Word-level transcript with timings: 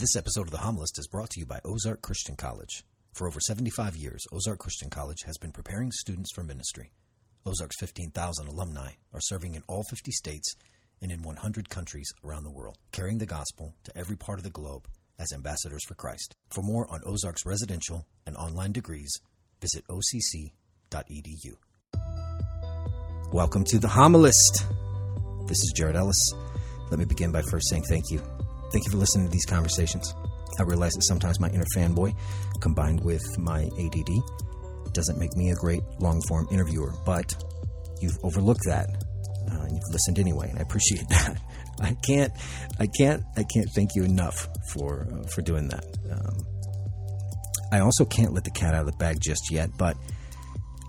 This 0.00 0.16
episode 0.16 0.46
of 0.46 0.50
The 0.50 0.56
Homilist 0.56 0.98
is 0.98 1.06
brought 1.08 1.28
to 1.28 1.40
you 1.40 1.44
by 1.44 1.60
Ozark 1.62 2.00
Christian 2.00 2.34
College. 2.34 2.84
For 3.12 3.28
over 3.28 3.38
75 3.38 3.96
years, 3.96 4.24
Ozark 4.32 4.58
Christian 4.58 4.88
College 4.88 5.24
has 5.26 5.36
been 5.36 5.52
preparing 5.52 5.92
students 5.92 6.32
for 6.32 6.42
ministry. 6.42 6.92
Ozark's 7.44 7.78
15,000 7.78 8.48
alumni 8.48 8.92
are 9.12 9.20
serving 9.20 9.56
in 9.56 9.62
all 9.66 9.82
50 9.82 10.10
states 10.10 10.56
and 11.02 11.12
in 11.12 11.22
100 11.22 11.68
countries 11.68 12.10
around 12.24 12.44
the 12.44 12.50
world, 12.50 12.78
carrying 12.92 13.18
the 13.18 13.26
gospel 13.26 13.74
to 13.84 13.94
every 13.94 14.16
part 14.16 14.38
of 14.38 14.42
the 14.42 14.48
globe 14.48 14.88
as 15.18 15.34
ambassadors 15.34 15.84
for 15.84 15.94
Christ. 15.96 16.34
For 16.48 16.62
more 16.62 16.90
on 16.90 17.02
Ozark's 17.04 17.44
residential 17.44 18.06
and 18.24 18.38
online 18.38 18.72
degrees, 18.72 19.20
visit 19.60 19.84
occ.edu. 19.88 21.56
Welcome 23.34 23.64
to 23.64 23.78
The 23.78 23.88
Homilist. 23.88 24.64
This 25.46 25.58
is 25.58 25.74
Jared 25.76 25.96
Ellis. 25.96 26.32
Let 26.90 26.98
me 26.98 27.04
begin 27.04 27.32
by 27.32 27.42
first 27.42 27.68
saying 27.68 27.82
thank 27.82 28.10
you. 28.10 28.22
Thank 28.72 28.84
you 28.84 28.92
for 28.92 28.98
listening 28.98 29.26
to 29.26 29.32
these 29.32 29.46
conversations. 29.46 30.14
I 30.58 30.62
realize 30.62 30.92
that 30.92 31.02
sometimes 31.02 31.40
my 31.40 31.48
inner 31.48 31.66
fanboy, 31.76 32.14
combined 32.60 33.02
with 33.02 33.22
my 33.38 33.64
ADD, 33.78 34.92
doesn't 34.92 35.18
make 35.18 35.34
me 35.36 35.50
a 35.50 35.54
great 35.56 35.82
long 35.98 36.20
form 36.28 36.46
interviewer, 36.50 36.92
but 37.04 37.34
you've 38.00 38.18
overlooked 38.22 38.64
that. 38.66 38.88
Uh, 39.50 39.62
and 39.62 39.72
you've 39.72 39.92
listened 39.92 40.18
anyway, 40.18 40.50
and 40.50 40.58
I 40.58 40.62
appreciate 40.62 41.08
that. 41.08 41.40
I 41.80 41.96
can't, 42.06 42.32
I 42.78 42.86
can't, 42.86 43.24
I 43.36 43.42
can't 43.42 43.68
thank 43.74 43.94
you 43.94 44.04
enough 44.04 44.48
for 44.72 45.08
uh, 45.10 45.26
for 45.28 45.42
doing 45.42 45.68
that. 45.68 45.84
Um, 46.10 46.36
I 47.72 47.80
also 47.80 48.04
can't 48.04 48.32
let 48.32 48.44
the 48.44 48.50
cat 48.50 48.74
out 48.74 48.80
of 48.80 48.86
the 48.86 48.96
bag 48.98 49.18
just 49.20 49.50
yet, 49.50 49.70
but 49.78 49.96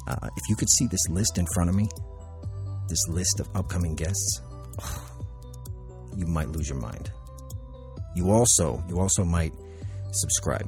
uh, 0.08 0.28
if 0.36 0.50
you 0.50 0.56
could 0.56 0.70
see 0.70 0.88
this 0.88 1.08
list 1.10 1.38
in 1.38 1.46
front 1.54 1.70
of 1.70 1.76
me, 1.76 1.88
this 2.90 3.08
list 3.08 3.40
of 3.40 3.48
upcoming 3.56 3.96
guests, 3.96 4.42
you 6.16 6.26
might 6.28 6.50
lose 6.50 6.68
your 6.68 6.80
mind. 6.80 7.12
You 8.16 8.32
also, 8.32 8.84
you 8.88 9.00
also 9.00 9.24
might 9.24 9.54
subscribe. 10.12 10.68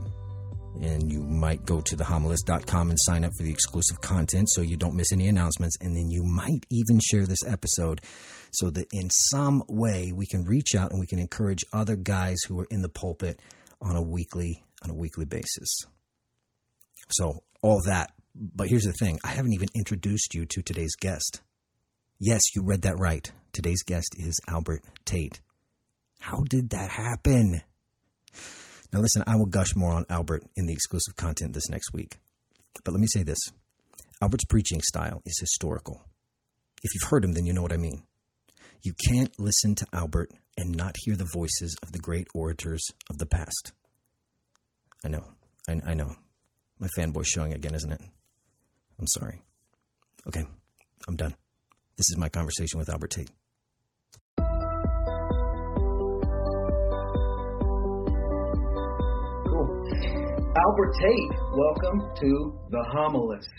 And 0.81 1.11
you 1.11 1.21
might 1.21 1.65
go 1.65 1.81
to 1.81 1.95
thehomilist.com 1.95 2.89
and 2.89 2.99
sign 2.99 3.23
up 3.23 3.31
for 3.37 3.43
the 3.43 3.51
exclusive 3.51 4.01
content 4.01 4.49
so 4.49 4.61
you 4.61 4.75
don't 4.75 4.95
miss 4.95 5.11
any 5.11 5.27
announcements. 5.27 5.77
And 5.79 5.95
then 5.95 6.09
you 6.09 6.23
might 6.23 6.65
even 6.71 6.99
share 6.99 7.27
this 7.27 7.45
episode 7.45 8.01
so 8.51 8.69
that 8.71 8.87
in 8.91 9.09
some 9.09 9.63
way 9.67 10.11
we 10.15 10.25
can 10.25 10.43
reach 10.43 10.75
out 10.75 10.91
and 10.91 10.99
we 10.99 11.07
can 11.07 11.19
encourage 11.19 11.63
other 11.73 11.95
guys 11.95 12.37
who 12.47 12.59
are 12.59 12.67
in 12.71 12.81
the 12.81 12.89
pulpit 12.89 13.39
on 13.81 13.95
a 13.95 14.01
weekly 14.01 14.63
on 14.83 14.89
a 14.89 14.95
weekly 14.95 15.25
basis. 15.25 15.85
So 17.09 17.43
all 17.61 17.81
that 17.85 18.11
but 18.35 18.67
here's 18.67 18.83
the 18.83 18.93
thing. 18.93 19.19
I 19.23 19.29
haven't 19.29 19.53
even 19.53 19.69
introduced 19.75 20.33
you 20.33 20.45
to 20.47 20.61
today's 20.63 20.95
guest. 20.95 21.41
Yes 22.19 22.55
you 22.55 22.63
read 22.63 22.83
that 22.83 22.97
right. 22.97 23.31
Today's 23.51 23.83
guest 23.83 24.15
is 24.17 24.39
albert 24.47 24.83
tate 25.05 25.41
how 26.23 26.43
did 26.49 26.69
that 26.71 26.89
happen 26.89 27.61
now, 28.93 28.99
listen, 28.99 29.23
I 29.25 29.35
will 29.35 29.47
gush 29.47 29.75
more 29.75 29.91
on 29.91 30.05
Albert 30.07 30.43
in 30.55 30.67
the 30.67 30.73
exclusive 30.73 31.15
content 31.15 31.53
this 31.53 31.67
next 31.69 31.93
week. 31.93 32.17
But 32.85 32.93
let 32.93 33.01
me 33.01 33.07
say 33.07 33.23
this 33.23 33.39
Albert's 34.21 34.45
preaching 34.45 34.81
style 34.81 35.23
is 35.25 35.39
historical. 35.39 36.03
If 36.83 36.93
you've 36.93 37.09
heard 37.09 37.25
him, 37.25 37.33
then 37.33 37.45
you 37.45 37.53
know 37.53 37.63
what 37.63 37.73
I 37.73 37.77
mean. 37.77 38.03
You 38.83 38.93
can't 39.09 39.33
listen 39.39 39.73
to 39.75 39.87
Albert 39.93 40.31
and 40.57 40.75
not 40.75 40.95
hear 40.99 41.15
the 41.15 41.27
voices 41.33 41.75
of 41.81 41.91
the 41.91 41.99
great 41.99 42.27
orators 42.35 42.83
of 43.09 43.17
the 43.17 43.25
past. 43.25 43.71
I 45.03 45.07
know. 45.07 45.23
I, 45.67 45.81
I 45.85 45.93
know. 45.95 46.15
My 46.77 46.87
fanboy's 46.95 47.27
showing 47.27 47.53
again, 47.53 47.73
isn't 47.73 47.91
it? 47.91 48.01
I'm 48.99 49.07
sorry. 49.07 49.41
Okay, 50.27 50.45
I'm 51.07 51.15
done. 51.15 51.35
This 51.97 52.11
is 52.11 52.17
my 52.17 52.29
conversation 52.29 52.77
with 52.77 52.89
Albert 52.89 53.11
Tate. 53.11 53.31
Albert 59.83 60.95
Tate, 61.01 61.31
welcome 61.55 62.09
to 62.21 62.57
the 62.69 62.85
Homilist. 62.93 63.49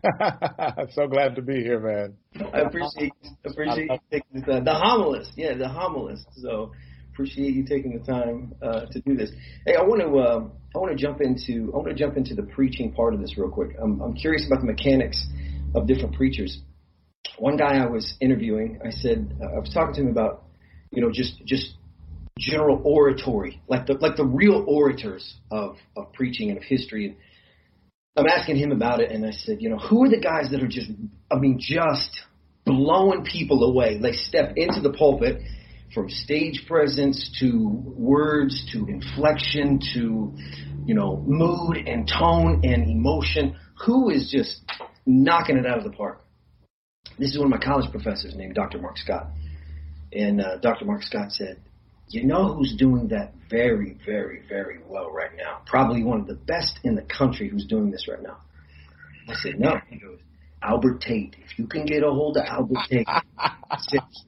so 0.94 1.08
glad 1.08 1.34
to 1.34 1.42
be 1.42 1.54
here, 1.54 1.80
man. 1.80 2.16
I 2.54 2.60
appreciate 2.60 3.12
appreciate 3.44 3.90
you 3.90 3.98
taking 4.12 4.40
the 4.40 4.46
time. 4.46 4.64
The 4.64 4.70
Homilist, 4.70 5.32
yeah, 5.36 5.54
the 5.54 5.64
Homilist. 5.64 6.24
So 6.36 6.70
appreciate 7.12 7.54
you 7.54 7.64
taking 7.64 7.98
the 7.98 8.04
time 8.04 8.54
uh, 8.62 8.86
to 8.92 9.00
do 9.00 9.16
this. 9.16 9.30
Hey, 9.66 9.74
I 9.74 9.82
want 9.82 10.00
to 10.02 10.18
uh, 10.18 10.48
I 10.74 10.78
want 10.78 10.96
to 10.96 11.02
jump 11.02 11.20
into 11.20 11.72
I 11.72 11.78
want 11.78 11.88
to 11.88 11.94
jump 11.94 12.16
into 12.16 12.34
the 12.36 12.44
preaching 12.44 12.92
part 12.92 13.12
of 13.12 13.20
this 13.20 13.36
real 13.36 13.50
quick. 13.50 13.70
I'm, 13.82 14.00
I'm 14.00 14.14
curious 14.14 14.46
about 14.46 14.60
the 14.60 14.66
mechanics 14.66 15.26
of 15.74 15.88
different 15.88 16.14
preachers. 16.14 16.60
One 17.38 17.56
guy 17.56 17.76
I 17.78 17.86
was 17.86 18.14
interviewing, 18.20 18.78
I 18.86 18.90
said 18.90 19.36
uh, 19.42 19.56
I 19.56 19.58
was 19.58 19.70
talking 19.74 19.94
to 19.94 20.00
him 20.02 20.08
about 20.10 20.44
you 20.92 21.02
know 21.02 21.10
just 21.12 21.44
just 21.44 21.74
general 22.40 22.80
oratory, 22.82 23.60
like 23.68 23.86
the 23.86 23.94
like 23.94 24.16
the 24.16 24.24
real 24.24 24.64
orators 24.66 25.34
of 25.50 25.76
of 25.96 26.12
preaching 26.12 26.48
and 26.48 26.58
of 26.58 26.64
history. 26.64 27.06
And 27.06 27.16
I'm 28.16 28.26
asking 28.26 28.56
him 28.56 28.72
about 28.72 29.00
it, 29.00 29.12
and 29.12 29.24
I 29.24 29.30
said, 29.30 29.58
you 29.60 29.68
know, 29.68 29.78
who 29.78 30.04
are 30.04 30.08
the 30.08 30.20
guys 30.20 30.50
that 30.50 30.62
are 30.62 30.68
just, 30.68 30.90
I 31.30 31.36
mean, 31.36 31.58
just 31.60 32.10
blowing 32.64 33.24
people 33.24 33.62
away? 33.64 33.98
They 33.98 34.12
step 34.12 34.54
into 34.56 34.80
the 34.80 34.92
pulpit 34.92 35.40
from 35.94 36.08
stage 36.08 36.64
presence 36.66 37.30
to 37.40 37.68
words 37.96 38.68
to 38.72 38.86
inflection 38.86 39.80
to, 39.94 40.34
you 40.84 40.94
know, 40.94 41.22
mood 41.26 41.76
and 41.76 42.08
tone 42.08 42.62
and 42.64 42.88
emotion. 42.88 43.56
Who 43.86 44.10
is 44.10 44.30
just 44.30 44.60
knocking 45.06 45.56
it 45.56 45.66
out 45.66 45.78
of 45.78 45.84
the 45.84 45.90
park? 45.90 46.22
This 47.18 47.30
is 47.30 47.38
one 47.38 47.52
of 47.52 47.58
my 47.58 47.64
college 47.64 47.90
professors 47.90 48.34
named 48.34 48.54
Dr. 48.54 48.78
Mark 48.78 48.98
Scott. 48.98 49.28
And 50.12 50.40
uh, 50.40 50.56
Dr. 50.56 50.84
Mark 50.84 51.02
Scott 51.02 51.32
said, 51.32 51.60
you 52.10 52.24
know 52.24 52.54
who's 52.54 52.74
doing 52.76 53.08
that 53.08 53.32
very, 53.48 53.96
very, 54.04 54.42
very 54.48 54.80
well 54.86 55.10
right 55.10 55.30
now? 55.36 55.62
Probably 55.66 56.02
one 56.02 56.20
of 56.20 56.26
the 56.26 56.34
best 56.34 56.80
in 56.84 56.94
the 56.94 57.02
country 57.02 57.48
who's 57.48 57.66
doing 57.66 57.90
this 57.90 58.06
right 58.08 58.22
now. 58.22 58.38
I 59.28 59.34
said, 59.34 59.58
no. 59.58 59.76
He 59.88 59.98
goes, 59.98 60.18
Albert 60.62 61.00
Tate. 61.00 61.36
If 61.44 61.58
you 61.58 61.66
can 61.66 61.86
get 61.86 62.02
a 62.02 62.10
hold 62.10 62.36
of 62.36 62.44
Albert 62.44 62.78
Tate, 62.88 63.06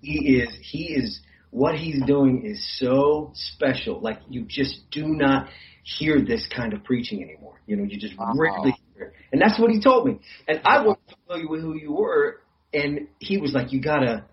he 0.00 0.36
is, 0.36 0.56
he 0.60 0.94
is, 0.94 1.20
what 1.50 1.74
he's 1.74 2.02
doing 2.06 2.44
is 2.44 2.64
so 2.78 3.32
special. 3.34 4.00
Like 4.00 4.20
you 4.28 4.44
just 4.48 4.90
do 4.90 5.06
not 5.06 5.48
hear 5.82 6.24
this 6.24 6.48
kind 6.54 6.72
of 6.72 6.84
preaching 6.84 7.22
anymore. 7.22 7.60
You 7.66 7.76
know, 7.76 7.84
you 7.84 7.98
just 7.98 8.14
uh-huh. 8.18 8.32
rarely 8.36 8.76
hear 8.94 9.06
it. 9.06 9.12
And 9.32 9.40
that's 9.40 9.58
what 9.58 9.70
he 9.70 9.80
told 9.80 10.06
me. 10.06 10.20
And 10.48 10.60
I 10.64 10.82
to 10.84 10.96
tell 11.28 11.38
you 11.38 11.48
who 11.48 11.74
you 11.74 11.92
were. 11.92 12.40
And 12.72 13.08
he 13.18 13.36
was 13.36 13.52
like, 13.52 13.72
you 13.72 13.82
gotta, 13.82 14.24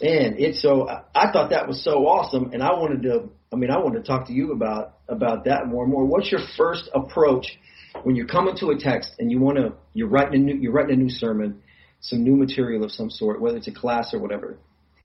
and 0.00 0.38
it's 0.38 0.60
so 0.60 0.88
I 0.88 1.32
thought 1.32 1.50
that 1.50 1.66
was 1.66 1.82
so 1.82 2.06
awesome, 2.06 2.50
and 2.52 2.62
I 2.62 2.72
wanted 2.72 3.02
to. 3.02 3.28
I 3.52 3.56
mean, 3.56 3.70
I 3.70 3.78
wanted 3.78 4.04
to 4.04 4.06
talk 4.06 4.26
to 4.26 4.32
you 4.32 4.52
about 4.52 4.98
about 5.08 5.44
that 5.44 5.66
more 5.66 5.84
and 5.84 5.92
more. 5.92 6.04
What's 6.04 6.30
your 6.30 6.40
first 6.56 6.88
approach 6.94 7.58
when 8.02 8.16
you're 8.16 8.26
coming 8.26 8.56
to 8.56 8.70
a 8.70 8.78
text 8.78 9.12
and 9.18 9.30
you 9.30 9.38
want 9.40 9.58
to 9.58 9.74
you're 9.92 10.08
writing 10.08 10.34
a 10.34 10.44
new 10.44 10.54
you're 10.56 10.72
writing 10.72 10.94
a 10.94 11.02
new 11.02 11.10
sermon, 11.10 11.62
some 12.00 12.24
new 12.24 12.36
material 12.36 12.84
of 12.84 12.90
some 12.90 13.10
sort, 13.10 13.40
whether 13.40 13.56
it's 13.56 13.68
a 13.68 13.72
class 13.72 14.12
or 14.12 14.18
whatever, 14.18 14.58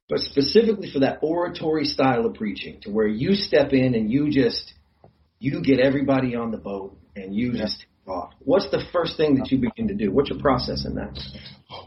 but 0.09 0.19
specifically 0.19 0.90
for 0.91 1.00
that 1.00 1.19
oratory 1.22 1.86
style 1.86 2.25
of 2.25 2.34
preaching, 2.34 2.80
to 2.81 2.90
where 2.90 3.07
you 3.07 3.36
step 3.36 3.74
in 3.74 3.94
and 3.94 4.12
you 4.12 4.31
just 4.31 4.74
you 5.40 5.62
get 5.62 5.80
everybody 5.80 6.36
on 6.36 6.51
the 6.51 6.57
boat 6.57 6.97
and 7.16 7.34
you 7.36 7.53
yeah. 7.53 7.63
just 7.63 7.86
off. 8.09 8.34
What's 8.40 8.70
the 8.72 8.84
first 8.92 9.18
thing 9.18 9.36
that 9.36 9.52
you 9.52 9.58
begin 9.58 9.88
to 9.88 9.94
do? 9.94 10.12
What's 10.12 10.30
your 10.30 10.40
process 10.40 10.86
in 10.86 10.96
that? 10.96 11.18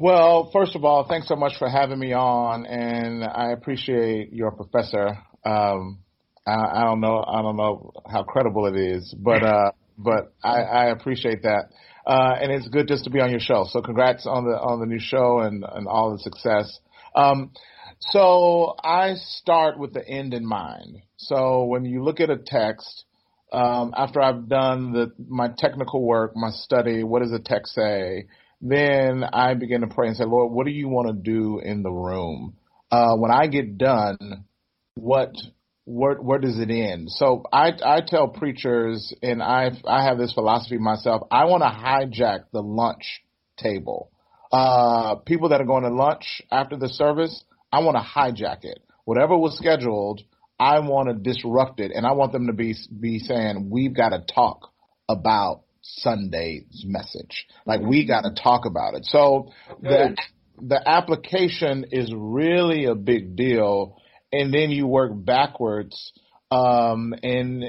Well, 0.00 0.50
first 0.52 0.76
of 0.76 0.84
all, 0.84 1.06
thanks 1.08 1.28
so 1.28 1.36
much 1.36 1.54
for 1.58 1.68
having 1.68 1.98
me 1.98 2.12
on, 2.12 2.66
and 2.66 3.24
I 3.24 3.50
appreciate 3.52 4.32
your 4.32 4.52
professor. 4.52 5.18
Um, 5.44 5.98
I, 6.46 6.52
I 6.52 6.84
don't 6.84 7.00
know, 7.00 7.24
I 7.26 7.42
don't 7.42 7.56
know 7.56 7.92
how 8.10 8.22
credible 8.22 8.66
it 8.66 8.76
is, 8.76 9.14
but 9.18 9.42
uh, 9.42 9.72
but 9.98 10.32
I, 10.42 10.62
I 10.62 10.84
appreciate 10.86 11.42
that, 11.42 11.70
uh, 12.06 12.36
and 12.40 12.52
it's 12.52 12.68
good 12.68 12.88
just 12.88 13.04
to 13.04 13.10
be 13.10 13.20
on 13.20 13.30
your 13.30 13.40
show. 13.40 13.66
So, 13.68 13.82
congrats 13.82 14.26
on 14.26 14.44
the 14.44 14.58
on 14.58 14.80
the 14.80 14.86
new 14.86 15.00
show 15.00 15.40
and 15.40 15.64
and 15.68 15.86
all 15.86 16.12
the 16.12 16.18
success. 16.18 16.78
Um, 17.14 17.52
so 18.10 18.74
I 18.82 19.14
start 19.14 19.78
with 19.78 19.94
the 19.94 20.06
end 20.06 20.34
in 20.34 20.44
mind. 20.44 21.02
So 21.16 21.64
when 21.64 21.84
you 21.84 22.02
look 22.02 22.20
at 22.20 22.30
a 22.30 22.36
text, 22.36 23.04
um, 23.52 23.92
after 23.96 24.20
I've 24.20 24.48
done 24.48 24.92
the, 24.92 25.12
my 25.28 25.48
technical 25.56 26.02
work, 26.02 26.32
my 26.34 26.50
study, 26.50 27.04
what 27.04 27.20
does 27.22 27.30
the 27.30 27.38
text 27.38 27.74
say? 27.74 28.26
Then 28.60 29.24
I 29.24 29.54
begin 29.54 29.82
to 29.82 29.88
pray 29.88 30.08
and 30.08 30.16
say, 30.16 30.24
Lord, 30.24 30.52
what 30.52 30.66
do 30.66 30.72
you 30.72 30.88
want 30.88 31.08
to 31.08 31.14
do 31.14 31.58
in 31.58 31.82
the 31.82 31.90
room? 31.90 32.54
Uh, 32.90 33.16
when 33.16 33.30
I 33.30 33.46
get 33.48 33.76
done, 33.76 34.44
what, 34.94 35.34
where, 35.84 36.14
where 36.14 36.38
does 36.38 36.58
it 36.58 36.70
end? 36.70 37.10
So 37.10 37.44
I, 37.52 37.72
I 37.84 38.00
tell 38.06 38.28
preachers, 38.28 39.12
and 39.22 39.42
I, 39.42 39.70
I 39.86 40.04
have 40.04 40.18
this 40.18 40.32
philosophy 40.32 40.78
myself. 40.78 41.22
I 41.30 41.44
want 41.46 41.62
to 41.62 41.68
hijack 41.68 42.44
the 42.52 42.62
lunch 42.62 43.22
table. 43.58 44.10
Uh, 44.50 45.16
people 45.16 45.48
that 45.50 45.60
are 45.60 45.66
going 45.66 45.84
to 45.84 45.90
lunch 45.90 46.42
after 46.50 46.76
the 46.76 46.88
service, 46.88 47.44
I 47.72 47.80
want 47.80 47.96
to 47.96 48.02
hijack 48.02 48.64
it. 48.64 48.78
Whatever 49.04 49.36
was 49.36 49.56
scheduled, 49.58 50.20
I 50.62 50.78
want 50.78 51.08
to 51.08 51.14
disrupt 51.14 51.80
it, 51.80 51.90
and 51.92 52.06
I 52.06 52.12
want 52.12 52.30
them 52.30 52.46
to 52.46 52.52
be 52.52 52.76
be 53.00 53.18
saying 53.18 53.68
we've 53.68 53.94
got 53.94 54.10
to 54.10 54.20
talk 54.32 54.72
about 55.08 55.62
Sunday's 55.82 56.84
message. 56.86 57.46
Like 57.66 57.80
we 57.80 58.06
got 58.06 58.22
to 58.22 58.30
talk 58.40 58.64
about 58.64 58.94
it. 58.94 59.04
So 59.06 59.50
the 59.82 60.16
the 60.60 60.88
application 60.88 61.86
is 61.90 62.12
really 62.14 62.84
a 62.84 62.94
big 62.94 63.34
deal, 63.34 63.96
and 64.30 64.54
then 64.54 64.70
you 64.70 64.86
work 64.86 65.10
backwards. 65.14 66.12
Um, 66.52 67.12
and 67.22 67.64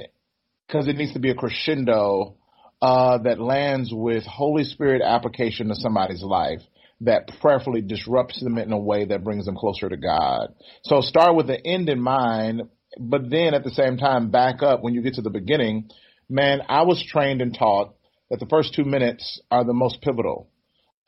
because 0.68 0.88
it 0.88 0.96
needs 0.96 1.13
to 1.13 1.19
be 1.19 1.31
a 1.31 1.36
crescendo 1.36 2.36
uh, 2.80 3.18
that 3.19 3.39
lands 3.39 3.92
with 3.92 4.24
Holy 4.25 4.66
Spirit 4.66 5.01
application 5.01 5.69
to 5.69 5.75
somebody's 5.75 6.22
life 6.22 6.60
that 7.01 7.30
prayerfully 7.42 7.81
disrupts 7.81 8.42
them 8.42 8.57
in 8.57 8.72
a 8.72 8.78
way 8.78 9.06
that 9.06 9.24
brings 9.24 9.46
them 9.46 9.56
closer 9.56 9.89
to 9.89 9.98
God. 9.98 10.54
So 10.84 11.01
start 11.01 11.36
with 11.36 11.48
the 11.48 11.66
end 11.66 11.89
in 11.89 12.00
mind, 12.00 12.63
but 13.00 13.30
then 13.30 13.54
at 13.54 13.63
the 13.63 13.72
same 13.72 13.98
time 13.98 14.31
back 14.31 14.62
up 14.62 14.81
when 14.81 14.94
you 14.94 15.01
get 15.01 15.16
to 15.16 15.22
the 15.22 15.30
beginning. 15.30 15.90
Man, 16.30 16.62
I 16.69 16.84
was 16.84 17.04
trained 17.06 17.42
and 17.42 17.54
taught 17.57 17.94
that 18.30 18.40
the 18.40 18.45
first 18.45 18.74
two 18.74 18.86
minutes 18.86 19.42
are 19.51 19.63
the 19.63 19.74
most 19.74 20.01
pivotal. 20.01 20.50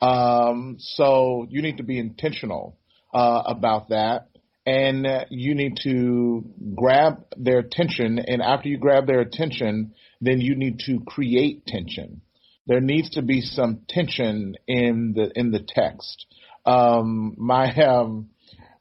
Um, 0.00 0.76
so 0.78 1.46
you 1.48 1.62
need 1.62 1.78
to 1.78 1.82
be 1.82 1.98
intentional 1.98 2.78
uh, 3.14 3.42
about 3.46 3.88
that 3.88 4.28
and 4.66 5.06
you 5.30 5.54
need 5.54 5.78
to 5.84 6.44
grab 6.74 7.24
their 7.36 7.60
attention. 7.60 8.18
And 8.18 8.42
after 8.42 8.68
you 8.68 8.78
grab 8.78 9.06
their 9.06 9.20
attention, 9.20 9.94
then 10.20 10.40
you 10.40 10.56
need 10.56 10.80
to 10.80 11.00
create 11.06 11.66
tension. 11.66 12.20
There 12.66 12.80
needs 12.80 13.10
to 13.10 13.22
be 13.22 13.40
some 13.42 13.82
tension 13.88 14.56
in 14.66 15.12
the 15.14 15.30
in 15.36 15.52
the 15.52 15.64
text. 15.66 16.26
Um, 16.64 17.36
my 17.38 17.72
um, 17.76 18.30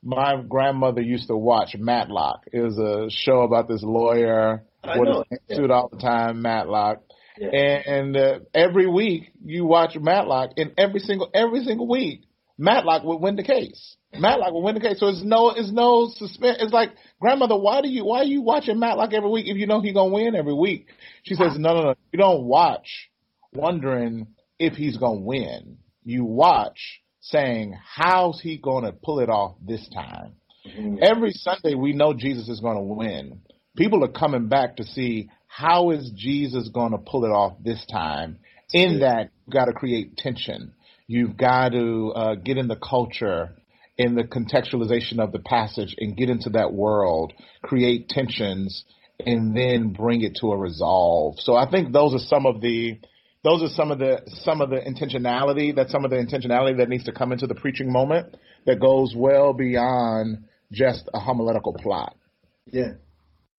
my 0.05 0.41
grandmother 0.47 1.01
used 1.01 1.27
to 1.27 1.35
watch 1.35 1.75
Matlock. 1.77 2.45
It 2.53 2.61
was 2.61 2.77
a 2.77 3.09
show 3.09 3.41
about 3.41 3.67
this 3.67 3.81
lawyer 3.83 4.63
with 4.83 5.09
a 5.09 5.55
suit 5.55 5.71
all 5.71 5.89
the 5.89 5.97
time, 5.97 6.41
Matlock. 6.41 7.01
Yeah. 7.37 7.49
And, 7.49 7.85
and 7.85 8.17
uh, 8.17 8.39
every 8.53 8.87
week 8.87 9.31
you 9.43 9.65
watch 9.65 9.97
Matlock, 9.99 10.51
and 10.57 10.73
every 10.77 10.99
single 10.99 11.29
every 11.33 11.63
single 11.65 11.87
week 11.89 12.21
Matlock 12.57 13.03
would 13.03 13.19
win 13.19 13.35
the 13.35 13.43
case. 13.43 13.97
Matlock 14.13 14.53
would 14.53 14.61
win 14.61 14.75
the 14.75 14.81
case. 14.81 14.99
So 14.99 15.07
it's 15.07 15.23
no, 15.23 15.49
it's 15.49 15.71
no 15.71 16.09
suspense. 16.15 16.59
It's 16.61 16.71
like, 16.71 16.91
grandmother, 17.19 17.57
why 17.57 17.81
do 17.81 17.89
you, 17.89 18.05
why 18.05 18.19
are 18.19 18.25
you 18.25 18.41
watching 18.41 18.79
Matlock 18.79 19.11
every 19.13 19.29
week 19.29 19.47
if 19.47 19.57
you 19.57 19.67
know 19.67 19.81
he's 19.81 19.93
gonna 19.93 20.13
win 20.13 20.35
every 20.35 20.53
week? 20.53 20.87
She 21.23 21.35
says, 21.35 21.57
no, 21.57 21.73
no, 21.73 21.81
no. 21.81 21.95
You 22.13 22.19
don't 22.19 22.45
watch 22.45 23.09
wondering 23.53 24.27
if 24.57 24.73
he's 24.73 24.97
gonna 24.97 25.19
win. 25.19 25.79
You 26.03 26.23
watch 26.23 27.01
saying, 27.29 27.77
how's 27.83 28.39
he 28.41 28.57
gonna 28.57 28.91
pull 28.91 29.19
it 29.19 29.29
off 29.29 29.55
this 29.65 29.87
time? 29.93 30.33
Mm-hmm. 30.67 30.97
Every 31.01 31.31
Sunday 31.31 31.75
we 31.75 31.93
know 31.93 32.13
Jesus 32.13 32.49
is 32.49 32.59
gonna 32.59 32.83
win. 32.83 33.41
People 33.77 34.03
are 34.03 34.11
coming 34.11 34.47
back 34.47 34.77
to 34.77 34.83
see 34.83 35.29
how 35.47 35.91
is 35.91 36.11
Jesus 36.15 36.69
gonna 36.69 36.97
pull 36.97 37.25
it 37.25 37.29
off 37.29 37.53
this 37.63 37.85
time. 37.91 38.39
In 38.73 38.99
that, 38.99 39.29
you've 39.45 39.53
got 39.53 39.65
to 39.65 39.73
create 39.73 40.17
tension. 40.17 40.73
You've 41.07 41.37
got 41.37 41.69
to 41.69 42.11
uh, 42.15 42.35
get 42.35 42.57
in 42.57 42.67
the 42.67 42.75
culture, 42.75 43.55
in 43.97 44.15
the 44.15 44.23
contextualization 44.23 45.19
of 45.19 45.31
the 45.31 45.39
passage, 45.39 45.95
and 45.99 46.17
get 46.17 46.29
into 46.29 46.49
that 46.51 46.73
world, 46.73 47.31
create 47.61 48.09
tensions, 48.09 48.83
and 49.19 49.55
then 49.55 49.93
bring 49.93 50.21
it 50.23 50.37
to 50.41 50.51
a 50.51 50.57
resolve. 50.57 51.35
So 51.39 51.55
I 51.55 51.69
think 51.69 51.93
those 51.93 52.13
are 52.13 52.25
some 52.27 52.45
of 52.45 52.59
the 52.59 52.99
those 53.45 53.61
are 53.61 53.69
some 53.69 53.91
of 53.91 53.99
the 53.99 54.21
some 54.43 54.59
of 54.59 54.71
the 54.71 54.77
intentionality 54.77 55.73
that 55.75 55.89
some 55.89 56.03
of 56.03 56.09
the 56.09 56.17
intentionality 56.17 56.77
that 56.77 56.89
needs 56.89 57.03
to 57.03 57.11
come 57.11 57.31
into 57.31 57.45
the 57.45 57.53
preaching 57.53 57.91
moment 57.91 58.35
that 58.65 58.79
goes 58.79 59.13
well 59.15 59.53
beyond 59.53 60.45
just 60.71 61.07
a 61.13 61.19
homiletical 61.19 61.71
plot. 61.73 62.17
Yeah, 62.65 62.93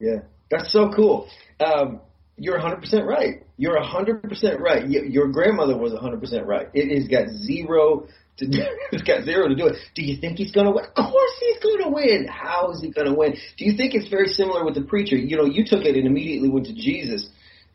yeah, 0.00 0.22
that's 0.50 0.72
so 0.72 0.90
cool. 0.94 1.28
Um, 1.60 2.00
you're 2.36 2.58
100% 2.58 3.06
right. 3.06 3.44
You're 3.56 3.80
100% 3.80 4.60
right. 4.60 4.86
Your 4.88 5.28
grandmother 5.28 5.78
was 5.78 5.92
100% 5.92 6.44
right. 6.44 6.68
It 6.74 6.94
has 6.94 7.08
got 7.08 7.28
zero 7.34 8.08
to 8.38 8.46
do. 8.46 8.58
It's 8.92 9.02
got 9.02 9.24
zero 9.24 9.48
to 9.48 9.54
do 9.54 9.66
it. 9.68 9.76
Do 9.94 10.04
you 10.04 10.20
think 10.20 10.36
he's 10.36 10.52
going 10.52 10.66
to 10.66 10.72
win? 10.72 10.84
Of 10.84 11.10
course 11.10 11.32
he's 11.40 11.58
going 11.62 11.84
to 11.84 11.88
win. 11.88 12.28
How 12.28 12.72
is 12.72 12.82
he 12.82 12.90
going 12.90 13.06
to 13.06 13.14
win? 13.14 13.36
Do 13.56 13.64
you 13.64 13.76
think 13.76 13.94
it's 13.94 14.08
very 14.08 14.28
similar 14.28 14.64
with 14.64 14.74
the 14.74 14.82
preacher? 14.82 15.16
You 15.16 15.36
know, 15.38 15.46
you 15.46 15.64
took 15.64 15.84
it 15.84 15.96
and 15.96 16.06
immediately 16.06 16.50
went 16.50 16.66
to 16.66 16.74
Jesus. 16.74 17.28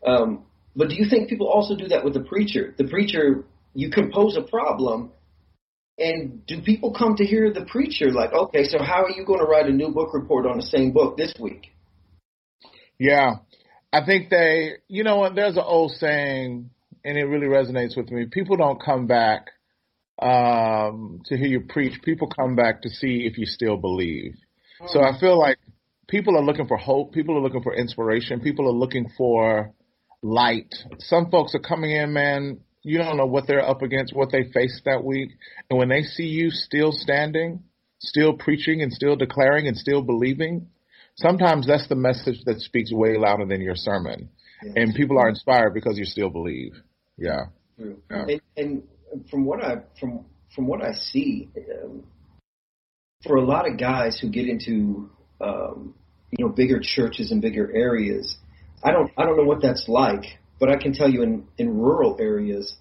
Um, 0.06 0.44
but 0.74 0.88
do 0.88 0.94
you 0.94 1.06
think 1.08 1.28
people 1.28 1.48
also 1.48 1.76
do 1.76 1.88
that 1.88 2.04
with 2.04 2.14
the 2.14 2.20
preacher? 2.20 2.74
The 2.76 2.84
preacher, 2.84 3.44
you 3.74 3.90
compose 3.90 4.36
a 4.36 4.42
problem, 4.42 5.12
and 5.98 6.44
do 6.46 6.62
people 6.62 6.92
come 6.92 7.16
to 7.16 7.24
hear 7.24 7.52
the 7.52 7.64
preacher 7.64 8.10
like, 8.10 8.32
okay, 8.32 8.64
so 8.64 8.78
how 8.82 9.04
are 9.04 9.10
you 9.10 9.24
going 9.24 9.40
to 9.40 9.46
write 9.46 9.66
a 9.66 9.72
new 9.72 9.90
book 9.90 10.14
report 10.14 10.46
on 10.46 10.56
the 10.56 10.62
same 10.62 10.92
book 10.92 11.16
this 11.16 11.34
week? 11.38 11.72
Yeah. 12.98 13.36
I 13.92 14.04
think 14.06 14.30
they, 14.30 14.76
you 14.88 15.04
know 15.04 15.16
what, 15.16 15.34
there's 15.34 15.56
an 15.56 15.64
old 15.66 15.92
saying, 15.92 16.70
and 17.04 17.18
it 17.18 17.24
really 17.24 17.46
resonates 17.46 17.96
with 17.96 18.10
me. 18.10 18.26
People 18.30 18.56
don't 18.56 18.82
come 18.82 19.06
back 19.06 19.48
um, 20.20 21.20
to 21.26 21.36
hear 21.36 21.48
you 21.48 21.60
preach. 21.68 22.00
People 22.02 22.28
come 22.28 22.56
back 22.56 22.82
to 22.82 22.88
see 22.88 23.26
if 23.26 23.36
you 23.36 23.44
still 23.44 23.76
believe. 23.76 24.34
So 24.86 25.00
I 25.00 25.18
feel 25.20 25.38
like 25.38 25.58
people 26.08 26.36
are 26.36 26.42
looking 26.42 26.66
for 26.66 26.76
hope. 26.76 27.12
People 27.12 27.36
are 27.36 27.40
looking 27.40 27.62
for 27.62 27.74
inspiration. 27.74 28.40
People 28.40 28.66
are 28.66 28.72
looking 28.72 29.10
for 29.16 29.72
light. 30.22 30.74
Some 30.98 31.30
folks 31.30 31.54
are 31.54 31.60
coming 31.60 31.90
in, 31.92 32.12
man. 32.12 32.60
You 32.82 32.98
don't 32.98 33.16
know 33.16 33.26
what 33.26 33.46
they're 33.46 33.66
up 33.66 33.82
against, 33.82 34.14
what 34.14 34.30
they 34.32 34.44
faced 34.52 34.82
that 34.84 35.04
week. 35.04 35.30
And 35.70 35.78
when 35.78 35.88
they 35.88 36.02
see 36.02 36.24
you 36.26 36.50
still 36.50 36.90
standing, 36.92 37.62
still 38.00 38.32
preaching 38.34 38.82
and 38.82 38.92
still 38.92 39.16
declaring 39.16 39.68
and 39.68 39.76
still 39.76 40.02
believing, 40.02 40.68
sometimes 41.16 41.66
that's 41.66 41.88
the 41.88 41.94
message 41.94 42.42
that 42.46 42.60
speaks 42.60 42.92
way 42.92 43.16
louder 43.16 43.46
than 43.46 43.60
your 43.60 43.76
sermon. 43.76 44.30
Yeah. 44.64 44.72
And 44.76 44.94
people 44.94 45.18
are 45.18 45.28
inspired 45.28 45.74
because 45.74 45.98
you 45.98 46.04
still 46.04 46.30
believe. 46.30 46.74
Yeah. 47.16 47.46
Yeah. 47.78 48.26
And, 48.28 48.40
and 48.56 48.82
from 49.30 49.44
what 49.44 49.62
I 49.62 49.82
from 49.98 50.26
from 50.54 50.66
what 50.66 50.82
I 50.82 50.92
see, 50.92 51.50
um, 51.56 52.04
for 53.24 53.36
a 53.36 53.44
lot 53.44 53.68
of 53.68 53.78
guys 53.78 54.18
who 54.20 54.28
get 54.28 54.48
into 54.48 55.10
um, 55.40 55.94
you 56.30 56.44
know 56.44 56.52
bigger 56.52 56.80
churches 56.82 57.30
and 57.30 57.40
bigger 57.40 57.70
areas, 57.74 58.36
I 58.82 58.90
don't 58.92 59.10
I 59.16 59.24
don't 59.24 59.36
know 59.36 59.44
what 59.44 59.62
that's 59.62 59.86
like, 59.88 60.24
but 60.58 60.68
I 60.68 60.76
can 60.76 60.92
tell 60.92 61.08
you 61.08 61.22
in 61.22 61.46
in 61.58 61.76
rural 61.76 62.16
areas, 62.20 62.76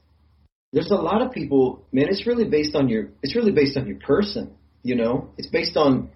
there's 0.74 0.92
a 0.92 0.96
lot 0.96 1.22
of 1.22 1.32
people. 1.32 1.86
Man, 1.92 2.08
it's 2.10 2.26
really 2.26 2.50
based 2.50 2.76
on 2.76 2.90
your 2.90 3.10
it's 3.22 3.36
really 3.36 3.52
based 3.52 3.78
on 3.78 3.88
your 3.88 4.00
person. 4.00 4.56
You 4.84 4.96
know, 4.96 5.30
it's 5.38 5.48
based 5.48 5.78
on. 5.78 6.10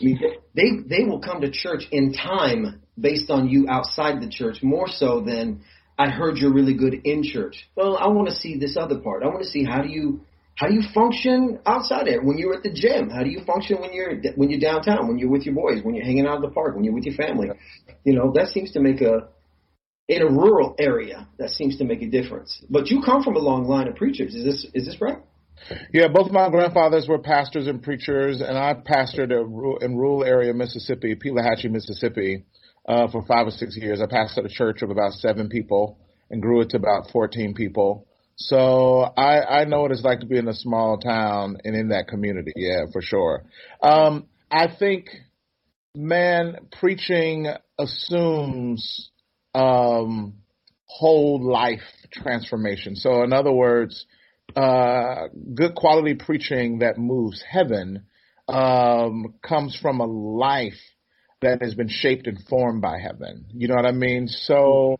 I 0.00 0.04
mean, 0.04 0.20
they 0.54 0.70
they 0.86 1.04
will 1.04 1.20
come 1.20 1.40
to 1.40 1.50
church 1.50 1.84
in 1.90 2.12
time 2.12 2.82
based 2.98 3.30
on 3.30 3.48
you 3.48 3.66
outside 3.68 4.22
the 4.22 4.28
church 4.28 4.62
more 4.62 4.86
so 4.88 5.20
than 5.20 5.62
I 5.98 6.08
heard 6.08 6.38
you're 6.38 6.52
really 6.52 6.74
good 6.74 6.94
in 7.04 7.22
church. 7.22 7.68
Well, 7.76 7.96
I 7.96 8.08
want 8.08 8.28
to 8.28 8.34
see 8.34 8.58
this 8.58 8.76
other 8.76 8.98
part. 8.98 9.22
I 9.22 9.26
want 9.26 9.42
to 9.42 9.48
see 9.48 9.64
how 9.64 9.82
do 9.82 9.88
you 9.88 10.20
how 10.62 10.68
do 10.68 10.74
you 10.74 10.82
function 10.94 11.58
outside 11.66 12.06
it 12.06 12.22
when 12.22 12.38
you're 12.38 12.54
at 12.54 12.62
the 12.62 12.72
gym? 12.72 13.10
How 13.10 13.24
do 13.24 13.30
you 13.30 13.40
function 13.44 13.80
when 13.80 13.92
you're 13.92 14.14
when 14.36 14.48
you're 14.48 14.60
downtown? 14.60 15.08
When 15.08 15.18
you're 15.18 15.28
with 15.28 15.42
your 15.42 15.56
boys? 15.56 15.82
When 15.82 15.96
you're 15.96 16.04
hanging 16.04 16.24
out 16.24 16.36
at 16.36 16.42
the 16.42 16.54
park? 16.54 16.76
When 16.76 16.84
you're 16.84 16.94
with 16.94 17.02
your 17.02 17.16
family? 17.16 17.48
You 18.04 18.14
know 18.14 18.32
that 18.36 18.46
seems 18.46 18.70
to 18.74 18.80
make 18.80 19.00
a 19.00 19.26
in 20.06 20.22
a 20.22 20.26
rural 20.26 20.76
area 20.78 21.26
that 21.38 21.50
seems 21.50 21.78
to 21.78 21.84
make 21.84 22.00
a 22.00 22.06
difference. 22.08 22.62
But 22.70 22.92
you 22.92 23.02
come 23.04 23.24
from 23.24 23.34
a 23.34 23.40
long 23.40 23.66
line 23.66 23.88
of 23.88 23.96
preachers. 23.96 24.36
Is 24.36 24.44
this 24.44 24.66
is 24.72 24.86
this 24.86 25.00
right? 25.00 25.18
Yeah, 25.92 26.06
both 26.06 26.28
of 26.28 26.32
my 26.32 26.48
grandfathers 26.48 27.08
were 27.08 27.18
pastors 27.18 27.66
and 27.66 27.82
preachers, 27.82 28.40
and 28.40 28.56
I 28.56 28.74
pastored 28.74 29.32
a, 29.32 29.84
in 29.84 29.96
rural 29.96 30.22
area 30.22 30.54
Mississippi, 30.54 31.16
Pelahatchie, 31.16 31.70
Mississippi, 31.70 32.44
uh, 32.86 33.10
for 33.10 33.24
five 33.26 33.48
or 33.48 33.50
six 33.50 33.76
years. 33.76 34.00
I 34.00 34.06
pastored 34.06 34.44
a 34.44 34.48
church 34.48 34.82
of 34.82 34.90
about 34.90 35.14
seven 35.14 35.48
people 35.48 35.98
and 36.30 36.40
grew 36.40 36.60
it 36.60 36.70
to 36.70 36.76
about 36.76 37.10
14 37.10 37.52
people. 37.54 38.06
So 38.48 39.00
I, 39.16 39.60
I 39.60 39.64
know 39.64 39.82
what 39.82 39.92
it's 39.92 40.02
like 40.02 40.20
to 40.20 40.26
be 40.26 40.38
in 40.38 40.48
a 40.48 40.54
small 40.54 40.98
town 40.98 41.58
and 41.64 41.76
in 41.76 41.88
that 41.88 42.08
community. 42.08 42.52
Yeah, 42.56 42.86
for 42.92 43.02
sure. 43.02 43.44
Um, 43.82 44.26
I 44.50 44.66
think, 44.78 45.08
man, 45.94 46.56
preaching 46.78 47.48
assumes 47.78 49.10
um, 49.54 50.34
whole 50.86 51.42
life 51.42 51.80
transformation. 52.12 52.96
So, 52.96 53.22
in 53.22 53.32
other 53.32 53.52
words, 53.52 54.06
uh, 54.56 55.28
good 55.54 55.74
quality 55.74 56.14
preaching 56.14 56.80
that 56.80 56.98
moves 56.98 57.42
heaven 57.48 58.04
um, 58.48 59.34
comes 59.42 59.78
from 59.80 60.00
a 60.00 60.06
life 60.06 60.80
that 61.40 61.62
has 61.62 61.74
been 61.74 61.88
shaped 61.88 62.26
and 62.26 62.38
formed 62.48 62.82
by 62.82 62.98
heaven. 62.98 63.46
You 63.52 63.68
know 63.68 63.74
what 63.74 63.86
I 63.86 63.92
mean? 63.92 64.28
So 64.28 64.98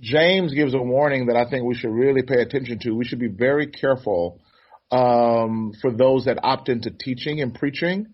James 0.00 0.52
gives 0.52 0.74
a 0.74 0.78
warning 0.78 1.26
that 1.26 1.36
I 1.36 1.48
think 1.48 1.64
we 1.64 1.74
should 1.74 1.92
really 1.92 2.22
pay 2.22 2.40
attention 2.40 2.78
to. 2.80 2.90
We 2.92 3.04
should 3.04 3.20
be 3.20 3.28
very 3.28 3.68
careful 3.68 4.40
um, 4.90 5.72
for 5.80 5.92
those 5.92 6.24
that 6.26 6.38
opt 6.42 6.68
into 6.68 6.90
teaching 6.90 7.40
and 7.40 7.54
preaching, 7.54 8.08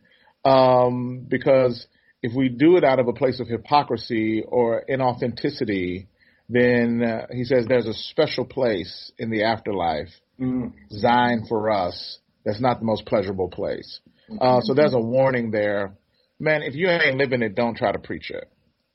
um, 0.45 1.27
because 1.29 1.87
if 2.23 2.33
we 2.35 2.49
do 2.49 2.77
it 2.77 2.85
out 2.85 2.99
of 2.99 3.09
a 3.09 3.13
place 3.13 3.41
of 3.41 3.49
hypocrisy 3.49 4.43
or 4.47 4.85
inauthenticity, 4.89 6.07
then 6.49 7.03
uh, 7.03 7.27
he 7.33 7.45
says 7.45 7.67
there's 7.67 7.87
a 7.87 7.95
special 7.95 8.45
place 8.45 9.11
in 9.19 9.31
the 9.31 9.45
afterlife 9.45 10.09
Mm. 10.41 10.73
designed 10.89 11.49
for 11.49 11.71
us 11.71 12.19
that's 12.47 12.61
not 12.61 12.79
the 12.79 12.87
most 12.87 13.05
pleasurable 13.05 13.49
place. 13.49 14.01
Uh, 14.41 14.61
so 14.63 14.73
there's 14.73 14.95
a 14.95 14.99
warning 14.99 15.51
there. 15.51 15.93
Man, 16.39 16.63
if 16.63 16.75
you 16.75 16.89
ain't 16.89 17.19
living 17.19 17.43
it, 17.43 17.55
don't 17.55 17.77
try 17.77 17.93
to 17.93 17.99
preach 17.99 18.31
it. 18.31 18.49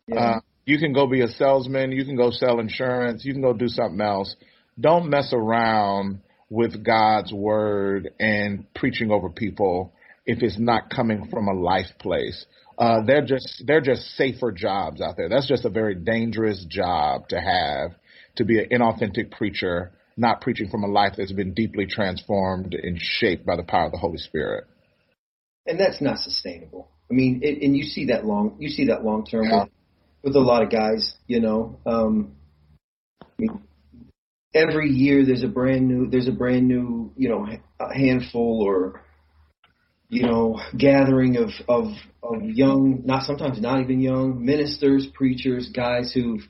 Yeah. 0.07 0.19
Uh, 0.19 0.39
you 0.65 0.79
can 0.79 0.93
go 0.93 1.07
be 1.07 1.21
a 1.21 1.27
salesman, 1.27 1.91
you 1.91 2.05
can 2.05 2.15
go 2.15 2.31
sell 2.31 2.59
insurance, 2.59 3.23
you 3.23 3.33
can 3.33 3.41
go 3.41 3.53
do 3.53 3.67
something 3.67 4.01
else. 4.01 4.35
Don't 4.79 5.09
mess 5.09 5.31
around 5.31 6.21
with 6.49 6.83
God's 6.83 7.31
word 7.31 8.09
and 8.19 8.65
preaching 8.73 9.11
over 9.11 9.29
people 9.29 9.93
if 10.25 10.41
it's 10.41 10.59
not 10.59 10.89
coming 10.89 11.27
from 11.29 11.47
a 11.47 11.53
life 11.53 11.97
place. 11.99 12.45
Uh, 12.77 13.03
they're 13.05 13.25
just 13.25 13.63
they're 13.65 13.81
just 13.81 14.01
safer 14.17 14.51
jobs 14.51 14.99
out 15.01 15.15
there. 15.15 15.29
That's 15.29 15.47
just 15.47 15.63
a 15.63 15.69
very 15.69 15.95
dangerous 15.95 16.65
job 16.67 17.29
to 17.29 17.39
have 17.39 17.91
to 18.35 18.43
be 18.43 18.59
an 18.59 18.69
inauthentic 18.69 19.31
preacher, 19.31 19.93
not 20.17 20.41
preaching 20.41 20.69
from 20.69 20.83
a 20.83 20.87
life 20.87 21.13
that's 21.15 21.31
been 21.31 21.53
deeply 21.53 21.85
transformed 21.85 22.73
and 22.73 22.97
shaped 22.99 23.45
by 23.45 23.55
the 23.55 23.63
power 23.63 23.85
of 23.85 23.91
the 23.93 23.97
Holy 23.97 24.17
Spirit. 24.17 24.65
And 25.65 25.79
that's 25.79 26.01
not 26.01 26.19
sustainable. 26.19 26.89
I 27.09 27.13
mean, 27.13 27.39
it, 27.43 27.63
and 27.63 27.77
you 27.77 27.83
see 27.83 28.07
that 28.07 28.25
long 28.25 28.57
you 28.59 28.69
see 28.69 28.87
that 28.87 29.05
long 29.05 29.25
term 29.25 29.45
yeah. 29.45 29.65
With 30.25 30.35
a 30.35 30.39
lot 30.39 30.63
of 30.63 30.69
guys. 30.69 31.13
You 31.27 31.39
know, 31.39 31.79
um, 31.85 32.35
I 33.21 33.25
mean, 33.37 33.61
every 34.53 34.89
year 34.89 35.25
there's 35.25 35.43
a 35.43 35.47
brand 35.47 35.87
new 35.87 36.09
there's 36.09 36.27
a 36.27 36.33
brand 36.33 36.67
new 36.67 37.13
you 37.15 37.29
know 37.29 37.47
handful 37.93 38.61
or 38.65 39.01
you 40.09 40.23
know 40.23 40.59
gathering 40.77 41.37
of 41.37 41.49
of 41.67 41.85
of 42.23 42.41
young 42.41 43.01
not 43.05 43.23
sometimes 43.23 43.61
not 43.61 43.81
even 43.81 43.99
young 43.99 44.43
ministers 44.43 45.07
preachers 45.13 45.69
guys 45.69 46.11
who've 46.13 46.41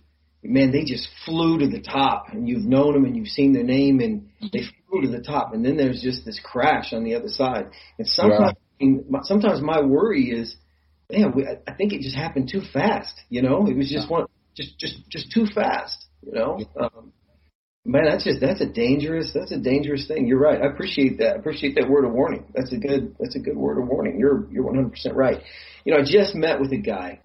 man 0.44 0.72
they 0.72 0.84
just 0.84 1.08
flew 1.26 1.58
to 1.58 1.68
the 1.68 1.82
top 1.82 2.28
and 2.32 2.48
you've 2.48 2.66
known 2.66 2.94
them 2.94 3.06
and 3.06 3.18
you've 3.18 3.28
seen 3.28 3.54
their 3.54 3.64
name 3.64 4.00
and 4.00 4.30
they 4.54 4.62
flew 4.88 5.02
to 5.02 5.08
the 5.08 5.24
top 5.24 5.54
and 5.54 5.66
then 5.66 5.76
there's 5.76 6.02
just 6.04 6.24
this 6.24 6.40
crash 6.44 6.94
on 6.94 7.04
the 7.04 7.16
other 7.16 7.28
side 7.28 7.66
and 7.98 8.08
sometimes 8.08 8.54
yeah. 8.80 9.20
sometimes 9.24 9.62
my 9.62 9.82
worry 9.82 10.26
is 10.26 10.56
man 11.12 11.34
we, 11.36 11.46
I 11.46 11.74
think 11.74 11.94
it 11.94 12.02
just 12.02 12.16
happened 12.16 12.50
too 12.52 12.62
fast 12.74 13.20
you 13.30 13.42
know 13.42 13.68
it 13.68 13.76
was 13.76 13.90
just 13.90 14.10
one 14.10 14.26
just 14.56 14.78
just 14.80 15.10
just 15.10 15.32
too 15.32 15.46
fast 15.54 16.06
you 16.22 16.34
know 16.34 16.60
um, 16.80 17.12
Man, 17.88 18.06
that's 18.06 18.24
just 18.24 18.42
that's 18.42 18.62
a 18.62 18.66
dangerous 18.66 19.32
that's 19.32 19.52
a 19.52 19.60
dangerous 19.60 20.08
thing. 20.08 20.26
You're 20.26 20.40
right. 20.40 20.60
I 20.60 20.66
appreciate 20.66 21.20
that. 21.20 21.36
I 21.36 21.38
appreciate 21.38 21.76
that 21.76 21.88
word 21.88 22.04
of 22.04 22.14
warning. 22.14 22.46
That's 22.56 22.74
a 22.74 22.78
good 22.78 23.16
that's 23.20 23.36
a 23.36 23.40
good 23.40 23.56
word 23.56 23.78
of 23.78 23.88
warning. 23.88 24.18
You're 24.20 24.52
you're 24.52 24.64
100 24.64 24.90
percent 24.90 25.16
right. 25.16 25.40
You 25.84 25.94
know, 25.94 26.00
I 26.00 26.04
just 26.04 26.34
met 26.34 26.60
with 26.60 26.72
a 26.72 26.78
guy, 26.78 27.20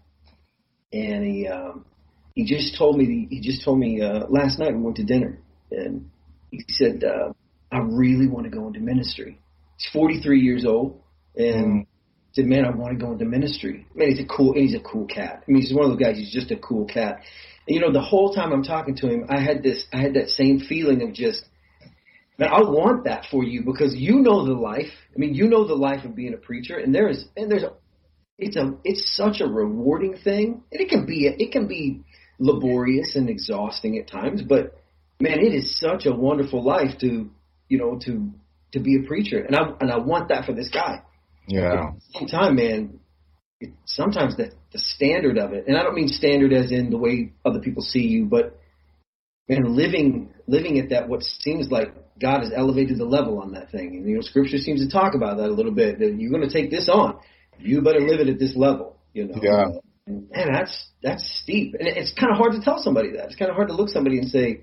and 0.92 1.25
he 1.25 1.49
um, 1.49 1.87
he 2.34 2.44
just 2.44 2.76
told 2.76 2.99
me 2.99 3.26
he 3.30 3.40
just 3.40 3.64
told 3.64 3.78
me 3.78 4.02
uh, 4.02 4.26
last 4.28 4.58
night 4.58 4.75
we 4.75 4.82
went 4.82 4.96
to 4.96 5.04
dinner, 5.04 5.38
and 5.70 6.10
he 6.50 6.62
said 6.68 7.04
uh, 7.04 7.32
I 7.72 7.78
really 7.78 8.26
want 8.26 8.44
to 8.44 8.50
go 8.50 8.66
into 8.66 8.80
ministry. 8.80 9.40
He's 9.78 9.90
43 9.94 10.40
years 10.40 10.66
old, 10.66 11.00
and 11.37 11.87
mm. 11.87 11.87
Said, 12.32 12.46
"Man, 12.46 12.64
I 12.64 12.70
want 12.70 12.99
to 12.99 13.04
go 13.04 13.12
into 13.12 13.25
ministry." 13.25 13.87
Man, 13.94 14.08
he's 14.08 14.20
a 14.20 14.26
cool 14.26 14.54
he's 14.54 14.75
a 14.75 14.80
cool 14.80 15.06
cat. 15.06 15.42
I 15.46 15.50
mean, 15.50 15.62
he's 15.62 15.75
one 15.75 15.84
of 15.84 15.90
those 15.90 16.00
guys. 16.00 16.16
He's 16.16 16.32
just 16.32 16.50
a 16.50 16.56
cool 16.56 16.87
cat 16.87 17.22
And, 17.66 17.75
you 17.75 17.80
know, 17.80 17.92
the 17.92 18.00
whole 18.00 18.34
time 18.34 18.52
I'm 18.52 18.62
talking 18.62 18.96
to 18.96 19.08
him, 19.08 19.26
I 19.28 19.40
had 19.40 19.62
this, 19.62 19.84
I 19.92 19.99
had 19.99 20.14
that 20.14 20.28
same 20.28 20.60
feeling 20.60 21.02
of 21.02 21.12
just, 21.12 21.44
man, 22.38 22.49
I 22.52 22.62
want 22.62 23.04
that 23.04 23.26
for 23.30 23.44
you 23.44 23.62
because 23.62 23.94
you 23.94 24.20
know 24.20 24.44
the 24.44 24.54
life. 24.54 24.90
I 25.14 25.18
mean, 25.18 25.34
you 25.34 25.49
know 25.49 25.66
the 25.66 25.75
life 25.75 26.04
of 26.04 26.14
being 26.14 26.34
a 26.34 26.38
preacher, 26.38 26.78
and 26.78 26.94
there 26.94 27.08
is, 27.08 27.26
and 27.37 27.50
there's, 27.50 27.62
a, 27.62 27.72
it's 28.38 28.56
a, 28.56 28.75
it's 28.84 29.16
such 29.16 29.40
a 29.40 29.46
rewarding 29.46 30.16
thing, 30.16 30.62
and 30.72 30.80
it 30.80 30.88
can 30.88 31.06
be, 31.06 31.26
it 31.26 31.52
can 31.52 31.68
be 31.68 32.02
laborious 32.38 33.14
and 33.14 33.28
exhausting 33.28 33.99
at 33.99 34.08
times, 34.08 34.42
but 34.42 34.75
man, 35.20 35.38
it 35.40 35.54
is 35.54 35.78
such 35.78 36.06
a 36.06 36.12
wonderful 36.12 36.64
life 36.64 36.99
to, 37.00 37.30
you 37.68 37.78
know, 37.78 37.99
to, 38.04 38.30
to 38.72 38.80
be 38.80 38.96
a 38.96 39.06
preacher, 39.06 39.38
and 39.38 39.54
I, 39.54 39.60
and 39.80 39.92
I 39.92 39.99
want 39.99 40.28
that 40.30 40.46
for 40.46 40.54
this 40.54 40.70
guy. 40.70 41.02
Yeah. 41.50 41.88
At 41.88 41.95
the 41.95 42.19
same 42.19 42.28
time, 42.28 42.57
man, 42.57 43.00
it, 43.61 43.71
sometimes 43.85 44.37
the 44.37 44.52
the 44.73 44.78
standard 44.78 45.37
of 45.37 45.52
it, 45.52 45.64
and 45.66 45.76
I 45.76 45.83
don't 45.83 45.95
mean 45.95 46.09
standard 46.09 46.52
as 46.52 46.71
in 46.71 46.90
the 46.90 46.97
way 46.97 47.33
other 47.45 47.59
people 47.59 47.83
see 47.83 48.07
you, 48.07 48.26
but 48.26 48.57
man, 49.49 49.64
living 49.76 50.33
living 50.47 50.78
at 50.78 50.90
that 50.90 51.09
what 51.09 51.23
seems 51.23 51.71
like 51.71 51.92
God 52.21 52.42
has 52.42 52.52
elevated 52.54 52.99
the 52.99 53.04
level 53.04 53.40
on 53.40 53.52
that 53.52 53.71
thing. 53.71 53.97
And 53.97 54.09
you 54.09 54.14
know, 54.14 54.23
Scripture 54.23 54.59
seems 54.59 54.80
to 54.80 54.88
talk 54.88 55.14
about 55.14 55.38
that 55.38 55.49
a 55.49 55.52
little 55.52 55.73
bit. 55.73 55.99
That 55.99 56.14
you're 56.16 56.30
going 56.30 56.49
to 56.49 56.52
take 56.52 56.71
this 56.71 56.88
on, 56.88 57.19
you 57.59 57.83
better 57.83 58.00
live 58.00 58.21
it 58.21 58.28
at 58.28 58.38
this 58.38 58.54
level. 58.54 58.97
You 59.12 59.26
know. 59.26 59.40
Yeah. 59.42 59.66
And 60.07 60.30
man, 60.30 60.52
that's 60.52 60.87
that's 61.02 61.40
steep, 61.42 61.75
and 61.78 61.88
it's 61.88 62.12
kind 62.19 62.30
of 62.30 62.38
hard 62.38 62.52
to 62.52 62.61
tell 62.61 62.78
somebody 62.78 63.12
that. 63.16 63.26
It's 63.26 63.37
kind 63.37 63.50
of 63.50 63.57
hard 63.57 63.69
to 63.69 63.75
look 63.75 63.88
somebody 63.88 64.19
and 64.19 64.28
say, 64.28 64.61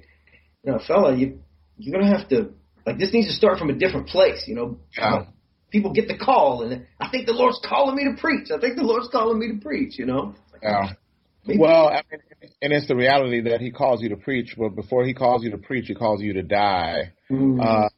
you 0.63 0.71
know, 0.71 0.79
fella, 0.87 1.15
you 1.15 1.39
you're 1.77 1.93
going 1.93 2.09
to 2.09 2.17
have 2.17 2.29
to 2.29 2.53
like 2.85 2.97
this 2.97 3.11
needs 3.13 3.27
to 3.27 3.33
start 3.33 3.59
from 3.59 3.69
a 3.69 3.73
different 3.73 4.07
place. 4.07 4.45
You 4.47 4.55
know. 4.55 4.79
Yeah 4.97 5.25
people 5.71 5.93
get 5.93 6.07
the 6.07 6.17
call, 6.17 6.63
and 6.63 6.85
I 6.99 7.09
think 7.09 7.25
the 7.25 7.33
Lord's 7.33 7.59
calling 7.67 7.95
me 7.95 8.05
to 8.05 8.19
preach. 8.19 8.49
I 8.51 8.59
think 8.59 8.75
the 8.75 8.83
Lord's 8.83 9.09
calling 9.11 9.39
me 9.39 9.47
to 9.49 9.57
preach. 9.59 9.97
You 9.97 10.05
know. 10.05 10.35
Yeah. 10.61 10.93
Maybe. 11.45 11.59
Well, 11.59 11.87
I 11.87 12.01
mean, 12.11 12.51
and 12.61 12.73
it's 12.73 12.87
the 12.87 12.95
reality 12.95 13.41
that 13.49 13.61
He 13.61 13.71
calls 13.71 14.01
you 14.01 14.09
to 14.09 14.17
preach, 14.17 14.55
but 14.57 14.69
before 14.69 15.05
He 15.05 15.13
calls 15.13 15.43
you 15.43 15.51
to 15.51 15.57
preach, 15.57 15.85
He 15.87 15.95
calls 15.95 16.21
you 16.21 16.33
to 16.33 16.43
die. 16.43 17.13
Mm. 17.31 17.63
Uh, 17.63 17.89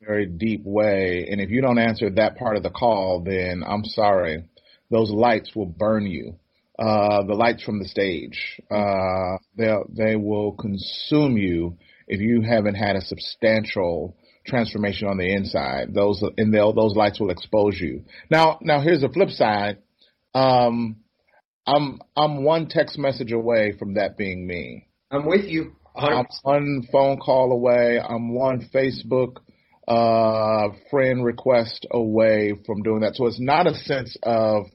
very 0.00 0.26
deep 0.26 0.64
way, 0.64 1.26
and 1.30 1.40
if 1.40 1.50
you 1.50 1.60
don't 1.60 1.78
answer 1.78 2.08
that 2.08 2.36
part 2.36 2.56
of 2.56 2.62
the 2.62 2.70
call, 2.70 3.22
then 3.24 3.62
I'm 3.66 3.84
sorry, 3.84 4.44
those 4.90 5.10
lights 5.10 5.54
will 5.54 5.66
burn 5.66 6.06
you. 6.06 6.36
Uh, 6.78 7.24
the 7.24 7.34
lights 7.34 7.62
from 7.64 7.80
the 7.80 7.88
stage, 7.88 8.60
uh, 8.70 9.36
they 9.56 9.74
they 9.90 10.16
will 10.16 10.52
consume 10.52 11.36
you 11.36 11.76
if 12.06 12.20
you 12.20 12.40
haven't 12.40 12.76
had 12.76 12.96
a 12.96 13.00
substantial 13.00 14.16
transformation 14.48 15.08
on 15.08 15.18
the 15.18 15.32
inside. 15.32 15.94
Those 15.94 16.22
and 16.36 16.52
those 16.52 16.96
lights 16.96 17.20
will 17.20 17.30
expose 17.30 17.78
you. 17.78 18.04
Now, 18.30 18.58
now 18.60 18.80
here's 18.80 19.02
the 19.02 19.08
flip 19.08 19.30
side. 19.30 19.78
Um, 20.34 20.96
I'm 21.66 22.00
I'm 22.16 22.44
one 22.44 22.68
text 22.68 22.98
message 22.98 23.32
away 23.32 23.74
from 23.78 23.94
that 23.94 24.16
being 24.16 24.46
me. 24.46 24.88
I'm 25.10 25.26
with 25.26 25.44
you. 25.44 25.72
i 25.94 26.18
am 26.18 26.26
one 26.42 26.88
phone 26.90 27.18
call 27.18 27.52
away. 27.52 28.00
I'm 28.00 28.34
one 28.34 28.68
Facebook 28.74 29.36
uh, 29.86 30.68
friend 30.90 31.24
request 31.24 31.86
away 31.90 32.54
from 32.66 32.82
doing 32.82 33.00
that. 33.00 33.16
So 33.16 33.26
it's 33.26 33.40
not 33.40 33.66
a 33.66 33.74
sense 33.74 34.16
of 34.22 34.66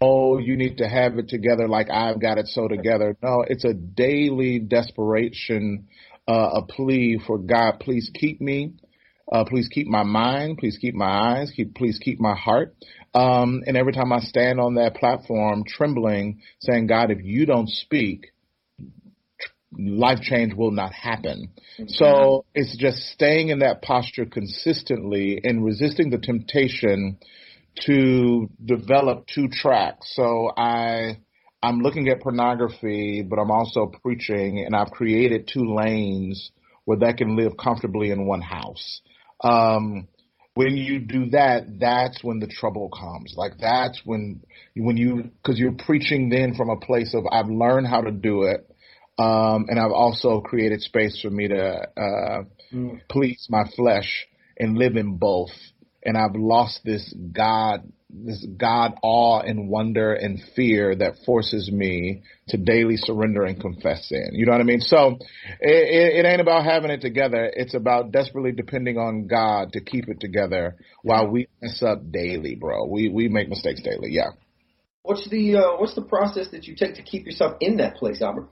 oh, 0.00 0.38
you 0.38 0.56
need 0.56 0.78
to 0.78 0.88
have 0.88 1.18
it 1.18 1.28
together 1.28 1.68
like 1.68 1.88
I've 1.90 2.20
got 2.20 2.38
it 2.38 2.48
so 2.48 2.68
together. 2.68 3.16
No, 3.22 3.44
it's 3.46 3.64
a 3.64 3.74
daily 3.74 4.58
desperation, 4.58 5.88
uh, 6.26 6.50
a 6.54 6.62
plea 6.62 7.20
for 7.24 7.38
God, 7.38 7.80
please 7.80 8.10
keep 8.12 8.40
me. 8.40 8.72
Uh, 9.30 9.44
please 9.44 9.68
keep 9.68 9.86
my 9.86 10.02
mind. 10.02 10.58
Please 10.58 10.78
keep 10.78 10.94
my 10.94 11.38
eyes. 11.38 11.52
Keep, 11.54 11.74
please 11.74 11.98
keep 11.98 12.20
my 12.20 12.34
heart. 12.34 12.74
Um, 13.14 13.62
and 13.66 13.76
every 13.76 13.92
time 13.92 14.12
I 14.12 14.20
stand 14.20 14.60
on 14.60 14.74
that 14.74 14.96
platform, 14.96 15.64
trembling, 15.66 16.40
saying, 16.60 16.88
God, 16.88 17.10
if 17.10 17.22
you 17.22 17.46
don't 17.46 17.68
speak, 17.68 18.32
life 19.78 20.20
change 20.20 20.54
will 20.54 20.70
not 20.70 20.92
happen. 20.92 21.50
Mm-hmm. 21.78 21.84
So 21.88 22.44
it's 22.54 22.76
just 22.76 22.98
staying 23.12 23.48
in 23.48 23.60
that 23.60 23.82
posture 23.82 24.26
consistently 24.26 25.40
and 25.42 25.64
resisting 25.64 26.10
the 26.10 26.18
temptation 26.18 27.18
to 27.86 28.48
develop 28.64 29.26
two 29.26 29.48
tracks. 29.48 30.12
So 30.14 30.50
I, 30.56 31.18
I'm 31.62 31.80
looking 31.80 32.08
at 32.08 32.20
pornography, 32.20 33.22
but 33.22 33.38
I'm 33.38 33.50
also 33.50 33.90
preaching 34.02 34.62
and 34.64 34.76
I've 34.76 34.90
created 34.90 35.48
two 35.52 35.74
lanes 35.74 36.50
where 36.84 36.98
that 36.98 37.16
can 37.16 37.36
live 37.36 37.56
comfortably 37.56 38.10
in 38.10 38.26
one 38.26 38.42
house. 38.42 39.00
Um, 39.44 40.08
when 40.54 40.76
you 40.76 41.00
do 41.00 41.30
that, 41.30 41.78
that's 41.80 42.22
when 42.22 42.38
the 42.38 42.46
trouble 42.46 42.88
comes. 42.88 43.34
Like 43.36 43.52
that's 43.58 44.00
when 44.04 44.42
when 44.76 44.96
you 44.96 45.30
because 45.42 45.58
you're 45.58 45.72
preaching 45.72 46.28
then 46.28 46.54
from 46.54 46.70
a 46.70 46.76
place 46.76 47.14
of 47.14 47.24
I've 47.30 47.48
learned 47.48 47.88
how 47.88 48.02
to 48.02 48.12
do 48.12 48.44
it, 48.44 48.68
um, 49.18 49.66
and 49.68 49.78
I've 49.78 49.92
also 49.92 50.40
created 50.40 50.80
space 50.80 51.20
for 51.20 51.30
me 51.30 51.48
to 51.48 51.82
uh, 51.96 52.44
mm. 52.72 53.00
please 53.08 53.46
my 53.50 53.64
flesh 53.76 54.26
and 54.58 54.78
live 54.78 54.96
in 54.96 55.16
both. 55.16 55.50
And 56.06 56.16
I've 56.16 56.36
lost 56.36 56.80
this 56.84 57.14
God 57.32 57.90
this 58.14 58.46
God 58.56 58.94
awe 59.02 59.40
and 59.40 59.68
wonder 59.68 60.14
and 60.14 60.40
fear 60.54 60.94
that 60.94 61.16
forces 61.26 61.70
me 61.70 62.22
to 62.48 62.56
daily 62.56 62.96
surrender 62.96 63.44
and 63.44 63.60
confess 63.60 64.08
sin. 64.08 64.30
You 64.32 64.46
know 64.46 64.52
what 64.52 64.60
I 64.60 64.64
mean? 64.64 64.80
So 64.80 65.18
it, 65.60 66.24
it, 66.24 66.26
ain't 66.26 66.40
about 66.40 66.64
having 66.64 66.90
it 66.90 67.00
together. 67.00 67.50
It's 67.52 67.74
about 67.74 68.12
desperately 68.12 68.52
depending 68.52 68.98
on 68.98 69.26
God 69.26 69.72
to 69.72 69.80
keep 69.80 70.08
it 70.08 70.20
together 70.20 70.76
while 71.02 71.28
we 71.28 71.48
mess 71.60 71.82
up 71.82 72.10
daily, 72.12 72.54
bro. 72.54 72.86
We 72.86 73.08
we 73.08 73.28
make 73.28 73.48
mistakes 73.48 73.82
daily. 73.82 74.10
Yeah. 74.10 74.30
What's 75.02 75.28
the 75.28 75.56
uh, 75.56 75.76
what's 75.78 75.94
the 75.94 76.02
process 76.02 76.48
that 76.52 76.64
you 76.64 76.76
take 76.76 76.94
to 76.96 77.02
keep 77.02 77.26
yourself 77.26 77.56
in 77.60 77.78
that 77.78 77.96
place, 77.96 78.22
Albert? 78.22 78.48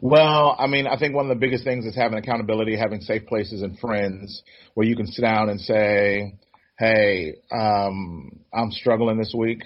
Well, 0.00 0.56
I 0.58 0.66
mean, 0.66 0.86
I 0.86 0.98
think 0.98 1.14
one 1.14 1.30
of 1.30 1.36
the 1.36 1.40
biggest 1.40 1.64
things 1.64 1.84
is 1.84 1.94
having 1.94 2.18
accountability, 2.18 2.76
having 2.76 3.00
safe 3.00 3.26
places 3.26 3.62
and 3.62 3.78
friends 3.78 4.42
where 4.74 4.86
you 4.86 4.96
can 4.96 5.06
sit 5.06 5.22
down 5.22 5.48
and 5.48 5.60
say, 5.60 6.34
hey, 6.78 7.36
um, 7.50 8.40
I'm 8.52 8.70
struggling 8.70 9.18
this 9.18 9.34
week. 9.36 9.62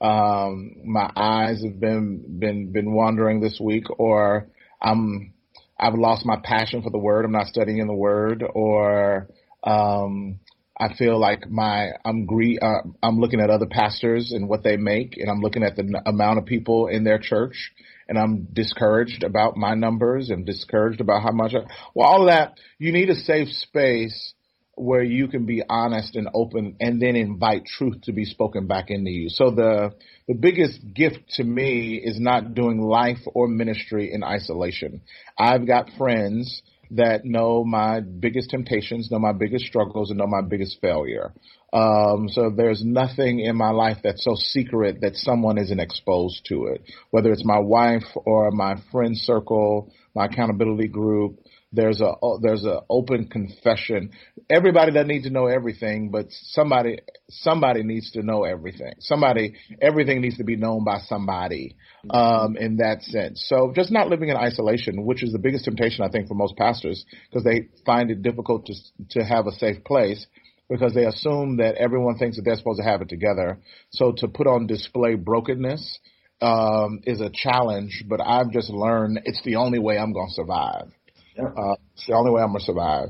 Um, 0.00 0.76
my 0.84 1.10
eyes 1.14 1.62
have 1.64 1.78
been 1.78 2.38
been 2.38 2.72
been 2.72 2.92
wandering 2.92 3.40
this 3.40 3.58
week, 3.60 3.84
or 3.98 4.48
I'm 4.80 5.34
I've 5.78 5.94
lost 5.94 6.24
my 6.24 6.38
passion 6.42 6.82
for 6.82 6.90
the 6.90 6.98
word. 6.98 7.24
I'm 7.24 7.32
not 7.32 7.46
studying 7.46 7.86
the 7.86 7.94
word, 7.94 8.44
or 8.54 9.28
um, 9.64 10.40
I 10.78 10.94
feel 10.94 11.18
like 11.18 11.50
my 11.50 11.90
I'm 12.04 12.24
gre- 12.26 12.62
uh, 12.62 12.82
I'm 13.02 13.20
looking 13.20 13.40
at 13.40 13.50
other 13.50 13.66
pastors 13.66 14.32
and 14.32 14.48
what 14.48 14.62
they 14.62 14.76
make, 14.76 15.16
and 15.18 15.30
I'm 15.30 15.40
looking 15.40 15.62
at 15.62 15.76
the 15.76 15.82
n- 15.82 16.02
amount 16.06 16.38
of 16.38 16.46
people 16.46 16.86
in 16.86 17.04
their 17.04 17.18
church, 17.18 17.72
and 18.08 18.18
I'm 18.18 18.48
discouraged 18.52 19.22
about 19.22 19.56
my 19.56 19.74
numbers 19.74 20.30
and 20.30 20.46
discouraged 20.46 21.02
about 21.02 21.22
how 21.22 21.32
much. 21.32 21.54
I, 21.54 21.60
well, 21.94 22.08
all 22.08 22.26
that 22.26 22.58
you 22.78 22.92
need 22.92 23.10
a 23.10 23.14
safe 23.14 23.48
space 23.48 24.34
where 24.76 25.02
you 25.02 25.28
can 25.28 25.46
be 25.46 25.62
honest 25.68 26.16
and 26.16 26.28
open 26.32 26.76
and 26.80 27.00
then 27.00 27.16
invite 27.16 27.64
truth 27.66 28.00
to 28.02 28.12
be 28.12 28.24
spoken 28.24 28.66
back 28.66 28.86
into 28.88 29.10
you. 29.10 29.28
So 29.28 29.50
the 29.50 29.90
the 30.26 30.34
biggest 30.34 30.80
gift 30.94 31.18
to 31.36 31.44
me 31.44 32.00
is 32.02 32.18
not 32.20 32.54
doing 32.54 32.80
life 32.80 33.18
or 33.34 33.48
ministry 33.48 34.12
in 34.12 34.22
isolation. 34.22 35.02
I've 35.38 35.66
got 35.66 35.90
friends 35.98 36.62
that 36.92 37.24
know 37.24 37.64
my 37.64 38.00
biggest 38.00 38.50
temptations, 38.50 39.10
know 39.10 39.18
my 39.18 39.32
biggest 39.32 39.66
struggles, 39.66 40.10
and 40.10 40.18
know 40.18 40.26
my 40.26 40.42
biggest 40.42 40.80
failure. 40.80 41.32
Um, 41.72 42.28
so 42.28 42.50
there's 42.50 42.82
nothing 42.84 43.40
in 43.40 43.56
my 43.56 43.70
life 43.70 43.98
that's 44.02 44.24
so 44.24 44.34
secret 44.34 45.00
that 45.02 45.14
someone 45.14 45.56
isn't 45.56 45.78
exposed 45.78 46.44
to 46.46 46.66
it, 46.66 46.82
whether 47.10 47.30
it's 47.30 47.44
my 47.44 47.60
wife 47.60 48.06
or 48.14 48.50
my 48.50 48.74
friend 48.90 49.16
circle, 49.16 49.92
my 50.14 50.26
accountability 50.26 50.88
group. 50.88 51.40
There's 51.72 52.00
a 52.00 52.14
there's 52.42 52.64
a 52.64 52.80
open 52.90 53.28
confession. 53.28 54.10
Everybody 54.48 54.90
doesn't 54.90 55.06
need 55.06 55.22
to 55.22 55.30
know 55.30 55.46
everything, 55.46 56.10
but 56.10 56.26
somebody 56.30 56.98
somebody 57.28 57.84
needs 57.84 58.10
to 58.12 58.22
know 58.22 58.42
everything. 58.42 58.94
Somebody 58.98 59.54
everything 59.80 60.20
needs 60.20 60.36
to 60.38 60.44
be 60.44 60.56
known 60.56 60.84
by 60.84 60.98
somebody 60.98 61.76
um, 62.10 62.56
in 62.56 62.78
that 62.78 63.02
sense. 63.02 63.44
So 63.48 63.72
just 63.74 63.92
not 63.92 64.08
living 64.08 64.30
in 64.30 64.36
isolation, 64.36 65.04
which 65.04 65.22
is 65.22 65.32
the 65.32 65.38
biggest 65.38 65.64
temptation 65.64 66.04
I 66.04 66.08
think 66.08 66.26
for 66.26 66.34
most 66.34 66.56
pastors, 66.56 67.04
because 67.30 67.44
they 67.44 67.68
find 67.86 68.10
it 68.10 68.22
difficult 68.22 68.66
to 68.66 68.74
to 69.10 69.24
have 69.24 69.46
a 69.46 69.52
safe 69.52 69.84
place 69.84 70.26
because 70.68 70.94
they 70.94 71.04
assume 71.04 71.56
that 71.58 71.74
everyone 71.74 72.16
thinks 72.16 72.36
that 72.36 72.42
they're 72.42 72.56
supposed 72.56 72.80
to 72.80 72.88
have 72.88 73.02
it 73.02 73.08
together. 73.08 73.58
So 73.90 74.12
to 74.18 74.28
put 74.28 74.46
on 74.46 74.66
display 74.66 75.16
brokenness 75.16 75.98
um, 76.40 77.00
is 77.04 77.20
a 77.20 77.30
challenge, 77.32 78.04
but 78.08 78.20
I've 78.20 78.50
just 78.50 78.70
learned 78.70 79.20
it's 79.24 79.42
the 79.44 79.56
only 79.56 79.78
way 79.78 79.98
I'm 79.98 80.12
going 80.12 80.28
to 80.28 80.34
survive. 80.34 80.90
Yeah. 81.36 81.44
Uh, 81.44 81.76
it's 81.94 82.06
the 82.06 82.14
only 82.14 82.30
way 82.30 82.42
I'm 82.42 82.48
going 82.48 82.60
to 82.60 82.64
survive. 82.64 83.08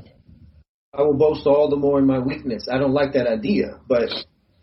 I 0.93 1.03
will 1.03 1.13
boast 1.13 1.47
all 1.47 1.69
the 1.69 1.77
more 1.77 1.99
in 1.99 2.05
my 2.05 2.19
weakness. 2.19 2.67
I 2.71 2.77
don't 2.77 2.93
like 2.93 3.13
that 3.13 3.25
idea, 3.25 3.79
but 3.87 4.09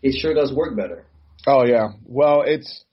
it 0.03 0.19
sure 0.19 0.33
does 0.33 0.53
work 0.53 0.75
better. 0.75 1.05
Oh 1.47 1.65
yeah. 1.65 1.89
Well, 2.05 2.43
it's 2.45 2.85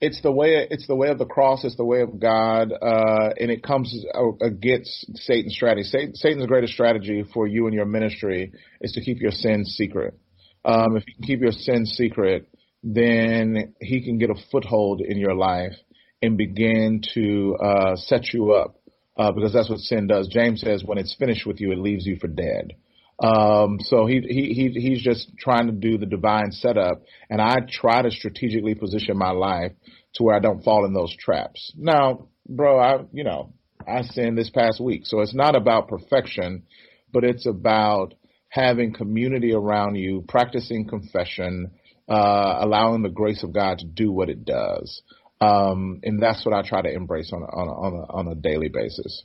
it's 0.00 0.20
the 0.20 0.32
way 0.32 0.66
it's 0.70 0.86
the 0.86 0.96
way 0.96 1.08
of 1.08 1.18
the 1.18 1.24
cross. 1.24 1.64
It's 1.64 1.76
the 1.76 1.84
way 1.84 2.02
of 2.02 2.18
God, 2.20 2.72
uh, 2.72 3.30
and 3.38 3.50
it 3.50 3.62
comes 3.62 4.04
against 4.42 5.16
Satan's 5.16 5.54
strategy. 5.54 5.84
Satan, 5.84 6.14
Satan's 6.16 6.46
greatest 6.46 6.74
strategy 6.74 7.24
for 7.32 7.46
you 7.46 7.66
and 7.66 7.74
your 7.74 7.86
ministry 7.86 8.52
is 8.80 8.92
to 8.92 9.00
keep 9.00 9.20
your 9.20 9.30
sins 9.30 9.74
secret. 9.78 10.18
Um, 10.64 10.96
if 10.96 11.04
you 11.06 11.14
can 11.14 11.24
keep 11.24 11.40
your 11.40 11.52
sins 11.52 11.94
secret, 11.96 12.48
then 12.82 13.74
he 13.80 14.02
can 14.02 14.18
get 14.18 14.30
a 14.30 14.34
foothold 14.50 15.00
in 15.00 15.18
your 15.18 15.34
life 15.34 15.74
and 16.20 16.36
begin 16.36 17.02
to 17.14 17.56
uh, 17.56 17.96
set 17.96 18.32
you 18.32 18.52
up, 18.52 18.80
uh, 19.16 19.32
because 19.32 19.52
that's 19.52 19.70
what 19.70 19.78
sin 19.78 20.06
does. 20.06 20.28
James 20.28 20.60
says, 20.60 20.82
when 20.84 20.98
it's 20.98 21.14
finished 21.16 21.46
with 21.46 21.60
you, 21.60 21.72
it 21.72 21.78
leaves 21.78 22.06
you 22.06 22.16
for 22.16 22.28
dead. 22.28 22.72
Um, 23.18 23.78
so 23.80 24.06
he, 24.06 24.20
he, 24.20 24.52
he, 24.52 24.80
he's 24.80 25.02
just 25.02 25.30
trying 25.38 25.66
to 25.66 25.72
do 25.72 25.96
the 25.98 26.06
divine 26.06 26.50
setup. 26.50 27.02
And 27.30 27.40
I 27.40 27.56
try 27.70 28.02
to 28.02 28.10
strategically 28.10 28.74
position 28.74 29.16
my 29.16 29.30
life 29.30 29.72
to 30.14 30.24
where 30.24 30.34
I 30.34 30.40
don't 30.40 30.64
fall 30.64 30.84
in 30.84 30.92
those 30.92 31.14
traps. 31.16 31.72
Now, 31.76 32.28
bro, 32.48 32.78
I, 32.78 33.04
you 33.12 33.22
know, 33.22 33.52
I 33.86 34.02
sinned 34.02 34.36
this 34.36 34.50
past 34.50 34.80
week. 34.80 35.02
So 35.04 35.20
it's 35.20 35.34
not 35.34 35.54
about 35.54 35.88
perfection, 35.88 36.64
but 37.12 37.24
it's 37.24 37.46
about 37.46 38.14
having 38.48 38.92
community 38.92 39.52
around 39.52 39.94
you, 39.94 40.24
practicing 40.28 40.88
confession, 40.88 41.70
uh, 42.12 42.58
allowing 42.60 43.02
the 43.02 43.08
grace 43.08 43.42
of 43.42 43.54
God 43.54 43.78
to 43.78 43.86
do 43.86 44.12
what 44.12 44.28
it 44.28 44.44
does. 44.44 45.02
Um, 45.40 46.00
and 46.02 46.22
that's 46.22 46.44
what 46.44 46.54
I 46.54 46.62
try 46.62 46.82
to 46.82 46.92
embrace 46.92 47.32
on 47.32 47.42
a, 47.42 47.46
on 47.46 47.68
a, 47.68 47.72
on 47.72 47.92
a, 47.94 48.12
on 48.18 48.28
a 48.28 48.34
daily 48.34 48.68
basis. 48.68 49.24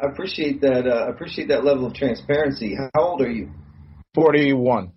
I 0.00 0.06
appreciate 0.06 0.60
that. 0.62 0.86
Uh, 0.86 1.08
appreciate 1.08 1.48
that 1.48 1.64
level 1.64 1.86
of 1.86 1.94
transparency. 1.94 2.74
How 2.94 3.02
old 3.02 3.20
are 3.20 3.30
you? 3.30 3.50
Forty-one. 4.14 4.92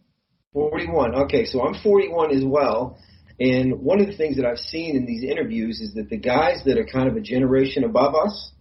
Forty-one. 0.53 1.15
Okay, 1.23 1.45
so 1.45 1.61
I'm 1.61 1.75
forty-one 1.83 2.31
as 2.31 2.43
well. 2.43 2.97
And 3.39 3.81
one 3.81 4.01
of 4.01 4.07
the 4.07 4.17
things 4.17 4.35
that 4.37 4.45
I've 4.45 4.57
seen 4.57 4.97
in 4.97 5.05
these 5.05 5.23
interviews 5.23 5.79
is 5.79 5.93
that 5.93 6.09
the 6.09 6.17
guys 6.17 6.61
that 6.65 6.77
are 6.77 6.85
kind 6.85 7.07
of 7.07 7.15
a 7.15 7.21
generation 7.21 7.83
above 7.85 8.15
us, 8.15 8.51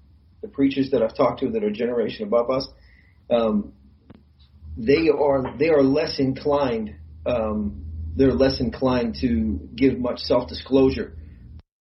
the 0.43 0.49
preachers 0.49 0.91
that 0.93 1.03
I've 1.03 1.17
talked 1.17 1.41
to 1.41 1.51
that 1.51 1.65
are 1.65 1.69
a 1.69 1.73
generation 1.73 2.25
above 2.25 2.51
us, 2.51 2.69
um, 3.31 3.73
they 4.77 5.09
are 5.09 5.57
they 5.59 5.71
are 5.71 5.83
less 5.83 6.19
inclined. 6.19 6.95
Um, 7.25 7.87
they're 8.19 8.35
less 8.35 8.61
inclined 8.61 9.17
to 9.21 9.61
give 9.75 9.99
much 9.99 10.21
self-disclosure 10.21 11.17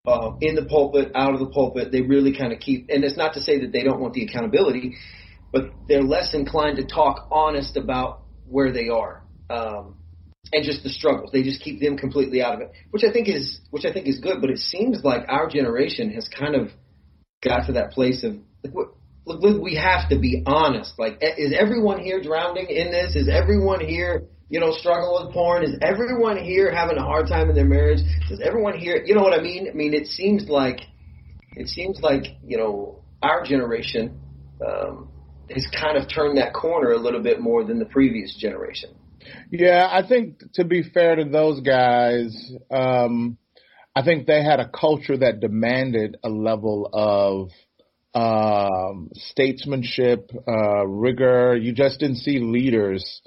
uh, 0.05 0.31
in 0.39 0.55
the 0.55 0.65
pulpit, 0.65 1.11
out 1.15 1.33
of 1.33 1.39
the 1.39 1.47
pulpit. 1.47 1.91
They 1.91 2.01
really 2.01 2.37
kind 2.37 2.53
of 2.53 2.59
keep, 2.59 2.87
and 2.89 3.03
it's 3.03 3.17
not 3.17 3.33
to 3.33 3.41
say 3.41 3.59
that 3.61 3.71
they 3.71 3.83
don't 3.83 3.99
want 3.99 4.13
the 4.13 4.23
accountability, 4.23 4.95
but 5.51 5.71
they're 5.87 6.03
less 6.03 6.33
inclined 6.33 6.77
to 6.77 6.85
talk 6.85 7.27
honest 7.31 7.75
about 7.75 8.21
where 8.47 8.71
they 8.71 8.89
are. 8.89 9.23
Um, 9.49 9.95
and 10.53 10.63
just 10.63 10.83
the 10.83 10.89
struggles. 10.89 11.31
They 11.33 11.43
just 11.43 11.61
keep 11.61 11.81
them 11.81 11.97
completely 11.97 12.41
out 12.41 12.53
of 12.53 12.61
it, 12.61 12.71
which 12.91 13.03
I 13.03 13.11
think 13.11 13.27
is 13.27 13.59
which 13.69 13.83
I 13.83 13.91
think 13.91 14.07
is 14.07 14.19
good. 14.19 14.39
But 14.39 14.49
it 14.49 14.59
seems 14.59 15.03
like 15.03 15.25
our 15.27 15.49
generation 15.49 16.11
has 16.11 16.29
kind 16.29 16.55
of 16.55 16.69
got 17.43 17.65
to 17.65 17.73
that 17.73 17.91
place 17.91 18.23
of 18.23 18.37
look, 18.63 18.95
look, 19.25 19.61
we 19.61 19.75
have 19.75 20.09
to 20.09 20.17
be 20.17 20.43
honest. 20.45 20.93
Like, 20.97 21.17
is 21.21 21.53
everyone 21.57 21.99
here 21.99 22.21
drowning 22.21 22.69
in 22.69 22.91
this? 22.91 23.15
Is 23.15 23.27
everyone 23.29 23.81
here 23.81 24.27
you 24.49 24.59
know, 24.59 24.71
struggle 24.71 25.23
with 25.23 25.33
porn? 25.33 25.63
Is 25.63 25.75
everyone 25.81 26.37
here 26.37 26.73
having 26.73 26.97
a 26.97 27.03
hard 27.03 27.27
time 27.27 27.49
in 27.49 27.55
their 27.55 27.65
marriage? 27.65 27.99
Does 28.29 28.39
everyone 28.41 28.77
here, 28.77 29.03
you 29.05 29.15
know 29.15 29.21
what 29.21 29.37
I 29.37 29.41
mean? 29.41 29.67
I 29.69 29.73
mean, 29.73 29.93
it 29.93 30.07
seems 30.07 30.47
like, 30.47 30.79
it 31.55 31.67
seems 31.67 31.99
like, 32.01 32.23
you 32.45 32.57
know, 32.57 33.03
our 33.21 33.43
generation, 33.43 34.19
um, 34.65 35.09
has 35.49 35.67
kind 35.79 35.97
of 35.97 36.07
turned 36.13 36.37
that 36.37 36.53
corner 36.53 36.91
a 36.91 36.97
little 36.97 37.21
bit 37.21 37.39
more 37.39 37.63
than 37.63 37.79
the 37.79 37.85
previous 37.85 38.35
generation. 38.35 38.89
Yeah, 39.51 39.87
I 39.89 40.07
think 40.07 40.39
to 40.53 40.63
be 40.63 40.83
fair 40.83 41.15
to 41.15 41.25
those 41.25 41.61
guys, 41.61 42.51
um, 42.71 43.37
I 43.95 44.03
think 44.03 44.27
they 44.27 44.43
had 44.43 44.59
a 44.59 44.69
culture 44.69 45.17
that 45.17 45.39
demanded 45.39 46.17
a 46.23 46.29
level 46.29 46.89
of 46.93 47.49
um, 48.13 49.09
statesmanship, 49.15 50.31
uh, 50.47 50.85
rigor. 50.85 51.55
You 51.55 51.73
just 51.73 51.99
didn't 51.99 52.17
see 52.17 52.39
leaders 52.39 53.21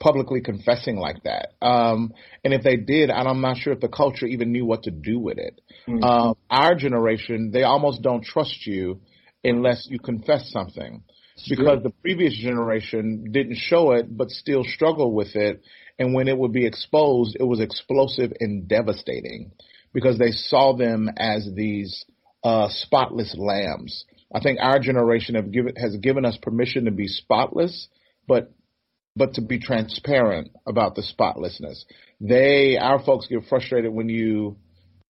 publicly 0.00 0.40
confessing 0.40 0.96
like 0.96 1.22
that. 1.24 1.52
Um, 1.60 2.12
and 2.42 2.54
if 2.54 2.62
they 2.62 2.76
did, 2.76 3.10
I'm 3.10 3.40
not 3.40 3.58
sure 3.58 3.72
if 3.72 3.80
the 3.80 3.88
culture 3.88 4.26
even 4.26 4.50
knew 4.50 4.64
what 4.64 4.84
to 4.84 4.90
do 4.90 5.20
with 5.20 5.38
it. 5.38 5.60
Mm-hmm. 5.86 6.02
Um, 6.02 6.36
our 6.50 6.74
generation, 6.74 7.50
they 7.52 7.62
almost 7.62 8.02
don't 8.02 8.24
trust 8.24 8.66
you 8.66 9.00
unless 9.44 9.86
you 9.88 9.98
confess 9.98 10.50
something 10.50 11.02
because 11.48 11.82
the 11.82 11.92
previous 12.02 12.36
generation 12.36 13.30
didn't 13.30 13.56
show 13.56 13.92
it 13.92 14.14
but 14.14 14.30
still 14.30 14.64
struggled 14.64 15.14
with 15.14 15.34
it. 15.36 15.62
And 15.98 16.14
when 16.14 16.28
it 16.28 16.36
would 16.36 16.52
be 16.52 16.66
exposed, 16.66 17.36
it 17.38 17.44
was 17.44 17.60
explosive 17.60 18.32
and 18.40 18.66
devastating 18.66 19.52
because 19.92 20.18
they 20.18 20.30
saw 20.30 20.74
them 20.76 21.10
as 21.16 21.48
these 21.54 22.04
uh, 22.42 22.68
spotless 22.70 23.34
lambs. 23.38 24.04
I 24.34 24.40
think 24.40 24.58
our 24.62 24.78
generation 24.78 25.34
have 25.34 25.50
given, 25.50 25.76
has 25.76 25.96
given 25.96 26.24
us 26.24 26.38
permission 26.40 26.84
to 26.86 26.90
be 26.90 27.06
spotless, 27.06 27.88
but 28.26 28.52
but 29.20 29.34
to 29.34 29.42
be 29.42 29.58
transparent 29.58 30.48
about 30.66 30.94
the 30.94 31.02
spotlessness. 31.02 31.84
They, 32.22 32.78
our 32.78 33.04
folks 33.04 33.26
get 33.26 33.44
frustrated 33.50 33.92
when 33.92 34.08
you, 34.08 34.56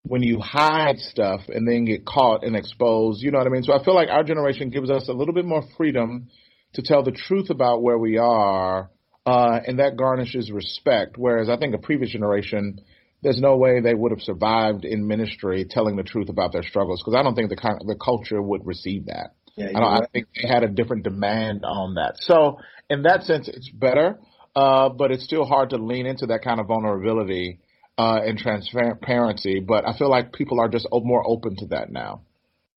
when 0.02 0.24
you 0.24 0.40
hide 0.40 0.98
stuff 0.98 1.42
and 1.46 1.66
then 1.66 1.84
get 1.84 2.04
caught 2.04 2.42
and 2.42 2.56
exposed. 2.56 3.22
You 3.22 3.30
know 3.30 3.38
what 3.38 3.46
I 3.46 3.50
mean? 3.50 3.62
So 3.62 3.72
I 3.72 3.84
feel 3.84 3.94
like 3.94 4.08
our 4.08 4.24
generation 4.24 4.70
gives 4.70 4.90
us 4.90 5.06
a 5.08 5.12
little 5.12 5.32
bit 5.32 5.44
more 5.44 5.62
freedom 5.76 6.26
to 6.72 6.82
tell 6.82 7.04
the 7.04 7.12
truth 7.12 7.50
about 7.50 7.84
where 7.84 7.98
we 7.98 8.18
are, 8.18 8.90
uh, 9.26 9.60
and 9.64 9.78
that 9.78 9.96
garnishes 9.96 10.50
respect. 10.50 11.16
Whereas 11.16 11.48
I 11.48 11.56
think 11.56 11.72
a 11.76 11.78
previous 11.78 12.10
generation, 12.10 12.80
there's 13.22 13.40
no 13.40 13.58
way 13.58 13.80
they 13.80 13.94
would 13.94 14.10
have 14.10 14.22
survived 14.22 14.84
in 14.84 15.06
ministry 15.06 15.66
telling 15.70 15.94
the 15.94 16.02
truth 16.02 16.30
about 16.30 16.50
their 16.50 16.64
struggles 16.64 17.00
because 17.00 17.16
I 17.16 17.22
don't 17.22 17.36
think 17.36 17.48
the 17.48 17.54
kind 17.54 17.78
the 17.86 17.94
culture 17.94 18.42
would 18.42 18.66
receive 18.66 19.06
that. 19.06 19.34
Yeah, 19.54 19.68
I, 19.76 19.78
right. 19.78 20.02
I 20.02 20.06
think 20.12 20.26
they 20.34 20.48
had 20.48 20.64
a 20.64 20.68
different 20.68 21.04
demand 21.04 21.64
on 21.64 21.94
that. 21.94 22.14
So 22.18 22.58
in 22.90 23.02
that 23.02 23.22
sense, 23.22 23.48
it's 23.48 23.70
better, 23.70 24.18
uh, 24.54 24.88
but 24.90 25.12
it's 25.12 25.24
still 25.24 25.44
hard 25.44 25.70
to 25.70 25.76
lean 25.76 26.06
into 26.06 26.26
that 26.26 26.42
kind 26.42 26.60
of 26.60 26.66
vulnerability 26.66 27.60
uh, 27.96 28.20
and 28.24 28.36
transparency. 28.36 29.60
But 29.60 29.88
I 29.88 29.96
feel 29.96 30.10
like 30.10 30.32
people 30.32 30.60
are 30.60 30.68
just 30.68 30.86
more 30.92 31.26
open 31.26 31.56
to 31.56 31.66
that 31.68 31.90
now. 31.90 32.22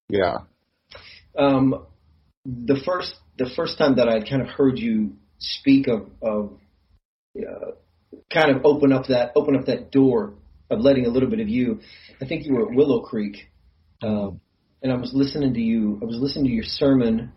Yeah. 0.08 0.38
Um, 1.38 1.86
the 2.45 2.80
first 2.86 3.15
the 3.38 3.49
first 3.56 3.78
time 3.78 3.95
that 3.95 4.08
I'd 4.08 4.30
kind 4.30 4.41
of 4.41 4.47
heard 4.49 4.78
you 4.78 5.15
speak 5.39 5.88
of 5.88 6.10
of 6.21 6.58
uh, 7.38 7.71
kind 8.32 8.56
of 8.56 8.65
open 8.65 8.93
up 8.93 9.08
that 9.08 9.32
open 9.36 9.56
up 9.56 9.65
that 9.65 9.91
door 9.91 10.36
of 10.69 10.80
letting 10.80 11.06
a 11.06 11.10
little 11.10 11.30
bit 11.30 11.39
of 11.39 11.49
you. 11.49 11.80
I 12.21 12.28
think 12.28 12.45
you 12.45 12.54
were 12.54 12.69
at 12.69 12.76
Willow 12.76 13.02
Creek. 13.02 13.49
Um, 14.02 14.41
and 14.84 14.91
I 14.91 14.95
was 14.95 15.12
listening 15.13 15.54
to 15.54 15.62
you. 15.62 15.97
I 16.02 16.06
was 16.06 16.17
listening 16.19 16.45
to 16.45 16.52
your 16.52 16.65
sermon. 16.65 17.32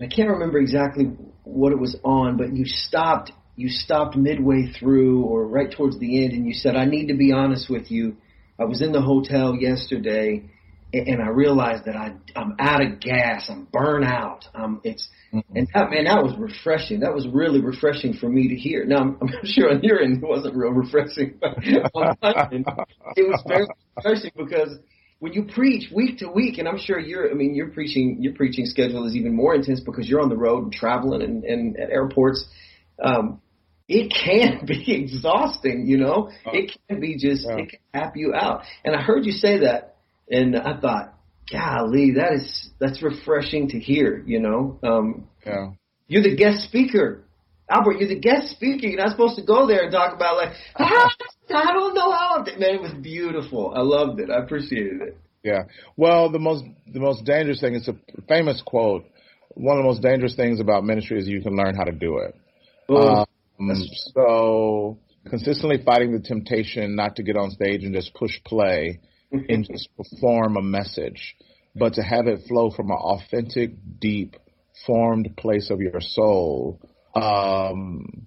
I 0.00 0.06
can't 0.06 0.28
remember 0.28 0.58
exactly 0.58 1.04
what 1.44 1.72
it 1.72 1.78
was 1.78 1.96
on, 2.04 2.36
but 2.36 2.54
you 2.54 2.64
stopped. 2.66 3.32
You 3.56 3.70
stopped 3.70 4.16
midway 4.16 4.70
through, 4.78 5.22
or 5.22 5.46
right 5.46 5.72
towards 5.74 5.98
the 5.98 6.22
end, 6.22 6.34
and 6.34 6.46
you 6.46 6.52
said, 6.52 6.76
"I 6.76 6.84
need 6.84 7.08
to 7.08 7.14
be 7.14 7.32
honest 7.32 7.70
with 7.70 7.90
you. 7.90 8.16
I 8.58 8.64
was 8.64 8.82
in 8.82 8.92
the 8.92 9.00
hotel 9.00 9.54
yesterday, 9.54 10.44
and 10.92 11.22
I 11.22 11.28
realized 11.28 11.86
that 11.86 11.96
I 11.96 12.12
I'm 12.34 12.56
out 12.58 12.82
of 12.82 13.00
gas. 13.00 13.46
I'm 13.48 13.66
burnt 13.72 14.04
out. 14.04 14.44
Um, 14.54 14.82
it's 14.84 15.08
mm-hmm. 15.32 15.56
and 15.56 15.68
that 15.74 15.90
man 15.90 16.04
that 16.04 16.22
was 16.22 16.36
refreshing. 16.38 17.00
That 17.00 17.14
was 17.14 17.26
really 17.26 17.62
refreshing 17.62 18.12
for 18.14 18.28
me 18.28 18.48
to 18.48 18.54
hear. 18.54 18.84
Now 18.84 18.98
I'm, 18.98 19.18
I'm 19.20 19.30
sure 19.44 19.70
on 19.70 19.82
your 19.82 20.00
end 20.00 20.22
it 20.22 20.26
wasn't 20.26 20.56
real 20.56 20.72
refreshing, 20.72 21.38
but 21.40 21.56
on 21.94 22.16
my 22.20 22.48
end 22.52 22.66
it 23.16 23.28
was 23.28 23.42
very 23.46 23.66
refreshing 23.96 24.32
because 24.36 24.78
when 25.18 25.32
you 25.32 25.44
preach 25.44 25.90
week 25.90 26.18
to 26.18 26.28
week, 26.28 26.58
and 26.58 26.68
I'm 26.68 26.78
sure 26.78 26.98
you're, 26.98 27.30
I 27.30 27.34
mean, 27.34 27.54
your 27.54 27.68
preaching, 27.68 28.18
your 28.20 28.34
preaching 28.34 28.66
schedule 28.66 29.06
is 29.06 29.16
even 29.16 29.34
more 29.34 29.54
intense 29.54 29.80
because 29.80 30.08
you're 30.08 30.20
on 30.20 30.28
the 30.28 30.36
road 30.36 30.64
and 30.64 30.72
traveling 30.72 31.22
and, 31.22 31.44
and 31.44 31.78
at 31.78 31.90
airports. 31.90 32.44
Um, 33.02 33.40
it 33.88 34.12
can 34.12 34.66
be 34.66 34.92
exhausting, 34.92 35.86
you 35.86 35.96
know. 35.96 36.30
Oh. 36.44 36.50
It 36.52 36.72
can 36.88 37.00
be 37.00 37.16
just, 37.16 37.46
yeah. 37.46 37.56
it 37.56 37.70
can 37.70 37.78
tap 37.94 38.12
you 38.16 38.34
out. 38.34 38.62
And 38.84 38.94
I 38.94 39.00
heard 39.00 39.24
you 39.24 39.32
say 39.32 39.60
that, 39.60 39.96
and 40.30 40.56
I 40.56 40.78
thought, 40.78 41.14
golly, 41.50 42.14
that 42.16 42.32
is 42.34 42.70
that's 42.78 43.02
refreshing 43.02 43.68
to 43.68 43.78
hear, 43.78 44.22
you 44.26 44.40
know. 44.40 44.78
Um, 44.82 45.28
yeah. 45.46 45.70
You're 46.08 46.22
the 46.22 46.36
guest 46.36 46.64
speaker. 46.64 47.22
Albert, 47.68 47.98
you're 47.98 48.08
the 48.08 48.20
guest 48.20 48.50
speaker. 48.50 48.86
You're 48.86 49.00
not 49.00 49.10
supposed 49.10 49.36
to 49.36 49.44
go 49.44 49.66
there 49.66 49.84
and 49.84 49.92
talk 49.92 50.14
about 50.14 50.36
like, 50.36 50.52
ah, 50.78 51.10
I 51.54 51.72
don't 51.72 51.94
know 51.94 52.10
how. 52.10 52.44
Man, 52.58 52.74
it 52.74 52.80
was 52.80 52.94
beautiful. 52.94 53.72
I 53.74 53.80
loved 53.80 54.20
it. 54.20 54.30
I 54.30 54.42
appreciated 54.42 55.00
it. 55.02 55.18
Yeah. 55.42 55.64
Well, 55.96 56.30
the 56.30 56.38
most 56.38 56.64
the 56.92 57.00
most 57.00 57.24
dangerous 57.24 57.60
thing 57.60 57.74
is 57.74 57.88
a 57.88 57.96
famous 58.28 58.62
quote. 58.66 59.04
One 59.54 59.78
of 59.78 59.84
the 59.84 59.88
most 59.88 60.02
dangerous 60.02 60.34
things 60.34 60.60
about 60.60 60.84
ministry 60.84 61.18
is 61.18 61.28
you 61.28 61.40
can 61.40 61.56
learn 61.56 61.76
how 61.76 61.84
to 61.84 61.92
do 61.92 62.18
it. 62.18 62.34
Um, 62.88 63.26
so 64.14 64.98
consistently 65.28 65.82
fighting 65.84 66.12
the 66.12 66.20
temptation 66.20 66.94
not 66.94 67.16
to 67.16 67.22
get 67.22 67.36
on 67.36 67.50
stage 67.50 67.84
and 67.84 67.94
just 67.94 68.14
push 68.14 68.38
play 68.44 69.00
and 69.32 69.66
just 69.66 69.88
perform 69.96 70.56
a 70.56 70.62
message, 70.62 71.36
but 71.74 71.94
to 71.94 72.02
have 72.02 72.26
it 72.26 72.40
flow 72.48 72.70
from 72.70 72.90
an 72.90 72.96
authentic, 72.96 73.72
deep, 73.98 74.36
formed 74.86 75.36
place 75.36 75.70
of 75.70 75.80
your 75.80 76.00
soul. 76.00 76.80
Um, 77.14 78.26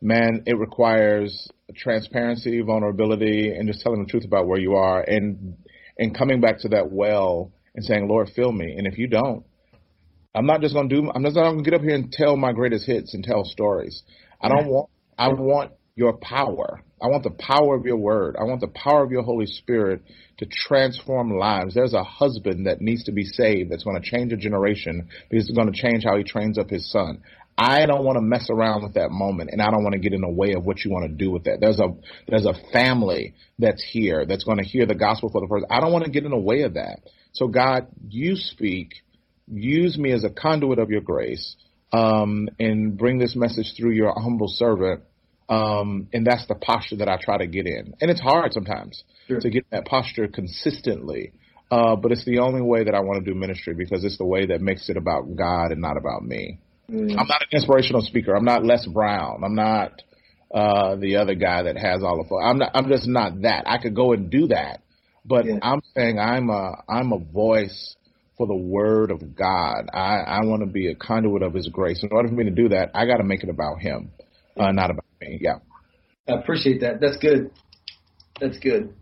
man, 0.00 0.42
it 0.46 0.58
requires 0.58 1.48
transparency, 1.78 2.60
vulnerability, 2.60 3.54
and 3.54 3.68
just 3.68 3.80
telling 3.80 4.04
the 4.04 4.10
truth 4.10 4.24
about 4.24 4.46
where 4.46 4.60
you 4.60 4.74
are, 4.74 5.00
and 5.00 5.56
and 5.98 6.16
coming 6.16 6.40
back 6.40 6.60
to 6.60 6.68
that 6.68 6.90
well 6.90 7.52
and 7.74 7.84
saying, 7.84 8.08
"Lord, 8.08 8.28
fill 8.34 8.52
me." 8.52 8.74
And 8.76 8.86
if 8.86 8.98
you 8.98 9.06
don't, 9.06 9.44
I'm 10.34 10.46
not 10.46 10.60
just 10.60 10.74
gonna 10.74 10.88
do. 10.88 11.10
I'm 11.14 11.24
just 11.24 11.36
not 11.36 11.50
gonna 11.50 11.62
get 11.62 11.74
up 11.74 11.82
here 11.82 11.94
and 11.94 12.12
tell 12.12 12.36
my 12.36 12.52
greatest 12.52 12.86
hits 12.86 13.14
and 13.14 13.24
tell 13.24 13.44
stories. 13.44 14.02
I 14.40 14.48
don't 14.48 14.68
want. 14.68 14.90
I 15.18 15.28
want 15.28 15.72
your 15.96 16.16
power. 16.18 16.80
I 17.02 17.08
want 17.08 17.24
the 17.24 17.30
power 17.30 17.74
of 17.76 17.84
your 17.84 17.96
word. 17.96 18.36
I 18.38 18.44
want 18.44 18.60
the 18.60 18.68
power 18.68 19.02
of 19.02 19.10
your 19.10 19.22
Holy 19.22 19.46
Spirit 19.46 20.02
to 20.38 20.46
transform 20.46 21.36
lives. 21.36 21.74
There's 21.74 21.94
a 21.94 22.04
husband 22.04 22.66
that 22.66 22.80
needs 22.80 23.04
to 23.04 23.12
be 23.12 23.24
saved 23.24 23.70
that's 23.70 23.84
going 23.84 24.00
to 24.00 24.08
change 24.08 24.32
a 24.32 24.36
generation 24.36 25.08
because 25.28 25.48
it's 25.48 25.56
going 25.56 25.72
to 25.72 25.80
change 25.80 26.04
how 26.04 26.16
he 26.16 26.24
trains 26.24 26.58
up 26.58 26.70
his 26.70 26.90
son. 26.90 27.22
I 27.60 27.86
don't 27.86 28.04
want 28.04 28.16
to 28.16 28.22
mess 28.22 28.48
around 28.50 28.84
with 28.84 28.94
that 28.94 29.10
moment 29.10 29.50
and 29.52 29.60
I 29.60 29.72
don't 29.72 29.82
want 29.82 29.94
to 29.94 29.98
get 29.98 30.12
in 30.12 30.20
the 30.20 30.28
way 30.28 30.52
of 30.52 30.64
what 30.64 30.84
you 30.84 30.92
want 30.92 31.06
to 31.06 31.12
do 31.12 31.32
with 31.32 31.44
that. 31.44 31.58
There's 31.60 31.80
a 31.80 31.88
there's 32.28 32.46
a 32.46 32.54
family 32.72 33.34
that's 33.58 33.82
here 33.82 34.24
that's 34.24 34.44
going 34.44 34.58
to 34.58 34.64
hear 34.64 34.86
the 34.86 34.94
gospel 34.94 35.28
for 35.28 35.40
the 35.40 35.48
first. 35.48 35.66
I 35.68 35.80
don't 35.80 35.92
want 35.92 36.04
to 36.04 36.10
get 36.10 36.24
in 36.24 36.30
the 36.30 36.38
way 36.38 36.62
of 36.62 36.74
that. 36.74 37.00
So 37.32 37.48
God, 37.48 37.88
you 38.08 38.36
speak, 38.36 39.02
use 39.48 39.98
me 39.98 40.12
as 40.12 40.22
a 40.22 40.30
conduit 40.30 40.78
of 40.78 40.90
your 40.90 41.00
grace, 41.00 41.56
um, 41.92 42.48
and 42.60 42.96
bring 42.96 43.18
this 43.18 43.34
message 43.34 43.74
through 43.76 43.92
your 43.92 44.12
humble 44.16 44.48
servant. 44.48 45.02
Um, 45.48 46.08
and 46.12 46.24
that's 46.24 46.46
the 46.46 46.54
posture 46.54 46.96
that 46.96 47.08
I 47.08 47.18
try 47.20 47.38
to 47.38 47.46
get 47.46 47.66
in. 47.66 47.94
And 48.00 48.10
it's 48.10 48.20
hard 48.20 48.52
sometimes 48.52 49.02
sure. 49.26 49.40
to 49.40 49.50
get 49.50 49.64
that 49.70 49.86
posture 49.86 50.28
consistently. 50.28 51.32
Uh, 51.70 51.96
but 51.96 52.12
it's 52.12 52.24
the 52.24 52.38
only 52.38 52.62
way 52.62 52.84
that 52.84 52.94
I 52.94 53.00
want 53.00 53.24
to 53.24 53.30
do 53.30 53.36
ministry 53.36 53.74
because 53.74 54.04
it's 54.04 54.18
the 54.18 54.26
way 54.26 54.46
that 54.46 54.60
makes 54.60 54.88
it 54.88 54.96
about 54.96 55.34
God 55.34 55.72
and 55.72 55.80
not 55.80 55.96
about 55.96 56.22
me. 56.22 56.60
Mm. 56.90 57.10
I'm 57.18 57.26
not 57.26 57.42
an 57.42 57.48
inspirational 57.52 58.02
speaker. 58.02 58.34
I'm 58.34 58.44
not 58.44 58.64
Les 58.64 58.86
Brown. 58.86 59.42
I'm 59.44 59.54
not 59.54 60.02
uh, 60.52 60.96
the 60.96 61.16
other 61.16 61.34
guy 61.34 61.62
that 61.64 61.76
has 61.76 62.02
all 62.02 62.24
the. 62.24 62.36
I'm 62.36 62.58
not. 62.58 62.70
I'm 62.74 62.88
just 62.88 63.06
not 63.06 63.42
that. 63.42 63.64
I 63.66 63.78
could 63.78 63.94
go 63.94 64.12
and 64.12 64.30
do 64.30 64.48
that, 64.48 64.82
but 65.24 65.44
yeah. 65.44 65.58
I'm 65.62 65.82
saying 65.94 66.18
I'm 66.18 66.48
a 66.48 66.82
I'm 66.88 67.12
a 67.12 67.18
voice 67.18 67.96
for 68.38 68.46
the 68.46 68.56
word 68.56 69.10
of 69.10 69.36
God. 69.36 69.90
I, 69.92 70.20
I 70.20 70.44
want 70.44 70.62
to 70.62 70.66
be 70.66 70.88
a 70.88 70.94
conduit 70.94 71.42
of 71.42 71.52
His 71.52 71.68
grace. 71.68 72.02
In 72.02 72.10
order 72.12 72.28
for 72.28 72.34
me 72.34 72.44
to 72.44 72.50
do 72.50 72.70
that, 72.70 72.90
I 72.94 73.04
got 73.04 73.18
to 73.18 73.24
make 73.24 73.42
it 73.42 73.50
about 73.50 73.80
Him, 73.80 74.12
uh, 74.56 74.72
not 74.72 74.90
about 74.90 75.04
me. 75.20 75.38
Yeah. 75.42 75.58
I 76.26 76.34
appreciate 76.34 76.80
that. 76.80 77.00
That's 77.00 77.16
good. 77.18 77.50
That's 78.40 78.58
good. 78.58 78.94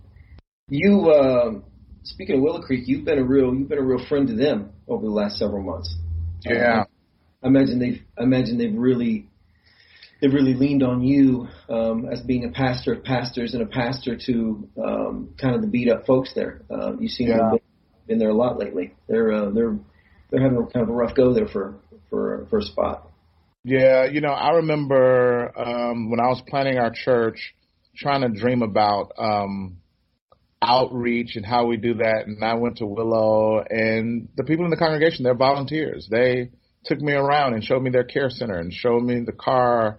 You 0.69 1.11
uh, 1.11 1.61
speaking 2.03 2.37
of 2.37 2.43
Willow 2.43 2.63
Creek, 2.63 2.85
you've 2.87 3.05
been 3.05 3.19
a 3.19 3.25
real 3.25 3.55
you've 3.55 3.69
been 3.69 3.79
a 3.79 3.85
real 3.85 4.05
friend 4.09 4.27
to 4.27 4.35
them 4.35 4.71
over 4.89 5.05
the 5.05 5.13
last 5.13 5.37
several 5.37 5.63
months. 5.63 5.95
Yeah. 6.45 6.85
I 7.47 7.49
imagine 7.49 7.79
they've 7.79 8.03
I 8.19 8.25
imagine 8.25 8.59
they've 8.59 8.75
really 8.77 9.29
they've 10.21 10.33
really 10.33 10.55
leaned 10.55 10.83
on 10.83 11.01
you 11.01 11.47
um, 11.69 12.09
as 12.11 12.21
being 12.21 12.45
a 12.45 12.49
pastor 12.49 12.95
of 12.95 13.05
pastors 13.05 13.55
and 13.55 13.63
a 13.63 13.67
pastor 13.67 14.19
to 14.27 14.69
um, 14.85 15.35
kind 15.41 15.55
of 15.55 15.61
the 15.61 15.69
beat 15.69 15.89
up 15.89 16.07
folks 16.07 16.33
there. 16.35 16.63
Uh, 16.69 16.97
you 16.99 17.09
seem 17.09 17.29
yeah. 17.29 17.37
to 17.37 17.43
have 17.45 17.61
been 18.09 18.19
there 18.19 18.31
a 18.31 18.35
lot 18.35 18.59
lately. 18.59 18.95
They're 19.09 19.33
uh, 19.33 19.51
they're 19.51 19.79
they're 20.29 20.43
having 20.43 20.59
kind 20.73 20.83
of 20.83 20.89
a 20.89 20.93
rough 20.93 21.15
go 21.15 21.35
there 21.35 21.47
for 21.47 21.77
for 22.11 22.49
for 22.51 22.59
a 22.59 22.63
spot. 22.63 23.09
Yeah, 23.63 24.07
you 24.07 24.21
know, 24.21 24.33
I 24.33 24.57
remember 24.57 25.57
um, 25.57 26.11
when 26.11 26.19
I 26.19 26.27
was 26.27 26.43
planning 26.49 26.79
our 26.79 26.91
church, 26.93 27.55
trying 27.97 28.23
to 28.23 28.29
dream 28.29 28.63
about 28.63 29.13
um, 29.19 29.77
outreach 30.61 31.37
and 31.37 31.47
how 31.47 31.67
we 31.67 31.77
do 31.77 31.95
that. 31.95 32.25
And 32.27 32.45
I 32.45 32.55
went 32.55 32.79
to 32.79 32.87
Willow, 32.87 33.63
and 33.71 34.31
the 34.37 34.43
people 34.43 34.65
in 34.65 34.73
the 34.73 34.77
congregation, 34.77 35.23
they're 35.23 35.35
volunteers. 35.35 36.09
They 36.11 36.51
took 36.87 37.01
me 37.01 37.13
around 37.13 37.55
and 37.55 37.63
showed 37.63 37.83
me 37.83 37.91
their 37.91 38.05
care 38.05 38.31
center 38.31 38.57
and 38.57 38.73
showed 38.73 39.03
me 39.03 39.21
the 39.25 39.33
car 39.33 39.99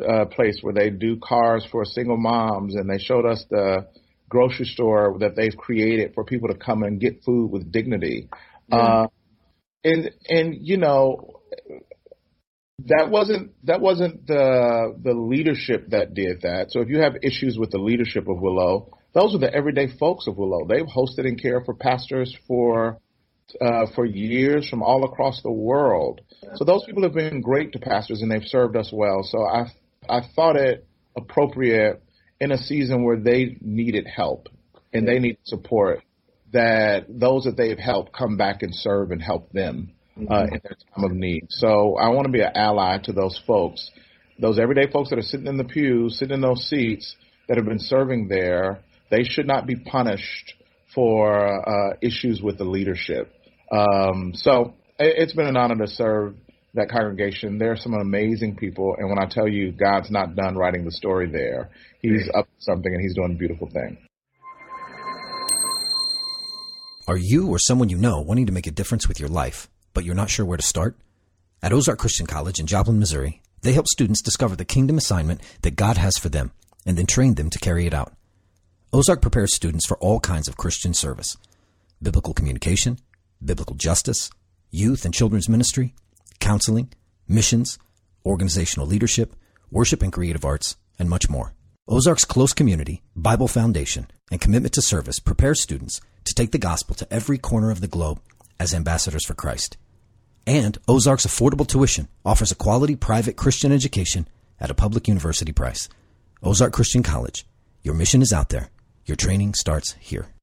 uh, 0.00 0.26
place 0.26 0.58
where 0.60 0.74
they 0.74 0.90
do 0.90 1.18
cars 1.18 1.66
for 1.70 1.84
single 1.84 2.16
moms, 2.16 2.74
and 2.74 2.88
they 2.88 2.98
showed 2.98 3.24
us 3.24 3.44
the 3.50 3.86
grocery 4.28 4.66
store 4.66 5.16
that 5.20 5.36
they've 5.36 5.56
created 5.56 6.12
for 6.14 6.24
people 6.24 6.48
to 6.48 6.54
come 6.54 6.82
and 6.82 7.00
get 7.00 7.22
food 7.24 7.50
with 7.50 7.72
dignity. 7.72 8.28
Uh, 8.70 9.06
and 9.84 10.10
and 10.28 10.56
you 10.60 10.76
know 10.76 11.40
that 12.86 13.08
wasn't 13.10 13.52
that 13.64 13.80
wasn't 13.80 14.26
the 14.26 14.96
the 15.02 15.14
leadership 15.14 15.88
that 15.90 16.14
did 16.14 16.42
that. 16.42 16.66
So 16.70 16.80
if 16.80 16.88
you 16.88 17.00
have 17.00 17.14
issues 17.22 17.56
with 17.58 17.70
the 17.70 17.78
leadership 17.78 18.28
of 18.28 18.40
Willow, 18.40 18.90
those 19.14 19.34
are 19.34 19.38
the 19.38 19.52
everyday 19.52 19.88
folks 19.98 20.26
of 20.26 20.36
Willow. 20.36 20.66
They've 20.68 20.86
hosted 20.86 21.26
and 21.26 21.40
cared 21.40 21.64
for 21.64 21.74
pastors 21.74 22.36
for 22.46 23.00
uh, 23.60 23.86
for 23.94 24.04
years 24.04 24.68
from 24.68 24.82
all 24.82 25.04
across 25.04 25.42
the 25.42 25.52
world. 25.52 26.20
So 26.56 26.64
those 26.64 26.84
people 26.84 27.02
have 27.02 27.14
been 27.14 27.40
great 27.40 27.72
to 27.72 27.78
pastors 27.78 28.22
and 28.22 28.30
they've 28.30 28.44
served 28.44 28.76
us 28.76 28.90
well. 28.92 29.22
So 29.22 29.44
I 29.44 29.66
I 30.08 30.20
thought 30.34 30.56
it 30.56 30.86
appropriate 31.16 32.02
in 32.40 32.52
a 32.52 32.58
season 32.58 33.04
where 33.04 33.18
they 33.18 33.56
needed 33.60 34.06
help 34.06 34.48
and 34.92 35.06
they 35.06 35.18
need 35.18 35.38
support 35.44 36.02
that 36.52 37.06
those 37.08 37.44
that 37.44 37.56
they've 37.56 37.78
helped 37.78 38.12
come 38.12 38.36
back 38.36 38.62
and 38.62 38.74
serve 38.74 39.10
and 39.10 39.22
help 39.22 39.50
them 39.52 39.92
uh, 40.16 40.20
mm-hmm. 40.20 40.54
in 40.54 40.60
their 40.62 40.76
time 40.94 41.04
of 41.04 41.12
need. 41.12 41.46
So 41.48 41.96
I 41.96 42.08
want 42.10 42.26
to 42.26 42.32
be 42.32 42.40
an 42.40 42.52
ally 42.54 42.98
to 43.04 43.12
those 43.12 43.40
folks, 43.46 43.90
those 44.38 44.58
everyday 44.58 44.90
folks 44.90 45.10
that 45.10 45.18
are 45.18 45.22
sitting 45.22 45.46
in 45.46 45.56
the 45.56 45.64
pews, 45.64 46.18
sitting 46.18 46.34
in 46.34 46.40
those 46.40 46.68
seats 46.68 47.16
that 47.48 47.56
have 47.56 47.66
been 47.66 47.80
serving 47.80 48.28
there. 48.28 48.80
They 49.10 49.22
should 49.22 49.46
not 49.46 49.66
be 49.66 49.76
punished 49.76 50.54
for 50.94 51.68
uh, 51.68 51.96
issues 52.00 52.40
with 52.42 52.58
the 52.58 52.64
leadership. 52.64 53.32
Um, 53.70 54.32
so 54.34 54.74
it's 54.98 55.32
been 55.32 55.46
an 55.46 55.56
honor 55.56 55.76
to 55.86 55.92
serve 55.92 56.34
that 56.74 56.90
congregation. 56.90 57.58
There 57.58 57.72
are 57.72 57.76
some 57.76 57.94
amazing 57.94 58.56
people, 58.56 58.94
and 58.98 59.08
when 59.08 59.18
I 59.18 59.26
tell 59.26 59.48
you 59.48 59.72
God's 59.72 60.10
not 60.10 60.36
done 60.36 60.56
writing 60.56 60.84
the 60.84 60.92
story 60.92 61.28
there, 61.30 61.70
He's 62.00 62.28
up 62.34 62.46
to 62.46 62.62
something 62.62 62.92
and 62.92 63.02
He's 63.02 63.14
doing 63.14 63.32
a 63.32 63.38
beautiful 63.38 63.68
thing. 63.68 63.98
Are 67.08 67.16
you 67.16 67.48
or 67.48 67.58
someone 67.58 67.88
you 67.88 67.96
know 67.96 68.20
wanting 68.20 68.46
to 68.46 68.52
make 68.52 68.66
a 68.66 68.72
difference 68.72 69.06
with 69.06 69.20
your 69.20 69.28
life, 69.28 69.68
but 69.94 70.04
you're 70.04 70.14
not 70.14 70.30
sure 70.30 70.44
where 70.44 70.56
to 70.56 70.62
start? 70.62 70.96
At 71.62 71.72
Ozark 71.72 71.98
Christian 71.98 72.26
College 72.26 72.58
in 72.58 72.66
Joplin, 72.66 72.98
Missouri, 72.98 73.40
they 73.62 73.72
help 73.72 73.86
students 73.86 74.22
discover 74.22 74.56
the 74.56 74.64
kingdom 74.64 74.98
assignment 74.98 75.40
that 75.62 75.76
God 75.76 75.96
has 75.96 76.18
for 76.18 76.28
them 76.28 76.52
and 76.84 76.96
then 76.96 77.06
train 77.06 77.34
them 77.34 77.50
to 77.50 77.58
carry 77.58 77.86
it 77.86 77.94
out. 77.94 78.12
Ozark 78.92 79.22
prepares 79.22 79.54
students 79.54 79.86
for 79.86 79.96
all 79.98 80.20
kinds 80.20 80.48
of 80.48 80.56
Christian 80.56 80.94
service 80.94 81.36
biblical 82.02 82.34
communication, 82.34 82.98
biblical 83.44 83.76
justice, 83.76 84.30
youth 84.70 85.04
and 85.04 85.14
children's 85.14 85.48
ministry, 85.48 85.94
counseling, 86.40 86.92
missions, 87.28 87.78
organizational 88.24 88.86
leadership, 88.86 89.34
worship 89.70 90.02
and 90.02 90.12
creative 90.12 90.44
arts, 90.44 90.76
and 90.98 91.08
much 91.08 91.28
more. 91.28 91.52
Ozark's 91.88 92.24
close 92.24 92.52
community, 92.52 93.02
Bible 93.14 93.48
foundation, 93.48 94.08
and 94.30 94.40
commitment 94.40 94.74
to 94.74 94.82
service 94.82 95.18
prepare 95.20 95.54
students 95.54 96.00
to 96.24 96.34
take 96.34 96.50
the 96.50 96.58
gospel 96.58 96.94
to 96.96 97.12
every 97.12 97.38
corner 97.38 97.70
of 97.70 97.80
the 97.80 97.88
globe 97.88 98.20
as 98.58 98.74
ambassadors 98.74 99.24
for 99.24 99.34
Christ. 99.34 99.76
And 100.46 100.78
Ozark's 100.88 101.26
affordable 101.26 101.66
tuition 101.66 102.08
offers 102.24 102.50
a 102.50 102.56
quality 102.56 102.96
private 102.96 103.36
Christian 103.36 103.72
education 103.72 104.26
at 104.60 104.70
a 104.70 104.74
public 104.74 105.08
university 105.08 105.52
price. 105.52 105.88
Ozark 106.42 106.72
Christian 106.72 107.02
College. 107.02 107.46
Your 107.82 107.94
mission 107.94 108.22
is 108.22 108.32
out 108.32 108.48
there. 108.48 108.70
Your 109.04 109.16
training 109.16 109.54
starts 109.54 109.94
here. 110.00 110.35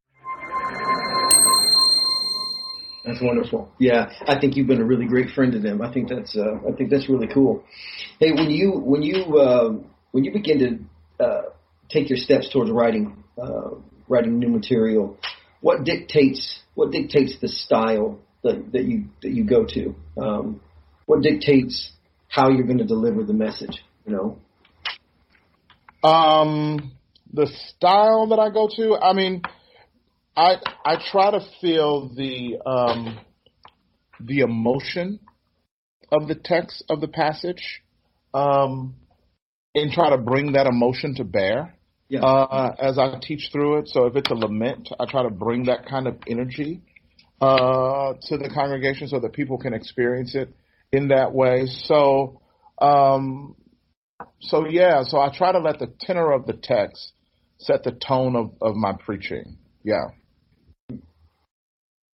That's 3.05 3.21
wonderful. 3.21 3.69
Yeah, 3.79 4.11
I 4.27 4.39
think 4.39 4.55
you've 4.55 4.67
been 4.67 4.81
a 4.81 4.85
really 4.85 5.05
great 5.05 5.31
friend 5.31 5.51
to 5.51 5.59
them. 5.59 5.81
I 5.81 5.91
think 5.91 6.07
that's 6.07 6.37
uh, 6.37 6.55
I 6.67 6.71
think 6.71 6.89
that's 6.89 7.09
really 7.09 7.27
cool. 7.27 7.63
Hey, 8.19 8.31
when 8.31 8.49
you 8.49 8.71
when 8.71 9.01
you 9.03 9.37
uh, 9.37 9.73
when 10.11 10.23
you 10.23 10.31
begin 10.31 10.87
to 11.19 11.23
uh, 11.23 11.41
take 11.89 12.09
your 12.09 12.17
steps 12.17 12.49
towards 12.49 12.71
writing 12.71 13.23
uh, 13.37 13.71
writing 14.07 14.39
new 14.39 14.47
material, 14.47 15.17
what 15.59 15.83
dictates 15.83 16.61
what 16.75 16.91
dictates 16.91 17.37
the 17.41 17.49
style 17.49 18.19
that, 18.43 18.71
that 18.71 18.85
you 18.85 19.05
that 19.21 19.31
you 19.31 19.43
go 19.43 19.65
to? 19.65 19.95
Um, 20.17 20.61
what 21.05 21.21
dictates 21.21 21.91
how 22.29 22.49
you're 22.49 22.65
going 22.65 22.77
to 22.77 22.85
deliver 22.85 23.23
the 23.23 23.33
message? 23.33 23.83
You 24.05 24.13
know. 24.13 26.09
Um, 26.09 26.93
the 27.33 27.47
style 27.47 28.27
that 28.27 28.39
I 28.39 28.49
go 28.49 28.69
to, 28.75 28.95
I 28.95 29.13
mean, 29.13 29.41
I 30.35 30.55
I 30.85 30.95
try 31.11 31.31
to 31.31 31.41
feel 31.61 32.09
the 32.15 32.57
um, 32.65 33.19
the 34.19 34.39
emotion 34.39 35.19
of 36.11 36.27
the 36.27 36.35
text 36.35 36.83
of 36.89 37.01
the 37.01 37.07
passage, 37.07 37.81
um, 38.33 38.95
and 39.75 39.91
try 39.91 40.09
to 40.09 40.17
bring 40.17 40.53
that 40.53 40.67
emotion 40.67 41.15
to 41.15 41.23
bear 41.23 41.75
yeah. 42.09 42.21
uh, 42.21 42.75
as 42.79 42.97
I 42.97 43.19
teach 43.21 43.49
through 43.51 43.79
it. 43.79 43.89
So 43.89 44.05
if 44.05 44.15
it's 44.15 44.29
a 44.29 44.35
lament, 44.35 44.89
I 44.99 45.05
try 45.05 45.23
to 45.23 45.29
bring 45.29 45.65
that 45.65 45.87
kind 45.87 46.07
of 46.07 46.17
energy 46.27 46.81
uh, 47.41 48.13
to 48.21 48.37
the 48.37 48.49
congregation 48.53 49.07
so 49.07 49.19
that 49.19 49.33
people 49.33 49.57
can 49.57 49.73
experience 49.73 50.35
it 50.35 50.53
in 50.91 51.09
that 51.09 51.33
way. 51.33 51.65
So, 51.65 52.41
um, 52.79 53.55
so 54.41 54.67
yeah, 54.67 55.03
so 55.03 55.19
I 55.19 55.35
try 55.35 55.51
to 55.51 55.59
let 55.59 55.79
the 55.79 55.91
tenor 56.01 56.31
of 56.31 56.45
the 56.45 56.53
text 56.53 57.13
set 57.57 57.83
the 57.83 57.91
tone 57.91 58.35
of, 58.35 58.51
of 58.61 58.75
my 58.75 58.93
preaching. 58.93 59.57
Yeah. 59.83 60.09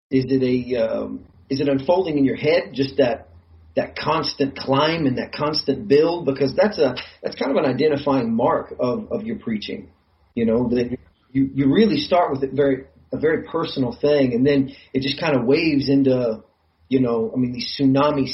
Is 0.10 0.26
it 0.30 0.42
a 0.42 0.82
um, 0.82 1.26
is 1.50 1.60
it 1.60 1.68
unfolding 1.68 2.18
in 2.18 2.24
your 2.26 2.36
head? 2.38 2.72
Just 2.74 2.98
that 2.98 3.28
that 3.76 3.96
constant 3.96 4.58
climb 4.58 5.06
and 5.06 5.18
that 5.18 5.34
constant 5.34 5.88
build 5.88 6.26
because 6.26 6.56
that's 6.56 6.78
a 6.78 6.96
that's 7.22 7.36
kind 7.36 7.52
of 7.52 7.58
an 7.58 7.70
identifying 7.70 8.34
mark 8.34 8.74
of, 8.80 9.12
of 9.12 9.24
your 9.24 9.38
preaching. 9.38 9.90
You 10.34 10.46
know 10.46 10.70
that 10.70 10.98
you 11.32 11.50
you 11.54 11.74
really 11.74 11.98
start 11.98 12.32
with 12.32 12.44
a 12.44 12.56
very 12.56 12.86
a 13.12 13.20
very 13.20 13.44
personal 13.44 13.98
thing 14.00 14.34
and 14.34 14.46
then 14.46 14.74
it 14.94 15.02
just 15.02 15.20
kind 15.20 15.36
of 15.36 15.46
waves 15.46 15.90
into 15.90 16.44
you 16.90 17.00
know 17.02 17.32
I 17.34 17.38
mean 17.38 17.54
these 17.54 17.78
tsunami 17.80 18.28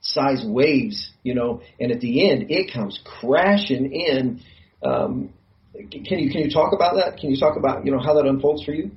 size 0.00 0.44
waves 0.46 1.10
you 1.22 1.34
know 1.34 1.62
and 1.78 1.92
at 1.92 2.00
the 2.00 2.30
end 2.30 2.50
it 2.50 2.72
comes 2.72 2.98
crashing 3.04 3.92
in. 3.92 4.40
Um, 4.82 5.34
can 5.74 6.18
you 6.18 6.30
can 6.30 6.40
you 6.40 6.50
talk 6.50 6.72
about 6.72 6.96
that? 6.96 7.18
Can 7.18 7.30
you 7.30 7.38
talk 7.38 7.58
about 7.58 7.84
you 7.84 7.92
know 7.92 8.00
how 8.00 8.14
that 8.14 8.24
unfolds 8.24 8.64
for 8.64 8.72
you? 8.72 8.92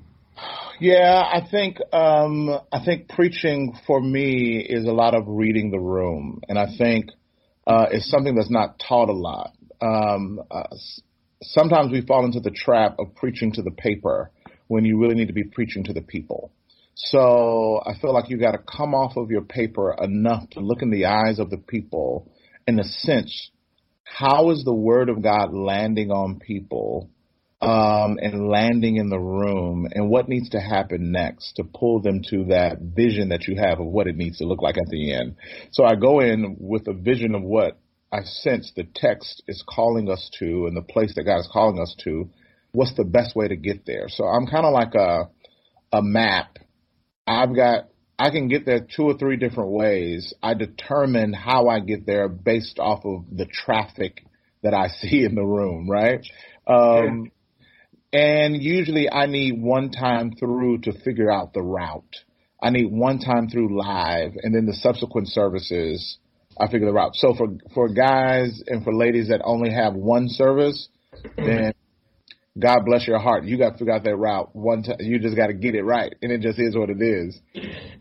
Yeah, 0.82 1.22
I 1.32 1.48
think 1.48 1.78
um, 1.94 2.50
I 2.72 2.84
think 2.84 3.08
preaching 3.08 3.78
for 3.86 4.02
me 4.02 4.66
is 4.68 4.84
a 4.86 4.92
lot 4.92 5.14
of 5.14 5.26
reading 5.28 5.70
the 5.70 5.80
room, 5.80 6.42
and 6.50 6.58
I 6.58 6.76
think 6.76 7.06
uh, 7.68 7.86
it's 7.92 8.10
something 8.10 8.34
that's 8.34 8.50
not 8.50 8.80
taught 8.80 9.10
a 9.10 9.14
lot. 9.14 9.52
Um, 9.80 10.42
uh, 10.50 10.64
sometimes 11.44 11.92
we 11.92 12.02
fall 12.02 12.26
into 12.26 12.40
the 12.40 12.50
trap 12.50 12.96
of 12.98 13.14
preaching 13.14 13.52
to 13.54 13.62
the 13.62 13.70
paper 13.70 14.32
when 14.70 14.84
you 14.84 15.00
really 15.00 15.14
need 15.14 15.28
to 15.28 15.36
be 15.36 15.44
preaching 15.44 15.84
to 15.84 15.94
the 15.94 16.02
people. 16.02 16.52
So 16.96 17.80
I 17.86 17.94
feel 18.02 18.12
like 18.12 18.32
you 18.32 18.40
got 18.40 18.54
to 18.54 18.58
come 18.58 18.96
off 18.96 19.18
of 19.18 19.30
your 19.30 19.44
paper 19.44 19.96
enough 20.02 20.50
to 20.54 20.62
look 20.62 20.82
in 20.82 20.90
the 20.90 21.06
eyes 21.06 21.38
of 21.38 21.52
the 21.52 21.60
people 21.60 22.28
in 22.66 22.80
a 22.80 22.84
sense. 22.84 23.52
How 24.04 24.50
is 24.50 24.64
the 24.64 24.74
word 24.74 25.10
of 25.10 25.22
God 25.22 25.54
landing 25.54 26.10
on 26.10 26.40
people 26.40 27.12
um, 27.62 28.18
and 28.20 28.50
landing 28.50 28.98
in 28.98 29.10
the 29.10 29.20
room 29.20 29.88
and 29.92 30.10
what 30.10 30.28
needs 30.28 30.50
to 30.50 30.60
happen 30.60 31.12
next 31.12 31.54
to 31.54 31.64
pull 31.64 32.02
them 32.02 32.22
to 32.30 32.46
that 32.46 32.80
vision 32.82 33.30
that 33.30 33.48
you 33.48 33.56
have 33.56 33.80
of 33.80 33.86
what 33.86 34.08
it 34.08 34.16
needs 34.16 34.40
to 34.40 34.46
look 34.46 34.64
like 34.64 34.78
at 34.78 34.90
the 34.90 35.14
end. 35.14 35.36
So 35.72 35.84
I 35.84 35.96
go 35.96 36.22
in 36.22 36.58
with 36.60 36.88
a 36.88 36.94
vision 36.94 37.36
of 37.36 37.44
what 37.44 37.78
I 38.12 38.24
sense 38.24 38.72
the 38.76 38.88
text 38.96 39.44
is 39.48 39.64
calling 39.68 40.10
us 40.10 40.30
to 40.40 40.66
and 40.66 40.76
the 40.76 40.82
place 40.82 41.14
that 41.16 41.24
God 41.24 41.40
is 41.40 41.50
calling 41.52 41.80
us 41.80 41.96
to. 42.04 42.30
What's 42.72 42.96
the 42.96 43.04
best 43.04 43.36
way 43.36 43.48
to 43.48 43.56
get 43.56 43.86
there? 43.86 44.08
So 44.08 44.24
I'm 44.24 44.48
kind 44.48 44.66
of 44.66 44.74
like 44.74 44.96
a 44.96 45.30
a 45.94 46.02
map. 46.02 46.58
I've 47.28 47.56
got 47.56 47.90
I 48.18 48.32
can 48.32 48.48
get 48.48 48.66
there 48.66 48.80
two 48.80 49.04
or 49.04 49.18
three 49.18 49.38
different 49.38 49.72
ways. 49.72 50.34
I 50.42 50.56
determine 50.56 51.34
how 51.34 51.68
I 51.68 51.80
get 51.80 52.06
there 52.08 52.28
based 52.28 52.80
off 52.80 53.06
of 53.06 53.26
the 53.32 53.46
traffic 53.46 54.26
that 54.64 54.74
I 54.74 54.88
see 55.00 55.24
in 55.24 55.36
the 55.36 55.46
room, 55.46 55.88
right? 55.88 56.26
Um, 56.66 57.26
yeah 57.26 57.30
and 58.14 58.62
usually 58.62 59.10
I 59.12 59.26
need 59.26 59.62
one 59.62 59.92
time 59.92 60.34
through 60.38 60.80
to 60.80 60.92
figure 61.04 61.32
out 61.32 61.54
the 61.54 61.62
route. 61.62 62.16
I 62.62 62.70
need 62.70 62.92
one 62.92 63.20
time 63.20 63.50
through 63.50 63.78
live 63.78 64.34
and 64.42 64.54
then 64.54 64.66
the 64.66 64.74
subsequent 64.74 65.30
services 65.30 66.18
I 66.60 66.68
figure 66.68 66.86
the 66.86 66.94
route. 66.94 67.16
So 67.16 67.34
for 67.34 67.48
for 67.74 67.90
guys 67.90 68.62
and 68.68 68.84
for 68.84 68.94
ladies 68.94 69.30
that 69.30 69.42
only 69.44 69.74
have 69.74 69.94
one 69.94 70.28
service, 70.28 70.90
then 71.38 71.74
God 72.60 72.86
bless 72.86 73.08
your 73.08 73.20
heart. 73.20 73.46
You 73.46 73.58
got 73.58 73.72
to 73.72 73.78
figure 73.78 73.94
out 73.94 74.04
that 74.04 74.16
route 74.16 74.56
one 74.56 74.84
time. 74.84 74.98
You 75.00 75.20
just 75.20 75.36
got 75.36 75.48
to 75.48 75.54
get 75.54 75.76
it 75.76 75.84
right, 75.84 76.14
and 76.22 76.32
it 76.32 76.42
just 76.42 76.60
is 76.60 76.76
what 76.76 76.90
it 76.90 77.02
is. 77.02 77.40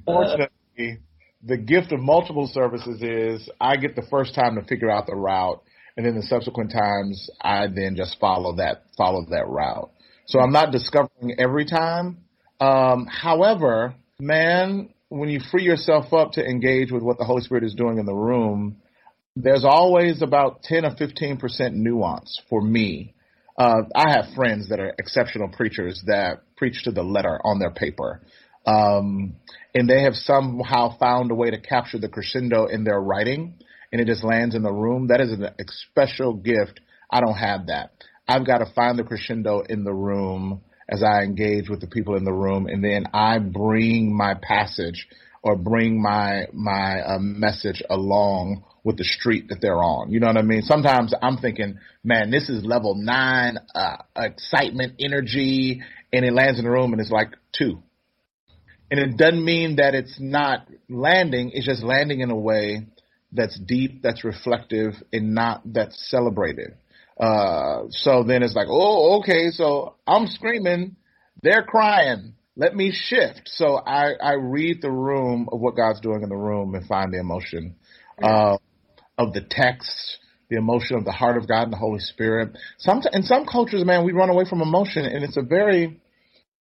Fortunately, 0.05 0.99
the 1.43 1.57
gift 1.57 1.93
of 1.93 2.01
multiple 2.01 2.51
services 2.53 3.01
is 3.01 3.49
I 3.61 3.77
get 3.77 3.95
the 3.95 4.07
first 4.11 4.35
time 4.35 4.57
to 4.57 4.63
figure 4.63 4.91
out 4.91 5.07
the 5.07 5.15
route, 5.15 5.63
and 5.97 6.05
then 6.05 6.17
the 6.17 6.23
subsequent 6.23 6.73
times 6.73 7.31
I 7.41 7.69
then 7.69 7.95
just 7.97 8.19
follow 8.19 8.57
that 8.57 8.85
follow 8.97 9.25
that 9.31 9.47
route. 9.47 9.91
So 10.31 10.39
I'm 10.39 10.53
not 10.53 10.71
discovering 10.71 11.35
every 11.41 11.65
time. 11.65 12.19
Um, 12.61 13.07
however, 13.07 13.97
man, 14.21 14.91
when 15.09 15.29
you 15.29 15.41
free 15.51 15.65
yourself 15.65 16.13
up 16.13 16.33
to 16.33 16.45
engage 16.45 16.93
with 16.93 17.03
what 17.03 17.19
the 17.19 17.25
Holy 17.25 17.43
Spirit 17.43 17.65
is 17.65 17.75
doing 17.75 17.99
in 17.99 18.07
the 18.07 18.15
room, 18.15 18.77
there's 19.35 19.65
always 19.65 20.23
about 20.23 20.63
10 20.63 20.85
or 20.85 20.91
15% 20.93 21.73
nuance 21.73 22.41
for 22.49 22.63
me. 22.63 23.13
Uh, 23.59 23.83
I 23.93 24.11
have 24.11 24.33
friends 24.37 24.69
that 24.69 24.79
are 24.79 24.95
exceptional 24.99 25.49
preachers 25.49 26.01
that 26.07 26.43
preach 26.57 26.85
to 26.85 26.93
the 26.93 27.03
letter 27.03 27.41
on 27.43 27.59
their 27.59 27.73
paper. 27.73 28.21
Um, 28.65 29.35
and 29.75 29.91
they 29.91 30.05
have 30.05 30.15
somehow 30.15 30.97
found 30.97 31.33
a 31.33 31.35
way 31.35 31.51
to 31.51 31.59
capture 31.59 31.99
the 31.99 32.09
crescendo 32.09 32.67
in 32.67 32.85
their 32.85 33.01
writing 33.01 33.55
and 33.91 34.01
it 34.01 34.07
just 34.07 34.23
lands 34.23 34.55
in 34.55 34.63
the 34.63 34.73
room. 34.73 35.09
That 35.09 35.21
is 35.21 35.33
a 35.33 35.55
special 35.91 36.35
gift. 36.35 36.79
I 37.11 37.21
don't 37.21 37.35
have 37.35 37.67
that. 37.67 37.91
I've 38.31 38.47
got 38.47 38.59
to 38.59 38.73
find 38.75 38.97
the 38.97 39.03
crescendo 39.03 39.63
in 39.69 39.83
the 39.83 39.93
room 39.93 40.61
as 40.89 41.03
I 41.03 41.23
engage 41.23 41.69
with 41.69 41.81
the 41.81 41.89
people 41.89 42.17
in 42.17 42.25
the 42.25 42.33
room, 42.33 42.67
and 42.67 42.83
then 42.83 43.07
I 43.13 43.39
bring 43.39 44.17
my 44.17 44.35
passage 44.35 45.09
or 45.43 45.57
bring 45.57 46.01
my 46.01 46.47
my 46.53 47.01
uh, 47.01 47.19
message 47.19 47.83
along 47.91 48.65
with 48.85 48.99
the 48.99 49.05
street 49.05 49.49
that 49.49 49.61
they're 49.61 49.83
on. 49.83 50.13
You 50.13 50.21
know 50.21 50.29
what 50.29 50.37
I 50.37 50.43
mean? 50.43 50.63
Sometimes 50.63 51.13
I'm 51.21 51.39
thinking, 51.39 51.79
man, 52.05 52.31
this 52.31 52.49
is 52.49 52.65
level 52.65 52.95
nine 52.95 53.59
uh, 53.75 53.97
excitement, 54.17 54.95
energy, 55.01 55.83
and 56.13 56.25
it 56.25 56.33
lands 56.33 56.59
in 56.59 56.65
the 56.65 56.71
room 56.71 56.93
and 56.93 57.01
it's 57.01 57.11
like 57.11 57.35
two. 57.53 57.83
And 58.91 59.01
it 59.01 59.17
doesn't 59.17 59.45
mean 59.45 59.77
that 59.77 59.95
it's 59.95 60.19
not 60.21 60.69
landing. 60.89 61.51
It's 61.53 61.67
just 61.67 61.83
landing 61.83 62.21
in 62.21 62.31
a 62.31 62.37
way 62.37 62.87
that's 63.33 63.59
deep, 63.59 64.03
that's 64.03 64.25
reflective, 64.25 64.95
and 65.13 65.35
not 65.35 65.63
that's 65.65 66.11
celebrated. 66.11 66.75
Uh, 67.21 67.83
so 67.91 68.25
then 68.25 68.43
it's 68.43 68.55
like, 68.55 68.69
oh, 68.71 69.21
okay, 69.21 69.51
so 69.51 69.97
I'm 70.07 70.27
screaming, 70.27 70.97
they're 71.43 71.63
crying. 71.63 72.33
Let 72.57 72.75
me 72.75 72.93
shift. 72.93 73.43
So 73.45 73.77
I, 73.77 74.13
I 74.23 74.33
read 74.35 74.81
the 74.81 74.91
room 74.91 75.49
of 75.53 75.61
what 75.61 75.77
God's 75.77 76.01
doing 76.01 76.23
in 76.23 76.31
the 76.31 76.37
room 76.37 76.75
and 76.75 76.87
find 76.87 77.13
the 77.13 77.21
emotion 77.21 77.77
uh, 78.23 78.57
of 79.19 79.33
the 79.35 79.43
text, 79.49 80.19
the 80.49 80.57
emotion 80.57 80.97
of 80.97 81.05
the 81.05 81.13
heart 81.13 81.37
of 81.37 81.47
God 81.47 81.65
and 81.65 81.73
the 81.73 81.77
Holy 81.77 82.01
Spirit. 82.01 82.57
Some 82.79 83.03
in 83.13 83.23
some 83.23 83.45
cultures, 83.47 83.85
man, 83.85 84.05
we 84.05 84.13
run 84.13 84.31
away 84.31 84.45
from 84.49 84.63
emotion, 84.63 85.05
and 85.05 85.23
it's 85.23 85.37
a 85.37 85.43
very, 85.43 86.01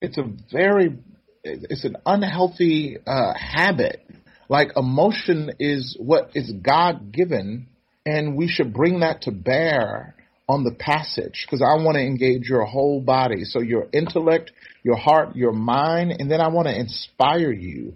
it's 0.01 0.17
a 0.17 0.29
very, 0.51 0.97
it's 1.43 1.85
an 1.85 1.95
unhealthy 2.05 2.97
uh, 3.05 3.33
habit. 3.33 4.05
Like 4.47 4.71
emotion 4.75 5.51
is 5.59 5.97
what 5.99 6.31
is 6.35 6.51
God 6.51 7.11
given, 7.11 7.67
and 8.05 8.35
we 8.35 8.47
should 8.47 8.73
bring 8.73 9.01
that 9.01 9.23
to 9.23 9.31
bear 9.31 10.15
on 10.49 10.63
the 10.63 10.71
passage 10.71 11.45
because 11.45 11.61
I 11.61 11.81
want 11.81 11.95
to 11.95 12.01
engage 12.01 12.49
your 12.49 12.65
whole 12.65 12.99
body. 12.99 13.43
So 13.43 13.61
your 13.61 13.87
intellect, 13.93 14.51
your 14.83 14.95
heart, 14.95 15.35
your 15.35 15.51
mind, 15.51 16.15
and 16.17 16.29
then 16.29 16.41
I 16.41 16.47
want 16.47 16.67
to 16.67 16.77
inspire 16.77 17.51
you 17.51 17.93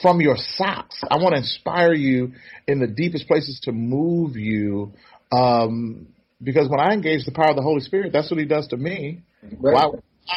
from 0.00 0.20
your 0.20 0.36
socks. 0.36 1.02
I 1.10 1.16
want 1.16 1.32
to 1.32 1.38
inspire 1.38 1.92
you 1.92 2.32
in 2.68 2.78
the 2.78 2.86
deepest 2.86 3.26
places 3.26 3.58
to 3.64 3.72
move 3.72 4.36
you. 4.36 4.92
Um, 5.32 6.06
because 6.40 6.68
when 6.68 6.78
I 6.78 6.92
engage 6.92 7.24
the 7.24 7.32
power 7.32 7.50
of 7.50 7.56
the 7.56 7.62
Holy 7.62 7.80
Spirit, 7.80 8.12
that's 8.12 8.30
what 8.30 8.38
He 8.38 8.46
does 8.46 8.68
to 8.68 8.76
me. 8.76 9.22
Right. 9.58 9.74
Why, 9.74 9.90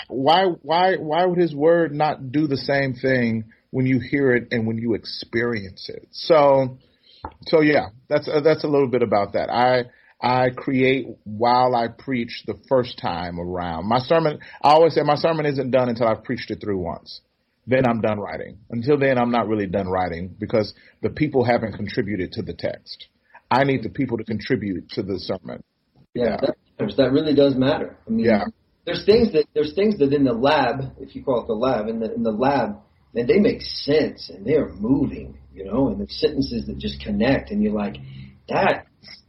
why, 0.07 0.45
why, 0.63 0.95
why 0.95 1.25
would 1.25 1.37
His 1.37 1.53
Word 1.53 1.93
not 1.93 2.31
do 2.31 2.47
the 2.47 2.57
same 2.57 2.95
thing 2.95 3.45
when 3.69 3.85
you 3.85 3.99
hear 3.99 4.35
it 4.35 4.47
and 4.49 4.65
when 4.65 4.79
you 4.79 4.95
experience 4.95 5.87
it? 5.87 6.07
So, 6.11 6.79
so 7.43 7.61
yeah, 7.61 7.89
that's 8.09 8.27
uh, 8.27 8.41
that's 8.41 8.63
a 8.63 8.67
little 8.67 8.87
bit 8.87 9.03
about 9.03 9.33
that. 9.33 9.51
I 9.51 9.83
I 10.21 10.49
create 10.49 11.07
while 11.25 11.75
I 11.75 11.87
preach 11.89 12.43
the 12.47 12.59
first 12.67 12.97
time 12.99 13.39
around. 13.39 13.87
My 13.87 13.99
sermon, 13.99 14.39
I 14.63 14.71
always 14.71 14.95
say 14.95 15.03
my 15.03 15.15
sermon 15.15 15.45
isn't 15.45 15.71
done 15.71 15.89
until 15.89 16.07
I've 16.07 16.23
preached 16.23 16.49
it 16.49 16.59
through 16.61 16.79
once. 16.79 17.21
then 17.67 17.85
I'm 17.85 18.01
done 18.01 18.19
writing. 18.19 18.57
Until 18.69 18.97
then, 18.97 19.17
I'm 19.17 19.29
not 19.29 19.47
really 19.47 19.67
done 19.67 19.87
writing 19.87 20.33
because 20.39 20.73
the 21.01 21.09
people 21.09 21.43
haven't 21.43 21.73
contributed 21.73 22.31
to 22.33 22.41
the 22.41 22.53
text. 22.53 23.07
I 23.51 23.63
need 23.63 23.83
the 23.83 23.89
people 23.89 24.17
to 24.17 24.23
contribute 24.23 24.89
to 24.91 25.03
the 25.03 25.19
sermon. 25.19 25.63
Yeah, 26.13 26.37
yeah. 26.41 26.49
That, 26.79 26.93
that 26.97 27.11
really 27.11 27.35
does 27.35 27.55
matter. 27.55 27.97
I 28.07 28.09
mean, 28.09 28.25
yeah. 28.25 28.45
there's 28.85 29.05
things 29.05 29.33
that 29.33 29.45
there's 29.53 29.73
things 29.73 29.99
that 29.99 30.13
in 30.13 30.23
the 30.23 30.33
lab, 30.33 30.93
if 30.99 31.15
you 31.15 31.23
call 31.23 31.41
it 31.41 31.47
the 31.47 31.53
lab, 31.53 31.87
in 31.87 31.99
the 31.99 32.13
in 32.13 32.23
the 32.23 32.31
lab, 32.31 32.77
and 33.13 33.27
they 33.27 33.39
make 33.39 33.61
sense 33.61 34.29
and 34.29 34.45
they 34.45 34.55
are 34.55 34.69
moving, 34.69 35.37
you 35.53 35.65
know, 35.65 35.89
and 35.89 35.99
the 35.99 36.07
sentences 36.09 36.65
that 36.67 36.77
just 36.77 37.01
connect, 37.01 37.51
and 37.51 37.61
you're 37.61 37.73
like, 37.73 37.97
that, 38.49 38.87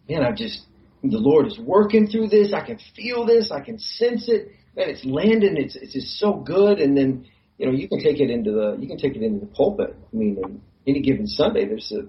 man, 0.09 0.23
I 0.23 0.33
just 0.33 0.63
the 1.03 1.19
Lord 1.19 1.47
is 1.47 1.59
working 1.59 2.09
through 2.09 2.29
this. 2.29 2.53
I 2.53 2.65
can 2.65 2.79
feel 2.97 3.27
this. 3.27 3.51
I 3.51 3.61
can 3.61 3.79
sense 3.79 4.29
it. 4.29 4.49
Man, 4.77 4.91
it's 4.91 5.05
landing. 5.05 5.57
It's 5.57 5.77
it's 5.77 5.93
just 5.93 6.19
so 6.19 6.35
good. 6.35 6.79
And 6.79 6.97
then 6.97 7.27
you 7.57 7.67
know 7.67 7.73
you 7.73 7.89
can 7.89 8.03
take 8.03 8.21
it 8.21 8.31
into 8.31 8.53
the 8.53 8.77
you 8.81 8.89
can 8.89 8.99
take 8.99 9.17
it 9.17 9.23
into 9.23 9.41
the 9.41 9.53
pulpit. 9.53 9.97
I 10.13 10.17
mean, 10.17 10.61
any 10.87 11.01
given 11.01 11.27
Sunday, 11.27 11.67
there's 11.67 11.93
a 11.93 12.09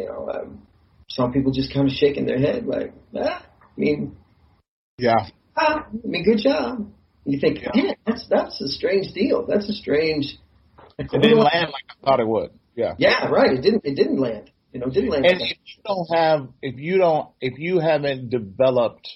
you 0.00 0.06
know 0.06 0.28
um, 0.30 0.66
some 1.08 1.32
people 1.32 1.52
just 1.52 1.72
kind 1.72 1.88
of 1.88 1.94
shaking 1.94 2.26
their 2.26 2.38
head 2.38 2.66
like, 2.66 2.92
ah, 3.16 3.44
I 3.44 3.66
mean, 3.76 4.16
yeah, 4.98 5.28
ah, 5.56 5.86
I 5.86 6.06
mean, 6.06 6.24
good 6.24 6.38
job. 6.38 6.90
You 7.24 7.40
think, 7.40 7.62
yeah. 7.62 7.70
yeah, 7.74 7.92
that's 8.06 8.26
that's 8.28 8.60
a 8.60 8.68
strange 8.68 9.12
deal. 9.12 9.46
That's 9.46 9.68
a 9.68 9.72
strange. 9.72 10.36
It 10.98 11.10
didn't 11.10 11.38
land 11.38 11.70
like 11.72 11.84
I 11.88 12.04
thought 12.04 12.20
it 12.20 12.28
would. 12.28 12.50
Yeah. 12.76 12.94
Yeah, 12.98 13.28
right. 13.28 13.52
It 13.52 13.62
didn't. 13.62 13.84
It 13.84 13.94
didn't 13.94 14.18
land. 14.18 14.50
You 14.74 14.80
know, 14.80 14.88
didn't. 14.88 15.14
And 15.14 15.40
if 15.40 15.56
you 15.64 15.82
don't 15.86 16.08
have, 16.12 16.48
if 16.60 16.78
you 16.78 16.98
don't, 16.98 17.28
if 17.40 17.58
you 17.58 17.78
haven't 17.78 18.28
developed 18.28 19.08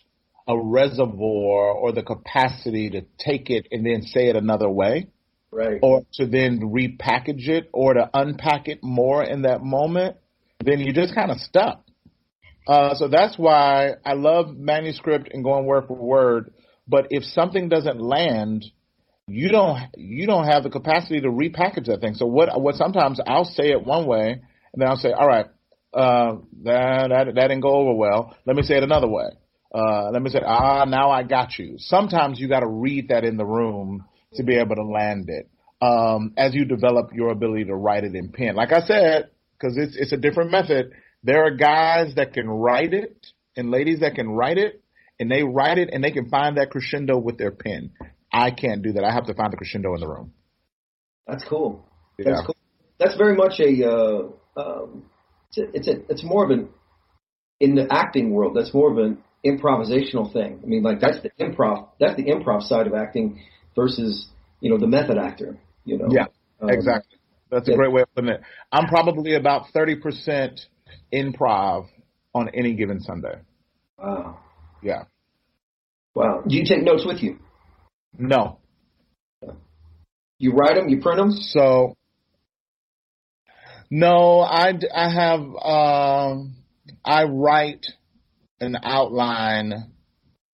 a 0.47 0.57
reservoir 0.57 1.73
or 1.73 1.91
the 1.91 2.05
capacity 2.05 2.91
to 2.91 3.03
take 3.19 3.51
it 3.51 3.67
and 3.73 3.85
then 3.85 4.03
say 4.03 4.29
it 4.29 4.37
another 4.37 4.71
way, 4.71 5.09
right, 5.51 5.81
or 5.83 6.05
to 6.15 6.27
then 6.27 6.61
repackage 6.61 7.49
it 7.49 7.69
or 7.73 7.95
to 7.95 8.09
unpack 8.15 8.69
it 8.69 8.85
more 8.85 9.25
in 9.25 9.43
that 9.43 9.61
moment, 9.61 10.17
then 10.65 10.79
you're 10.79 10.95
just 10.95 11.13
kind 11.13 11.33
of 11.33 11.39
stuck. 11.39 11.85
Uh, 12.69 12.95
so 12.95 13.09
that's 13.09 13.37
why 13.37 13.95
I 14.07 14.13
love 14.13 14.57
manuscript 14.57 15.29
and 15.33 15.43
going 15.43 15.67
word 15.67 15.89
for 15.89 15.97
word. 15.97 16.53
But 16.87 17.09
if 17.11 17.25
something 17.25 17.69
doesn't 17.69 18.01
land, 18.01 18.65
you 19.27 19.49
don't 19.49 19.81
you 19.97 20.29
don't 20.29 20.47
have 20.47 20.63
the 20.63 20.71
capacity 20.71 21.21
to 21.23 21.29
repackage 21.29 21.87
that 21.87 22.01
thing. 22.01 22.15
So 22.15 22.27
what 22.27 22.61
what 22.61 22.77
sometimes 22.77 23.19
I'll 23.27 23.45
say 23.45 23.73
it 23.73 23.85
one 23.85 24.07
way 24.07 24.43
and 24.73 24.83
then 24.83 24.89
I'll 24.89 24.97
say, 24.97 25.13
all 25.13 25.27
right, 25.27 25.47
uh, 25.93 26.37
that, 26.65 27.09
that, 27.09 27.35
that 27.35 27.49
didn't 27.49 27.61
go 27.61 27.75
over 27.75 27.95
well. 27.95 28.37
Let 28.47 28.57
me 28.57 28.63
say 28.63 28.77
it 28.77 28.83
another 28.83 29.09
way. 29.09 29.31
Uh, 29.75 30.11
let 30.11 30.23
me 30.23 30.31
say, 30.31 30.41
ah, 30.45 30.85
now 30.85 31.11
I 31.11 31.23
got 31.23 31.59
you. 31.59 31.75
Sometimes 31.79 32.41
you 32.41 32.49
got 32.49 32.61
to 32.61 32.69
read 32.69 33.09
that 33.09 33.25
in 33.25 33.37
the 33.37 33.45
room 33.45 34.05
to 34.35 34.43
be 34.43 34.57
able 34.57 34.77
to 34.77 34.85
land 34.85 35.29
it. 35.29 35.49
Um, 35.81 36.35
as 36.37 36.55
you 36.55 36.65
develop 36.65 37.11
your 37.15 37.31
ability 37.31 37.67
to 37.67 37.75
write 37.75 38.05
it 38.05 38.15
in 38.15 38.31
pen. 38.31 38.57
Like 38.57 38.73
I 38.73 38.81
said, 38.81 39.31
cause 39.61 39.77
it's, 39.77 39.97
it's 39.97 40.13
a 40.13 40.17
different 40.17 40.51
method. 40.51 40.93
There 41.23 41.45
are 41.45 41.53
guys 41.53 42.15
that 42.17 42.33
can 42.33 42.49
write 42.49 42.93
it 42.93 43.29
and 43.57 43.71
ladies 43.71 44.01
that 44.01 44.17
can 44.17 44.29
write 44.29 44.59
it 44.59 44.83
and 45.21 45.31
they 45.31 45.43
write 45.45 45.79
it 45.79 45.91
and 45.93 46.03
they 46.03 46.11
can 46.11 46.29
find 46.29 46.57
that 46.57 46.71
crescendo 46.71 47.19
with 47.19 47.39
their 47.39 47.53
pen. 47.53 47.93
I 48.33 48.51
can't 48.51 48.83
do 48.83 48.93
that. 48.95 49.05
I 49.05 49.13
have 49.13 49.27
to 49.27 49.35
find 49.35 49.53
the 49.53 49.57
crescendo 49.57 49.95
in 49.95 50.01
the 50.01 50.09
room. 50.09 50.33
That's 51.27 51.45
cool. 51.45 51.89
Yeah. 52.19 52.31
That's 52.31 52.47
cool. 52.47 52.57
That's 52.99 53.17
very 53.17 53.37
much 53.37 53.61
a, 53.61 53.89
uh, 53.89 54.29
um, 54.59 55.05
it's 55.49 55.59
a, 55.59 55.77
it's 55.77 55.89
a, 55.89 55.93
it's 56.11 56.25
more 56.25 56.45
of 56.45 56.51
an 56.51 56.69
in 57.61 57.75
the 57.75 57.87
acting 57.91 58.31
world. 58.31 58.57
That's 58.57 58.73
more 58.75 58.91
of 58.91 58.99
an 58.99 59.19
improvisational 59.45 60.33
thing. 60.33 60.61
I 60.63 60.67
mean, 60.67 60.83
like 60.83 61.01
that's 61.01 61.19
the 61.23 61.31
improv. 61.41 61.89
That's 62.01 62.17
the 62.17 62.25
improv 62.25 62.63
side 62.63 62.87
of 62.87 62.95
acting 62.95 63.41
versus 63.75 64.27
you 64.61 64.71
know 64.71 64.79
the 64.79 64.87
method 64.87 65.19
actor. 65.19 65.59
You 65.85 65.99
know. 65.99 66.09
Yeah. 66.11 66.27
Um, 66.61 66.71
exactly. 66.71 67.19
That's 67.51 67.69
a 67.69 67.75
great 67.75 67.93
way 67.93 68.03
of 68.03 68.15
putting 68.15 68.31
it. 68.31 68.41
I'm 68.71 68.89
probably 68.89 69.35
about 69.35 69.71
thirty 69.73 69.97
percent 69.97 70.61
improv 71.13 71.87
on 72.35 72.51
any 72.53 72.75
given 72.75 73.01
Sunday. 73.01 73.41
Wow. 73.99 74.39
Yeah. 74.83 75.05
Wow. 76.15 76.43
Do 76.47 76.57
you 76.57 76.65
take 76.65 76.83
notes 76.83 77.05
with 77.07 77.23
you? 77.23 77.39
No. 78.19 78.59
You 80.39 80.53
write 80.53 80.77
them. 80.77 80.89
You 80.89 81.01
print 81.01 81.19
them. 81.19 81.33
So 81.33 81.97
no, 83.91 84.41
I, 84.41 84.73
I 84.95 85.11
have, 85.13 85.41
um, 85.41 86.57
I 87.05 87.25
write 87.25 87.87
an 88.61 88.77
outline, 88.83 89.93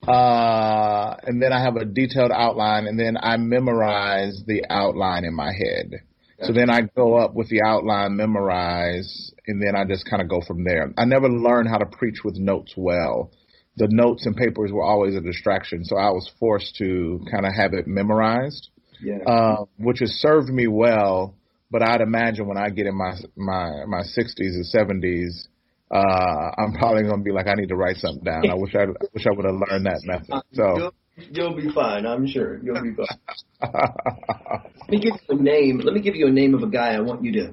uh, 0.07 1.17
and 1.23 1.43
then 1.43 1.53
I 1.53 1.63
have 1.63 1.77
a 1.77 1.85
detailed 1.85 2.31
outline, 2.33 2.87
and 2.87 2.99
then 2.99 3.17
I 3.21 3.37
memorize 3.37 4.43
the 4.47 4.65
outline 4.69 5.25
in 5.25 5.35
my 5.35 5.53
head. 5.53 6.03
So 6.43 6.53
then 6.53 6.69
I 6.69 6.83
go 6.83 7.17
up 7.17 7.35
with 7.35 7.49
the 7.49 7.63
outline, 7.63 8.17
memorize, 8.17 9.33
and 9.47 9.63
then 9.63 9.75
I 9.77 9.85
just 9.85 10.09
kind 10.09 10.21
of 10.21 10.29
go 10.29 10.41
from 10.47 10.65
there. 10.65 10.93
I 10.99 11.05
never 11.05 11.29
learned 11.29 11.69
how 11.69 11.79
to 11.79 11.87
preach 11.87 12.23
with 12.25 12.37
notes 12.37 12.75
well. 12.77 13.31
The 13.77 13.89
notes 13.89 14.27
and 14.27 14.37
papers 14.37 14.71
were 14.71 14.83
always 14.83 15.15
a 15.15 15.21
distraction, 15.21 15.85
so 15.85 15.97
I 15.97 16.11
was 16.11 16.31
forced 16.39 16.77
to 16.77 17.25
kind 17.31 17.47
of 17.47 17.53
have 17.55 17.73
it 17.73 17.87
memorized, 17.87 18.69
yeah. 19.01 19.19
uh, 19.27 19.65
which 19.79 20.01
has 20.01 20.11
served 20.13 20.49
me 20.49 20.67
well 20.67 21.35
but 21.75 21.83
I'd 21.83 22.03
imagine 22.03 22.47
when 22.47 22.57
I 22.57 22.69
get 22.71 22.87
in 22.87 22.95
my 22.95 23.15
my 23.35 23.85
my 23.89 24.03
60s 24.03 24.39
and 24.39 24.65
70s, 24.65 25.49
uh, 25.91 26.53
I'm 26.57 26.73
probably 26.73 27.03
going 27.03 27.19
to 27.19 27.25
be 27.25 27.33
like, 27.33 27.49
I 27.49 27.55
need 27.55 27.71
to 27.71 27.75
write 27.75 27.97
something 27.97 28.23
down. 28.23 28.49
I 28.49 28.55
wish 28.55 28.77
I 28.77 28.87
wish 29.13 29.27
I 29.27 29.33
would 29.35 29.45
have 29.45 29.57
learned 29.57 29.87
that 29.87 30.01
method. 30.05 30.45
So 30.53 30.77
you'll, 30.77 30.95
you'll 31.33 31.57
be 31.57 31.75
fine. 31.75 32.07
I'm 32.07 32.29
sure 32.29 32.61
you'll 32.63 32.81
be 32.81 32.95
fine. 32.95 33.19
Let 33.73 34.89
me 34.89 35.01
give 35.01 35.15
you 35.15 35.37
a 35.37 35.43
name. 35.43 35.81
Let 35.81 35.95
me 35.95 36.01
give 36.01 36.15
you 36.15 36.29
a 36.29 36.31
name 36.31 36.55
of 36.55 36.63
a 36.63 36.69
guy 36.69 36.95
I 36.95 37.01
want 37.01 37.25
you 37.25 37.33
to 37.33 37.53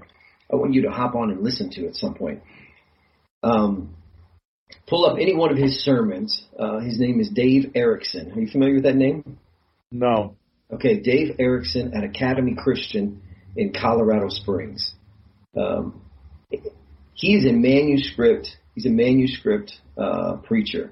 I 0.53 0.55
want 0.55 0.75
you 0.75 0.83
to 0.83 0.91
hop 0.91 1.15
on 1.15 1.31
and 1.31 1.41
listen 1.41 1.71
to 1.71 1.87
at 1.87 1.95
some 1.95 2.13
point. 2.13 2.43
Um, 3.41 3.95
pull 4.85 5.03
up 5.07 5.17
any 5.19 5.35
one 5.35 5.49
of 5.49 5.57
his 5.57 5.83
sermons. 5.83 6.43
Uh, 6.59 6.77
his 6.77 6.99
name 6.99 7.19
is 7.19 7.29
Dave 7.29 7.71
Erickson. 7.73 8.33
Are 8.33 8.39
you 8.39 8.51
familiar 8.51 8.75
with 8.75 8.83
that 8.83 8.95
name? 8.95 9.39
No. 9.91 10.35
Okay, 10.71 10.99
Dave 10.99 11.37
Erickson 11.39 11.95
at 11.95 12.03
Academy 12.03 12.53
Christian 12.55 13.23
in 13.55 13.73
Colorado 13.73 14.29
Springs. 14.29 14.93
Um, 15.57 16.01
he's 17.13 17.45
a 17.45 17.51
manuscript. 17.51 18.49
He's 18.75 18.85
a 18.85 18.89
manuscript 18.89 19.73
uh, 19.97 20.37
preacher, 20.37 20.91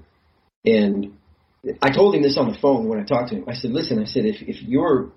and 0.65 1.17
I 1.82 1.91
told 1.91 2.15
him 2.15 2.22
this 2.22 2.38
on 2.38 2.52
the 2.52 2.58
phone 2.58 2.88
when 2.88 3.00
I 3.00 3.04
talked 3.04 3.30
to 3.30 3.36
him. 3.36 3.45
I 3.48 3.54
said, 3.54 3.72
"Listen, 3.72 4.00
I 4.00 4.06
said 4.06 4.26
if 4.26 4.41
if 4.41 4.62
your 4.62 5.12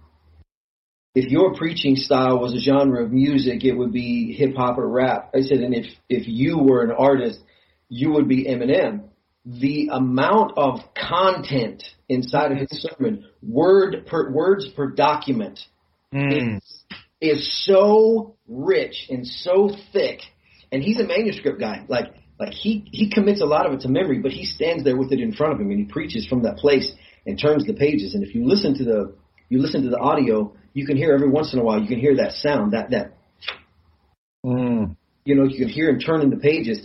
if 1.15 1.31
your 1.31 1.55
preaching 1.55 1.97
style 1.97 2.39
was 2.39 2.55
a 2.55 2.59
genre 2.59 3.05
of 3.05 3.13
music, 3.13 3.65
it 3.65 3.73
would 3.73 3.93
be 3.93 4.33
hip 4.33 4.55
hop 4.57 4.79
or 4.79 4.89
rap." 4.89 5.31
I 5.35 5.41
said, 5.41 5.59
"And 5.59 5.75
if 5.75 5.87
if 6.09 6.27
you 6.27 6.59
were 6.59 6.83
an 6.83 6.93
artist, 6.93 7.41
you 7.89 8.13
would 8.13 8.29
be 8.29 8.45
Eminem." 8.45 9.09
The 9.45 9.91
amount 9.93 10.53
of 10.57 10.81
content 10.95 11.83
inside 12.09 12.53
of 12.53 12.59
his 12.59 12.71
sermon, 12.71 13.27
word 13.43 14.07
per 14.07 14.31
words 14.31 14.69
per 14.69 14.87
document, 14.93 15.59
mm. 16.15 16.61
Is 17.23 17.65
so 17.67 18.37
rich 18.49 19.07
and 19.09 19.27
so 19.27 19.71
thick, 19.93 20.21
and 20.71 20.83
he's 20.83 21.01
a 21.01 21.05
manuscript 21.05 21.61
guy. 21.61 21.85
Like 21.89 22.13
like 22.39 22.53
he 22.53 22.85
he 22.91 23.11
commits 23.11 23.41
a 23.41 23.47
lot 23.47 23.67
of 23.67 23.73
it 23.73 23.81
to 23.83 23.89
memory, 23.89 24.19
but 24.19 24.33
he 24.33 24.45
stands 24.45 24.83
there 24.83 24.97
with 24.97 25.13
it 25.13 25.21
in 25.21 25.33
front 25.33 25.53
of 25.53 25.61
him 25.61 25.71
and 25.71 25.79
he 25.79 25.85
preaches 25.85 26.27
from 26.27 26.43
that 26.43 26.57
place 26.57 26.91
and 27.25 27.39
turns 27.41 27.65
the 27.67 27.75
pages. 27.75 28.15
And 28.15 28.25
if 28.25 28.35
you 28.35 28.47
listen 28.47 28.77
to 28.79 28.85
the 28.85 29.15
you 29.49 29.61
listen 29.61 29.83
to 29.83 29.91
the 29.91 29.99
audio, 29.99 30.55
you 30.73 30.85
can 30.85 30.97
hear 30.97 31.13
every 31.13 31.31
once 31.31 31.53
in 31.53 31.61
a 31.61 31.63
while 31.63 31.81
you 31.81 31.87
can 31.87 32.01
hear 32.01 32.17
that 32.17 32.33
sound 32.33 32.73
that 32.73 32.91
that 32.91 33.13
mm. 34.45 34.97
you 35.25 35.35
know 35.37 35.45
you 35.45 35.59
can 35.59 35.69
hear 35.69 35.89
him 35.89 36.01
turning 36.01 36.31
the 36.31 36.37
pages. 36.37 36.85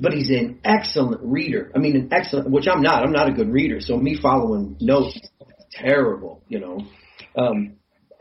But 0.00 0.12
he's 0.12 0.28
an 0.30 0.58
excellent 0.64 1.22
reader. 1.22 1.70
I 1.72 1.78
mean, 1.78 1.94
an 1.94 2.08
excellent, 2.12 2.50
which 2.50 2.66
I'm 2.66 2.82
not. 2.82 3.04
I'm 3.04 3.12
not 3.12 3.28
a 3.28 3.32
good 3.32 3.48
reader, 3.48 3.80
so 3.80 3.96
me 3.96 4.18
following 4.20 4.76
notes 4.80 5.16
terrible. 5.70 6.42
You 6.48 6.58
know, 6.58 6.80
um, 7.36 7.76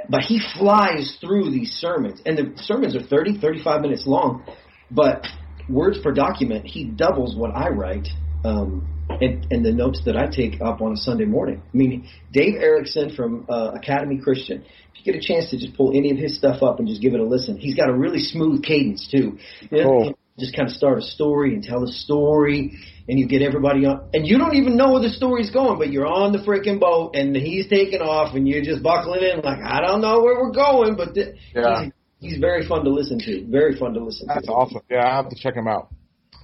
but 0.10 0.22
he 0.22 0.42
flies 0.58 1.18
through 1.20 1.52
these 1.52 1.72
sermons, 1.72 2.22
and 2.26 2.38
the 2.38 2.54
sermons 2.64 2.96
are 2.96 3.02
30, 3.02 3.40
35 3.40 3.82
minutes 3.82 4.06
long, 4.06 4.46
but 4.92 5.26
words 5.70 5.98
per 6.04 6.12
document, 6.12 6.66
he 6.66 6.86
doubles 6.86 7.36
what 7.36 7.52
I 7.56 7.70
write. 7.70 8.08
Um, 8.44 8.88
and, 9.10 9.46
and, 9.52 9.66
the 9.66 9.72
notes 9.72 10.02
that 10.06 10.18
I 10.18 10.28
take 10.28 10.60
up 10.62 10.82
on 10.82 10.94
a 10.94 10.98
Sunday 10.98 11.26
morning. 11.26 11.62
I 11.62 11.78
mean, 11.78 12.10
Dave 12.32 12.56
Erickson 12.56 13.14
from 13.16 13.46
uh, 13.50 13.72
Academy 13.74 14.18
Christian. 14.18 14.64
If 14.64 15.06
you 15.06 15.14
get 15.14 15.22
a 15.22 15.26
chance 15.26 15.50
to 15.52 15.58
just 15.58 15.76
pull 15.76 15.96
any 15.96 16.12
of 16.12 16.18
his 16.18 16.38
stuff 16.38 16.64
up 16.64 16.80
and 16.80 16.88
just 16.88 17.02
give 17.02 17.14
it 17.14 17.20
a 17.20 17.24
listen, 17.24 17.58
he's 17.58 17.76
got 17.76 17.90
a 17.90 17.94
really 17.94 18.20
smooth 18.20 18.64
cadence 18.64 19.08
too. 19.10 19.38
Cool. 19.70 20.18
Just 20.40 20.56
kind 20.56 20.68
of 20.68 20.76
start 20.76 20.98
a 20.98 21.02
story 21.02 21.54
and 21.54 21.64
tell 21.64 21.84
a 21.84 21.88
story, 21.88 22.80
and 23.08 23.20
you 23.20 23.28
get 23.28 23.44
everybody 23.44 23.86
on, 23.86 24.10
and 24.14 24.26
you 24.26 24.40
don't 24.40 24.56
even 24.56 24.76
know 24.76 24.94
where 24.94 25.02
the 25.02 25.10
story's 25.10 25.52
going, 25.52 25.78
but 25.78 25.92
you're 25.92 26.08
on 26.08 26.32
the 26.32 26.40
freaking 26.40 26.80
boat, 26.80 27.16
and 27.16 27.36
he's 27.36 27.68
taking 27.68 28.02
off, 28.02 28.34
and 28.34 28.48
you're 28.48 28.64
just 28.64 28.82
buckling 28.82 29.22
in, 29.22 29.42
like 29.42 29.60
I 29.64 29.82
don't 29.82 30.02
know 30.02 30.22
where 30.22 30.36
we're 30.42 30.52
going, 30.52 30.96
but 30.96 31.14
th- 31.14 31.36
yeah. 31.54 31.84
he's, 31.84 31.94
he's 32.20 32.38
very 32.40 32.68
fun 32.68 32.84
to 32.86 32.90
listen 32.90 33.20
to. 33.20 33.46
Very 33.46 33.78
fun 33.78 33.94
to 33.94 34.04
listen 34.04 34.28
That's 34.28 34.42
to. 34.42 34.48
That's 34.48 34.50
awesome. 34.50 34.82
Yeah, 34.90 35.08
I 35.08 35.16
have 35.18 35.30
to 35.30 35.36
check 35.36 35.56
him 35.56 35.68
out. 35.68 35.94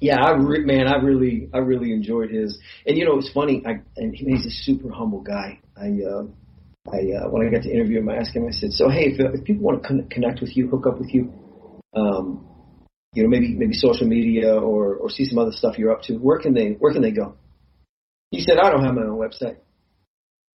Yeah, 0.01 0.17
I 0.21 0.31
re- 0.31 0.63
man, 0.63 0.87
I 0.87 0.95
really, 0.97 1.49
I 1.53 1.57
really 1.57 1.91
enjoyed 1.91 2.29
his. 2.29 2.57
And 2.85 2.97
you 2.97 3.05
know, 3.05 3.17
it's 3.17 3.31
funny. 3.31 3.63
I 3.65 3.81
and 3.97 4.15
he's 4.15 4.45
a 4.45 4.51
super 4.51 4.91
humble 4.91 5.21
guy. 5.21 5.59
I, 5.75 5.87
uh, 5.87 6.23
I 6.91 7.25
uh, 7.25 7.29
when 7.29 7.45
I 7.45 7.51
got 7.51 7.63
to 7.63 7.71
interview 7.71 7.99
him, 7.99 8.09
I 8.09 8.15
asked 8.15 8.35
him. 8.35 8.45
I 8.47 8.51
said, 8.51 8.71
"So 8.71 8.89
hey, 8.89 9.07
if, 9.07 9.19
if 9.19 9.43
people 9.43 9.63
want 9.63 9.81
to 9.81 9.87
con- 9.87 10.07
connect 10.09 10.41
with 10.41 10.55
you, 10.55 10.69
hook 10.69 10.85
up 10.87 10.99
with 10.99 11.13
you, 11.13 11.33
um, 11.93 12.48
you 13.13 13.23
know, 13.23 13.29
maybe 13.29 13.55
maybe 13.55 13.73
social 13.73 14.07
media 14.07 14.53
or 14.55 14.95
or 14.95 15.09
see 15.09 15.25
some 15.25 15.39
other 15.39 15.51
stuff 15.51 15.77
you're 15.77 15.91
up 15.91 16.03
to, 16.03 16.13
where 16.17 16.39
can 16.39 16.53
they 16.53 16.71
where 16.71 16.93
can 16.93 17.01
they 17.01 17.11
go?" 17.11 17.35
He 18.31 18.41
said, 18.41 18.57
"I 18.57 18.69
don't 18.69 18.83
have 18.83 18.93
my 18.93 19.03
own 19.03 19.17
website." 19.17 19.57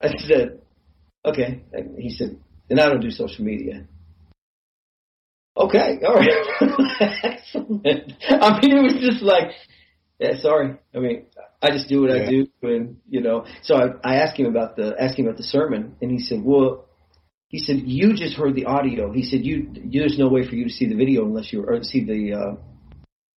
I 0.00 0.16
said, 0.18 0.60
"Okay." 1.24 1.62
And 1.72 1.98
he 1.98 2.10
said, 2.10 2.38
"Then 2.68 2.78
I 2.78 2.86
don't 2.86 3.00
do 3.00 3.10
social 3.10 3.44
media." 3.44 3.86
Okay, 5.56 5.98
all 6.04 6.14
right, 6.14 6.90
excellent. 7.00 7.86
I 8.28 8.60
mean, 8.60 8.76
it 8.76 8.82
was 8.82 8.96
just 9.00 9.22
like, 9.22 9.52
yeah, 10.18 10.40
sorry. 10.40 10.76
I 10.94 10.98
mean, 10.98 11.26
I 11.62 11.70
just 11.70 11.88
do 11.88 12.02
what 12.02 12.10
yeah. 12.10 12.22
I 12.22 12.30
do, 12.30 12.46
and 12.62 12.96
you 13.08 13.20
know. 13.20 13.46
So 13.62 13.76
I, 13.76 13.86
I 14.02 14.16
asked 14.16 14.38
him 14.38 14.46
about 14.46 14.76
the 14.76 14.94
asked 14.98 15.18
him 15.18 15.26
about 15.26 15.36
the 15.36 15.44
sermon, 15.44 15.96
and 16.00 16.10
he 16.10 16.18
said, 16.18 16.42
"Well, 16.42 16.83
he 17.54 17.60
said 17.60 17.82
you 17.84 18.14
just 18.14 18.34
heard 18.34 18.56
the 18.56 18.64
audio. 18.64 19.12
He 19.12 19.22
said 19.22 19.46
you, 19.46 19.70
there's 19.92 20.18
no 20.18 20.28
way 20.28 20.44
for 20.44 20.56
you 20.56 20.64
to 20.64 20.70
see 20.70 20.88
the 20.88 20.96
video 20.96 21.24
unless 21.24 21.52
you 21.52 21.62
or 21.62 21.84
see 21.84 22.02
the 22.02 22.34
uh, 22.34 22.54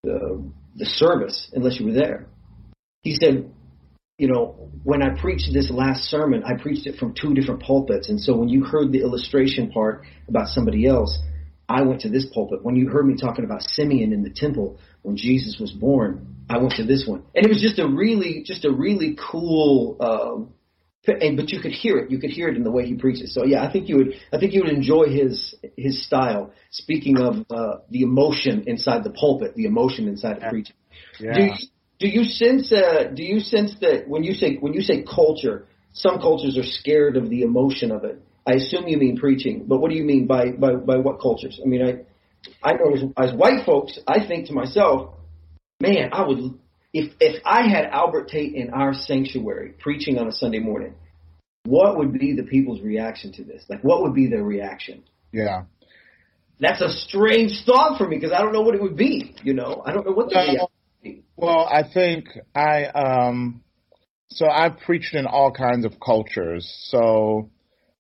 the 0.04 0.52
the 0.76 0.86
service 0.86 1.52
unless 1.54 1.80
you 1.80 1.86
were 1.86 1.94
there." 1.94 2.26
He 3.04 3.14
said, 3.14 3.54
"You 4.18 4.30
know, 4.30 4.72
when 4.84 5.04
I 5.04 5.10
preached 5.22 5.54
this 5.54 5.70
last 5.70 6.06
sermon, 6.06 6.42
I 6.44 6.60
preached 6.60 6.88
it 6.88 6.98
from 6.98 7.14
two 7.14 7.36
different 7.36 7.62
pulpits, 7.62 8.10
and 8.10 8.20
so 8.20 8.36
when 8.36 8.50
you 8.50 8.64
heard 8.64 8.92
the 8.92 9.02
illustration 9.02 9.70
part 9.70 10.04
about 10.28 10.48
somebody 10.48 10.88
else." 10.88 11.16
I 11.70 11.82
went 11.82 12.00
to 12.02 12.10
this 12.10 12.26
pulpit. 12.34 12.64
When 12.64 12.78
you 12.78 12.88
heard 12.88 13.06
me 13.06 13.16
talking 13.18 13.44
about 13.44 13.62
Simeon 13.62 14.14
in 14.14 14.24
the 14.24 14.30
temple 14.30 14.80
when 15.02 15.18
Jesus 15.18 15.60
was 15.60 15.72
born, 15.74 16.38
I 16.50 16.60
went 16.60 16.76
to 16.76 16.86
this 16.86 17.06
one. 17.06 17.24
And 17.36 17.46
it 17.46 17.50
was 17.50 17.62
just 17.62 17.78
a 17.78 17.86
really, 17.86 18.44
just 18.46 18.64
a 18.64 18.72
really 18.72 19.18
cool, 19.20 19.98
um, 20.00 20.54
and, 21.08 21.38
but 21.38 21.50
you 21.52 21.60
could 21.60 21.72
hear 21.72 21.98
it. 21.98 22.12
You 22.12 22.20
could 22.20 22.30
hear 22.30 22.50
it 22.50 22.58
in 22.58 22.64
the 22.64 22.72
way 22.72 22.86
he 22.86 22.96
preaches. 22.96 23.34
So 23.34 23.46
yeah, 23.46 23.64
I 23.64 23.72
think 23.72 23.90
you 23.90 23.98
would, 23.98 24.14
I 24.32 24.38
think 24.40 24.54
you 24.54 24.64
would 24.64 24.72
enjoy 24.72 25.06
his, 25.06 25.56
his 25.78 26.06
style. 26.06 26.52
Speaking 26.72 27.18
of, 27.18 27.46
uh, 27.50 27.78
the 27.90 28.02
emotion 28.02 28.66
inside 28.68 29.04
the 29.04 29.10
pulpit, 29.12 29.56
the 29.56 29.66
emotion 29.66 30.08
inside 30.08 30.42
the 30.42 30.50
preaching. 30.50 30.76
Yeah. 31.20 31.34
Do 31.34 31.44
you, 31.44 31.52
do 32.00 32.08
you 32.08 32.24
sense, 32.26 32.72
uh, 32.72 33.06
do 33.14 33.24
you 33.24 33.40
sense 33.40 33.76
that 33.82 34.08
when 34.08 34.24
you 34.24 34.34
say, 34.34 34.58
when 34.58 34.74
you 34.74 34.82
say 34.82 35.04
culture, 35.04 35.66
some 35.94 36.20
cultures 36.20 36.58
are 36.58 36.64
scared 36.64 37.18
of 37.18 37.30
the 37.30 37.42
emotion 37.42 37.92
of 37.92 38.04
it? 38.04 38.22
I 38.46 38.54
assume 38.54 38.88
you 38.88 38.98
mean 38.98 39.18
preaching, 39.18 39.66
but 39.68 39.80
what 39.80 39.92
do 39.92 39.98
you 39.98 40.04
mean 40.04 40.28
by, 40.28 40.52
by, 40.52 40.76
by 40.76 40.98
what 40.98 41.20
cultures? 41.20 41.60
I 41.64 41.68
mean, 41.68 41.82
I, 41.84 42.70
I 42.70 42.74
know 42.74 42.94
as, 42.94 43.32
as 43.32 43.36
white 43.36 43.66
folks, 43.66 44.00
I 44.08 44.26
think 44.26 44.48
to 44.48 44.54
myself, 44.54 45.16
man, 45.82 46.10
I 46.14 46.26
would, 46.26 46.60
if, 46.98 47.14
if 47.20 47.42
I 47.46 47.68
had 47.68 47.86
Albert 47.86 48.30
Tate 48.30 48.56
in 48.56 48.72
our 48.72 48.94
sanctuary 48.94 49.74
preaching 49.78 50.18
on 50.18 50.28
a 50.28 50.32
Sunday 50.32 50.58
morning, 50.58 50.96
what 51.66 51.98
would 51.98 52.12
be 52.12 52.34
the 52.34 52.44
people's 52.44 52.82
reaction 52.82 53.32
to 53.34 53.44
this? 53.44 53.64
Like, 53.70 53.84
what 53.84 54.02
would 54.02 54.16
be 54.16 54.28
their 54.28 54.44
reaction? 54.44 55.04
Yeah. 55.32 55.64
That's 56.60 56.82
a 56.82 56.90
strange 56.90 57.64
thought 57.68 58.00
for 58.00 58.08
me 58.08 58.18
because 58.18 58.32
I 58.32 58.42
don't 58.42 58.52
know 58.52 58.62
what 58.62 58.74
it 58.74 58.82
would 58.82 58.98
be. 58.98 59.36
You 59.44 59.54
know, 59.54 59.84
I 59.86 59.94
don't 59.94 60.08
know 60.08 60.14
what 60.14 60.30
the 60.30 60.36
well, 60.36 60.72
would 60.72 61.04
be. 61.04 61.24
Well, 61.36 61.70
I 61.72 61.84
think 61.84 62.30
I, 62.56 62.86
um, 62.86 63.64
so 64.30 64.48
I've 64.48 64.80
preached 64.80 65.14
in 65.14 65.28
all 65.28 65.52
kinds 65.52 65.86
of 65.86 66.00
cultures. 66.04 66.68
So, 66.90 67.52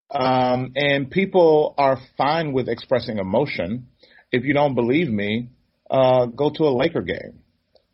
um, 0.09 0.71
and 0.75 1.11
people 1.11 1.75
are 1.77 1.99
fine 2.17 2.51
with 2.51 2.67
expressing 2.67 3.19
emotion. 3.19 3.89
If 4.31 4.43
you 4.43 4.55
don't 4.55 4.73
believe 4.73 5.07
me, 5.07 5.49
uh, 5.91 6.25
go 6.25 6.49
to 6.49 6.63
a 6.63 6.73
Laker 6.75 7.03
game 7.03 7.43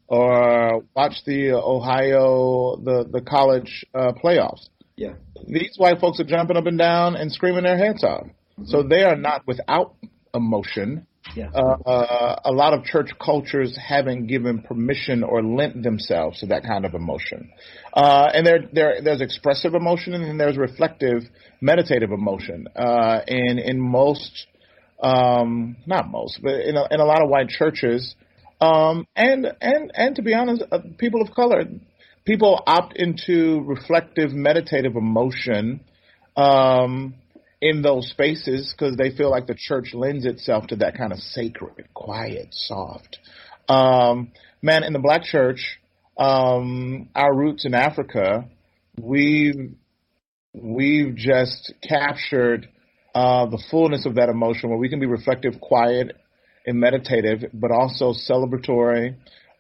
or 0.08 0.84
watch 0.96 1.14
the 1.26 1.52
Ohio 1.52 2.78
the 2.78 3.08
the 3.12 3.22
college 3.22 3.86
uh, 3.94 4.12
playoffs. 4.24 4.68
Yeah, 4.96 5.14
these 5.48 5.76
white 5.78 6.00
folks 6.00 6.20
are 6.20 6.26
jumping 6.26 6.58
up 6.58 6.66
and 6.66 6.78
down 6.78 7.16
and 7.16 7.32
screaming 7.32 7.64
their 7.64 7.78
heads 7.78 8.04
off. 8.04 8.26
Mm-hmm. 8.26 8.66
So 8.66 8.84
they 8.84 9.04
are 9.04 9.16
not 9.16 9.48
without 9.48 9.96
emotion. 10.34 11.08
Yeah. 11.36 11.50
Uh, 11.54 11.78
uh, 11.86 12.42
a 12.46 12.52
lot 12.52 12.74
of 12.74 12.84
church 12.84 13.10
cultures 13.24 13.78
haven't 13.78 14.28
given 14.28 14.62
permission 14.62 15.24
or 15.24 15.42
lent 15.42 15.82
themselves 15.82 16.40
to 16.42 16.48
that 16.48 16.64
kind 16.64 16.86
of 16.86 16.94
emotion. 16.94 17.50
Uh, 17.94 18.30
and 18.34 18.46
there, 18.46 18.60
there, 18.72 19.02
there's 19.02 19.22
expressive 19.22 19.74
emotion 19.74 20.14
and 20.14 20.26
then 20.26 20.38
there's 20.38 20.58
reflective, 20.58 21.24
meditative 21.62 22.12
emotion. 22.12 22.68
Uh, 22.76 23.22
and 23.26 23.58
in 23.60 23.80
most, 23.80 24.48
um, 25.02 25.78
not 25.86 26.10
most, 26.10 26.40
but 26.44 26.56
in 26.56 26.76
a, 26.76 26.88
in 26.92 27.00
a 27.00 27.06
lot 27.06 27.24
of 27.24 27.30
white 27.30 27.48
churches, 27.48 28.16
um, 28.64 29.08
and, 29.16 29.48
and, 29.62 29.92
and 29.94 30.16
to 30.16 30.22
be 30.22 30.34
honest, 30.34 30.64
uh, 30.72 30.80
people 30.98 31.22
of 31.22 31.34
color, 31.34 31.64
people 32.26 32.62
opt 32.66 32.96
into 32.96 33.62
reflective, 33.66 34.32
meditative 34.32 34.96
emotion, 34.96 35.82
um, 36.36 37.16
in 37.64 37.82
those 37.82 38.10
spaces 38.10 38.74
because 38.78 38.98
they 38.98 39.16
feel 39.16 39.32
like 39.32 39.48
the 39.48 39.56
church 39.58 39.94
lends 39.94 40.26
itself 40.26 40.68
to 40.68 40.76
that 40.76 40.98
kind 40.98 41.14
of 41.14 41.20
sacred, 41.20 41.88
quiet, 41.94 42.48
soft. 42.52 43.20
Um, 43.70 44.34
man, 44.62 44.84
in 44.84 44.92
the 44.92 45.00
black 45.00 45.24
church, 45.24 45.80
um, 46.18 47.10
our 47.16 47.34
roots 47.34 47.66
in 47.66 47.74
Africa, 47.74 48.50
we've 49.00 49.76
we've 50.54 51.16
just 51.16 51.74
captured 51.82 52.68
uh, 53.16 53.46
the 53.46 53.64
fullness 53.72 54.06
of 54.06 54.16
that 54.16 54.28
emotion 54.28 54.70
where 54.70 54.78
we 54.78 54.90
can 54.90 55.00
be 55.00 55.06
reflective, 55.06 55.62
quiet, 55.62 56.18
and 56.66 56.80
meditative, 56.80 57.50
but 57.54 57.72
also 57.72 58.14
celebratory 58.14 59.16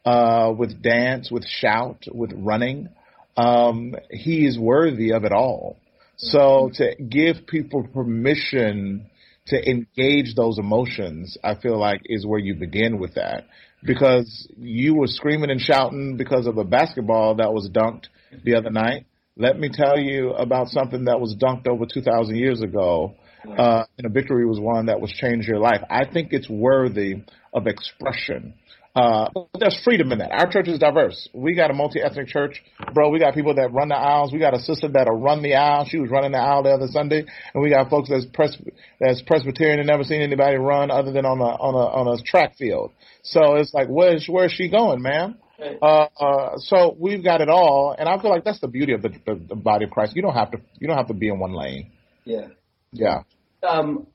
uh, 0.05 0.53
with 0.57 0.81
dance, 0.81 1.31
with 1.31 1.45
shout, 1.45 2.05
with 2.11 2.31
running. 2.35 2.89
Um, 3.35 3.95
he 4.09 4.45
is 4.45 4.57
worthy 4.57 5.11
of 5.11 5.23
it 5.23 5.31
all. 5.31 5.77
So 6.17 6.71
to 6.75 6.95
give 6.95 7.47
people 7.47 7.87
permission 7.93 9.07
to 9.47 9.69
engage 9.69 10.35
those 10.35 10.57
emotions, 10.57 11.37
I 11.43 11.55
feel 11.55 11.77
like 11.77 12.01
is 12.05 12.25
where 12.25 12.39
you 12.39 12.55
begin 12.55 12.99
with 12.99 13.15
that. 13.15 13.45
Because 13.83 14.47
you 14.57 14.95
were 14.95 15.07
screaming 15.07 15.49
and 15.49 15.59
shouting 15.59 16.15
because 16.15 16.47
of 16.47 16.57
a 16.57 16.63
basketball 16.63 17.35
that 17.35 17.51
was 17.51 17.69
dunked 17.69 18.05
the 18.45 18.55
other 18.55 18.69
night. 18.69 19.05
Let 19.35 19.59
me 19.59 19.69
tell 19.73 19.99
you 19.99 20.31
about 20.31 20.69
something 20.69 21.05
that 21.05 21.19
was 21.19 21.35
dunked 21.35 21.67
over 21.67 21.85
2,000 21.85 22.35
years 22.35 22.61
ago. 22.61 23.15
Uh, 23.57 23.85
and 23.97 24.05
a 24.05 24.09
victory 24.09 24.45
was 24.45 24.59
won 24.59 24.85
that 24.85 25.01
was 25.01 25.11
changed 25.11 25.47
your 25.47 25.59
life. 25.59 25.81
I 25.89 26.05
think 26.05 26.31
it's 26.31 26.49
worthy 26.49 27.23
of 27.53 27.67
expression. 27.67 28.53
Uh, 28.95 29.27
there's 29.59 29.79
freedom 29.83 30.11
in 30.11 30.19
that. 30.19 30.31
Our 30.31 30.51
church 30.51 30.67
is 30.67 30.77
diverse. 30.77 31.27
We 31.33 31.55
got 31.55 31.71
a 31.71 31.73
multi-ethnic 31.73 32.27
church, 32.27 32.61
bro. 32.93 33.09
We 33.09 33.17
got 33.17 33.33
people 33.33 33.55
that 33.55 33.73
run 33.73 33.89
the 33.89 33.95
aisles. 33.95 34.31
We 34.31 34.37
got 34.37 34.53
a 34.53 34.59
sister 34.59 34.87
that'll 34.87 35.19
run 35.19 35.41
the 35.41 35.55
aisle. 35.55 35.85
She 35.89 35.97
was 35.97 36.11
running 36.11 36.33
the 36.33 36.37
aisle 36.37 36.61
the 36.61 36.69
other 36.69 36.87
Sunday, 36.87 37.25
and 37.53 37.63
we 37.63 37.71
got 37.71 37.89
folks 37.89 38.09
that's 38.09 38.25
pres- 38.31 38.61
that's 38.99 39.23
Presbyterian 39.23 39.79
and 39.79 39.87
never 39.87 40.03
seen 40.03 40.21
anybody 40.21 40.57
run 40.57 40.91
other 40.91 41.11
than 41.11 41.25
on 41.25 41.39
a 41.39 41.43
on 41.43 41.73
a 41.73 42.11
on 42.11 42.19
a 42.19 42.23
track 42.23 42.55
field. 42.55 42.91
So 43.23 43.55
it's 43.55 43.73
like, 43.73 43.87
where's 43.87 44.27
where's 44.29 44.51
she 44.51 44.69
going, 44.69 45.01
man? 45.01 45.37
Uh, 45.81 46.07
uh, 46.19 46.57
so 46.57 46.95
we've 46.99 47.23
got 47.23 47.41
it 47.41 47.49
all, 47.49 47.95
and 47.97 48.07
I 48.07 48.21
feel 48.21 48.29
like 48.29 48.43
that's 48.43 48.59
the 48.59 48.67
beauty 48.67 48.93
of 48.93 49.01
the, 49.01 49.09
the, 49.25 49.41
the 49.49 49.55
body 49.55 49.85
of 49.85 49.91
Christ. 49.91 50.15
You 50.15 50.21
don't 50.21 50.35
have 50.35 50.51
to 50.51 50.59
you 50.77 50.87
don't 50.87 50.97
have 50.97 51.07
to 51.07 51.13
be 51.13 51.29
in 51.29 51.39
one 51.39 51.53
lane. 51.53 51.91
Yeah. 52.25 52.47
Yeah. 52.93 53.23
Um, 53.67 54.07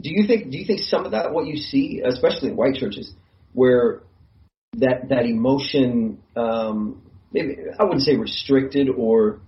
do 0.00 0.10
you 0.10 0.26
think 0.26 0.50
do 0.50 0.58
you 0.58 0.64
think 0.64 0.80
some 0.80 1.04
of 1.04 1.12
that 1.12 1.32
what 1.32 1.46
you 1.46 1.58
see, 1.58 2.00
especially 2.04 2.48
in 2.48 2.56
white 2.56 2.76
churches? 2.76 3.12
where 3.52 4.02
that 4.74 5.08
that 5.08 5.26
emotion 5.26 6.22
um, 6.36 7.02
maybe 7.32 7.56
I 7.78 7.84
wouldn't 7.84 8.02
say 8.02 8.16
restricted 8.16 8.88
or 8.88 9.40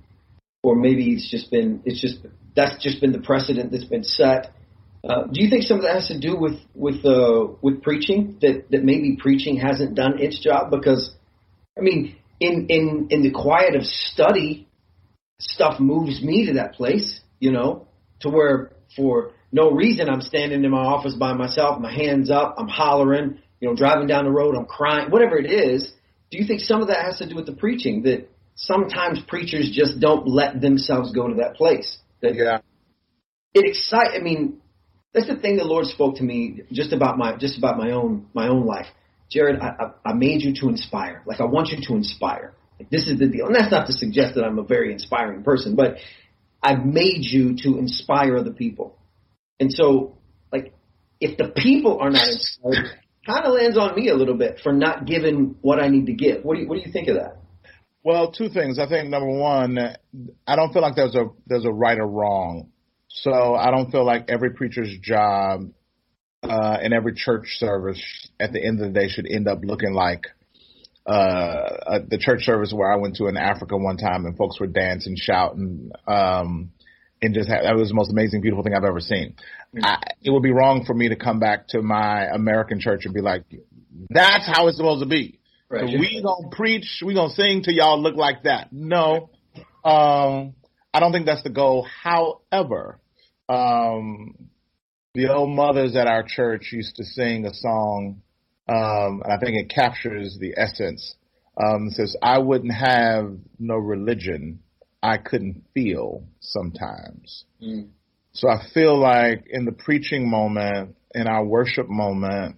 or 0.63 0.77
maybe 0.77 1.13
it's 1.13 1.31
just 1.31 1.51
been 1.51 1.83
it's 1.85 2.01
just 2.01 2.19
that's 2.55 2.83
just 2.83 3.01
been 3.01 3.13
the 3.13 3.21
precedent 3.21 3.73
that's 3.73 3.85
been 3.85 4.05
set. 4.05 4.53
Uh, 5.09 5.25
do 5.33 5.43
you 5.43 5.51
think 5.51 5.65
some 5.65 5.79
of 5.79 5.83
that 5.83 5.95
has 5.95 6.09
to 6.09 6.19
do 6.19 6.37
with 6.37 6.59
with 6.75 7.05
uh, 7.05 7.47
with 7.61 7.83
preaching 7.83 8.39
that 8.41 8.71
that 8.71 8.85
maybe 8.85 9.17
preaching 9.21 9.57
hasn't 9.57 9.95
done 9.95 10.21
its 10.21 10.39
job 10.41 10.71
because 10.71 11.13
I 11.77 11.83
mean 11.83 12.17
in 12.41 12.67
in 12.69 13.09
in 13.11 13.23
the 13.23 13.31
quiet 13.31 13.75
of 13.77 13.85
study 13.85 14.69
stuff 15.41 15.81
moves 15.81 16.23
me 16.23 16.47
to 16.47 16.55
that 16.55 16.75
place 16.75 17.21
you 17.41 17.51
know 17.51 17.87
to 18.23 18.29
where 18.29 18.73
for 18.97 19.33
no 19.53 19.71
reason 19.71 20.09
I'm 20.09 20.23
standing 20.23 20.65
in 20.65 20.71
my 20.71 20.85
office 20.85 21.15
by 21.15 21.33
myself 21.35 21.81
my 21.81 21.93
hands 21.93 22.31
up 22.31 22.57
I'm 22.59 22.69
hollering 22.69 23.39
you 23.63 23.69
know, 23.69 23.77
driving 23.77 24.09
down 24.09 24.25
the 24.25 24.31
road, 24.31 24.57
I'm 24.57 24.67
crying, 24.67 25.11
whatever 25.11 25.39
it 25.39 25.47
is. 25.47 25.89
Do 26.33 26.39
you 26.39 26.47
think 26.47 26.61
some 26.61 26.83
of 26.83 26.89
that 26.89 27.05
has 27.05 27.19
to 27.19 27.29
do 27.29 27.37
with 27.37 27.47
the 27.47 27.53
preaching? 27.53 28.03
That 28.03 28.29
sometimes 28.57 29.21
preachers 29.29 29.71
just 29.73 30.01
don't 30.01 30.27
let 30.27 30.61
themselves 30.61 31.13
go 31.13 31.29
to 31.29 31.35
that 31.35 31.55
place. 31.55 31.99
That 32.23 32.35
yeah. 32.35 32.59
It 33.55 33.65
excite. 33.65 34.19
I 34.19 34.19
mean, 34.19 34.61
that's 35.15 35.29
the 35.29 35.37
thing 35.37 35.59
the 35.59 35.65
Lord 35.65 35.87
spoke 35.87 36.17
to 36.17 36.25
me 36.25 36.63
just 36.73 36.93
about 36.93 37.19
my 37.19 37.37
just 37.37 37.57
about 37.57 37.79
my 37.79 37.93
own 37.93 38.27
my 38.35 38.49
own 38.49 38.67
life. 38.67 38.87
Jared, 39.31 39.61
I, 39.61 39.69
I, 39.79 40.11
I 40.11 40.13
made 40.15 40.43
you 40.43 40.55
to 40.61 40.69
inspire. 40.69 41.23
Like 41.25 41.41
I 41.41 41.45
want 41.45 41.69
you 41.69 41.79
to 41.87 41.95
inspire. 41.95 42.55
Like 42.81 42.91
this 42.91 43.07
is 43.07 43.21
the 43.21 43.29
deal, 43.29 43.47
and 43.47 43.55
that's 43.55 43.71
not 43.71 43.87
to 43.87 43.93
suggest 43.93 44.35
that 44.35 44.43
I'm 44.43 44.59
a 44.59 44.65
very 44.65 44.93
inspiring 44.93 45.45
person, 45.45 45.77
but 45.77 45.99
I've 46.63 46.85
made 46.85 47.25
you 47.25 47.57
to 47.65 47.79
inspire 47.79 48.37
other 48.37 48.53
people. 48.53 48.99
And 49.59 49.73
so, 49.73 50.19
like, 50.53 50.75
if 51.21 51.37
the 51.37 51.49
people 51.49 51.99
are 52.01 52.11
not 52.11 52.27
inspired, 52.29 52.99
kind 53.27 53.45
of 53.45 53.55
lands 53.55 53.79
on 53.79 53.95
me 53.97 54.09
a 54.09 54.15
little 54.15 54.37
bit 54.37 54.61
for 54.63 54.73
not 54.73 55.07
giving 55.07 55.57
what 55.61 55.83
I 55.83 55.89
need 55.89 56.07
to 56.07 56.13
give. 56.13 56.45
What 56.45 56.57
do 56.57 56.63
you, 56.63 56.69
what 56.69 56.77
do 56.77 56.83
you 56.85 56.93
think 56.93 57.09
of 57.09 57.17
that? 57.17 57.37
Well, 58.05 58.33
two 58.33 58.49
things. 58.49 58.79
I 58.79 58.89
think 58.89 59.09
number 59.09 59.31
one, 59.31 59.79
I 60.47 60.57
don't 60.57 60.73
feel 60.73 60.83
like 60.83 60.97
there's 60.97 61.15
a 61.15 61.31
there's 61.47 61.65
a 61.65 61.71
right 61.71 61.99
or 61.99 62.07
wrong 62.07 62.73
So 63.09 63.55
I 63.55 63.71
don't 63.71 63.91
feel 63.91 64.05
like 64.05 64.29
every 64.29 64.51
preacher's 64.51 64.93
job 65.01 65.71
uh, 66.43 66.79
and 66.83 66.93
every 66.93 67.15
church 67.15 67.47
service 67.59 68.03
at 68.41 68.53
the 68.53 68.65
end 68.65 68.81
of 68.81 68.93
the 68.93 69.01
day 69.01 69.09
should 69.09 69.27
end 69.31 69.47
up 69.47 69.61
looking 69.63 69.93
like 69.93 70.27
uh, 71.07 71.99
the 72.09 72.19
church 72.19 72.43
service 72.43 72.73
where 72.73 72.93
I 72.93 72.97
went 72.97 73.17
to 73.17 73.27
in 73.27 73.37
Africa 73.37 73.77
one 73.77 73.97
time 73.97 74.25
and 74.25 74.37
folks 74.37 74.61
were 74.61 74.67
dancing, 74.67 75.17
shouting, 75.17 75.91
um, 76.07 76.73
and 77.21 77.35
just 77.35 77.49
had, 77.49 77.65
that 77.65 77.77
was 77.77 77.89
the 77.89 77.95
most 77.95 78.11
amazing, 78.11 78.41
beautiful 78.41 78.65
thing 78.65 78.75
I've 78.75 78.85
ever 78.85 79.01
seen. 79.01 79.37
Mm-hmm. 79.75 79.85
I, 79.85 79.99
it 80.23 80.31
would 80.31 80.43
be 80.43 80.53
wrong 80.53 80.85
for 80.85 80.95
me 80.95 81.09
to 81.09 81.17
come 81.17 81.39
back 81.41 81.69
to 81.69 81.83
my 81.83 82.27
American 82.27 82.81
church 82.81 83.05
and 83.05 83.15
be 83.15 83.21
like, 83.21 83.45
that's 84.11 84.47
how 84.47 84.69
it's 84.69 84.77
supposed 84.77 85.03
to 85.03 85.09
be. 85.09 85.39
Right. 85.69 85.89
So 85.89 85.99
we 85.99 86.23
gonna 86.23 86.55
preach, 86.55 87.03
we 87.05 87.15
gonna 87.15 87.33
sing 87.33 87.63
till 87.63 87.75
y'all 87.75 88.01
look 88.01 88.17
like 88.17 88.43
that. 88.43 88.73
No, 88.73 89.31
um, 89.85 90.55
I 90.93 91.01
don't 91.01 91.13
think 91.13 91.27
that's 91.27 91.43
the 91.43 91.51
goal. 91.51 91.87
However, 92.03 92.99
um, 93.49 94.35
the 95.15 95.33
old 95.33 95.51
mothers 95.51 95.97
at 95.97 96.07
our 96.07 96.25
church 96.27 96.71
used 96.73 96.97
to 96.97 97.05
sing 97.05 97.47
a 97.47 97.55
song, 97.55 98.23
um, 98.69 99.23
and 99.25 99.33
I 99.33 99.39
think 99.39 99.57
it 99.57 99.69
captures 99.69 100.39
the 100.41 100.55
essence. 100.57 101.15
Um, 101.57 101.89
it 101.89 101.95
says, 101.95 102.17
I 102.23 102.39
wouldn't 102.39 102.75
have 102.75 103.37
no 103.59 103.77
religion 103.77 104.61
I 105.03 105.19
couldn't 105.19 105.65
feel 105.75 106.25
sometimes. 106.41 107.45
Mm. 107.61 107.89
So 108.33 108.49
I 108.49 108.65
feel 108.73 108.99
like 108.99 109.45
in 109.51 109.65
the 109.65 109.73
preaching 109.73 110.31
moment, 110.31 110.97
in 111.15 111.27
our 111.27 111.45
worship 111.45 111.89
moment, 111.89 112.57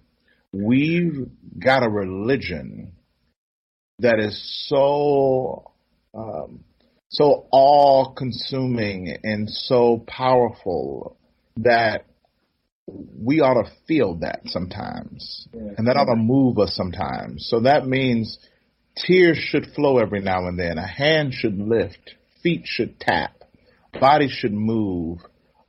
we've 0.53 1.27
got 1.59 1.83
a 1.83 1.89
religion 1.89 2.93
that 3.99 4.19
is 4.19 4.67
so 4.69 5.71
um, 6.13 6.63
so 7.09 7.47
all 7.51 8.13
consuming 8.13 9.17
and 9.23 9.49
so 9.49 10.03
powerful 10.07 11.17
that 11.57 12.05
we 12.87 13.41
ought 13.41 13.63
to 13.63 13.71
feel 13.87 14.15
that 14.15 14.41
sometimes. 14.45 15.47
Yeah. 15.53 15.73
And 15.77 15.87
that 15.87 15.97
ought 15.97 16.05
to 16.05 16.15
move 16.15 16.59
us 16.59 16.75
sometimes. 16.75 17.47
So 17.49 17.61
that 17.61 17.87
means 17.87 18.37
tears 18.95 19.37
should 19.37 19.67
flow 19.75 19.97
every 19.97 20.21
now 20.21 20.47
and 20.47 20.59
then. 20.59 20.77
A 20.77 20.87
hand 20.87 21.33
should 21.33 21.57
lift. 21.57 22.15
Feet 22.43 22.61
should 22.65 22.99
tap. 22.99 23.33
body 23.99 24.29
should 24.29 24.53
move 24.53 25.19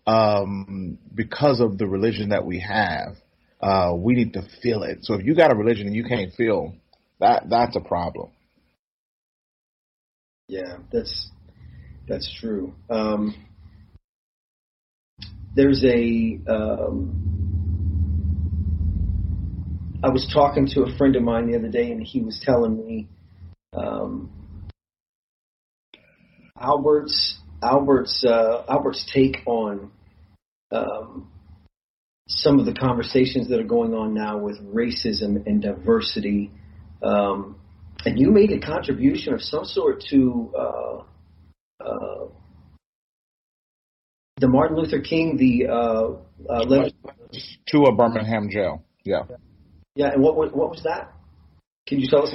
um, 0.07 0.99
because 1.15 1.61
of 1.61 1.79
the 1.79 1.87
religion 1.87 2.31
that 2.31 2.45
we 2.45 2.61
have. 2.61 3.17
Uh, 3.61 3.95
we 3.97 4.15
need 4.15 4.35
to 4.35 4.47
feel 4.63 4.83
it. 4.83 4.99
So 5.03 5.15
if 5.15 5.25
you 5.25 5.35
got 5.35 5.53
a 5.53 5.57
religion 5.57 5.87
and 5.87 5.97
you 5.97 6.05
can't 6.05 6.33
feel, 6.35 6.75
that 7.21 7.45
that's 7.49 7.75
a 7.77 7.81
problem. 7.81 8.31
Yeah, 10.49 10.79
that's 10.93 11.31
that's 12.07 12.33
true. 12.39 12.75
Um, 12.91 13.46
there's 15.57 15.83
a. 15.85 16.39
Um, 16.47 17.23
I 20.05 20.11
was 20.11 20.31
talking 20.33 20.69
to 20.75 20.83
a 20.83 20.97
friend 20.97 21.17
of 21.17 21.23
mine 21.23 21.51
the 21.51 21.59
other 21.59 21.71
day, 21.71 21.91
and 21.91 22.03
he 22.03 22.21
was 22.21 22.41
telling 22.45 22.77
me 22.77 23.09
um, 23.73 24.31
Albert's 26.61 27.39
Albert's 27.63 28.23
uh, 28.25 28.65
Albert's 28.69 29.11
take 29.13 29.39
on 29.47 29.91
um, 30.71 31.31
some 32.29 32.61
of 32.61 32.67
the 32.67 32.75
conversations 32.75 33.49
that 33.49 33.59
are 33.59 33.65
going 33.65 33.95
on 33.95 34.13
now 34.13 34.39
with 34.39 34.61
racism 34.63 35.47
and 35.47 35.63
diversity. 35.63 36.51
Um, 37.03 37.59
and 38.05 38.19
you 38.21 38.31
made 38.31 38.53
a 38.53 38.61
contribution 38.61 39.33
of 39.33 39.41
some 39.41 39.65
sort 39.65 40.05
to 40.11 40.53
uh, 40.57 41.03
uh, 41.81 42.27
the 44.39 44.49
Martin 44.49 44.77
Luther 44.77 45.01
King, 45.01 45.37
the 45.39 45.67
uh, 45.67 46.53
uh, 46.53 46.91
to 47.69 47.85
a 47.85 47.95
Birmingham 47.95 48.51
jail. 48.51 48.85
Yeah. 49.03 49.23
Yeah, 49.95 50.13
and 50.13 50.23
what 50.23 50.37
what 50.37 50.55
was 50.55 50.83
that? 50.85 51.13
Can 51.87 52.01
you 52.01 52.09
tell 52.09 52.25
us? 52.25 52.35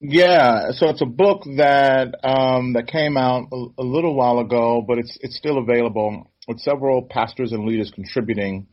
Yeah, 0.00 0.70
so 0.72 0.88
it's 0.88 1.02
a 1.02 1.06
book 1.06 1.42
that 1.56 2.14
um, 2.24 2.72
that 2.74 2.86
came 2.86 3.16
out 3.16 3.48
a, 3.52 3.66
a, 3.78 3.82
little 3.82 4.14
while 4.14 4.38
ago, 4.38 4.82
but 4.86 4.98
it's 4.98 5.18
it's 5.20 5.36
still 5.36 5.58
available 5.58 6.30
with 6.48 6.60
several 6.60 7.02
pastors 7.02 7.52
and 7.52 7.66
leaders 7.66 7.90
contributing. 7.94 8.66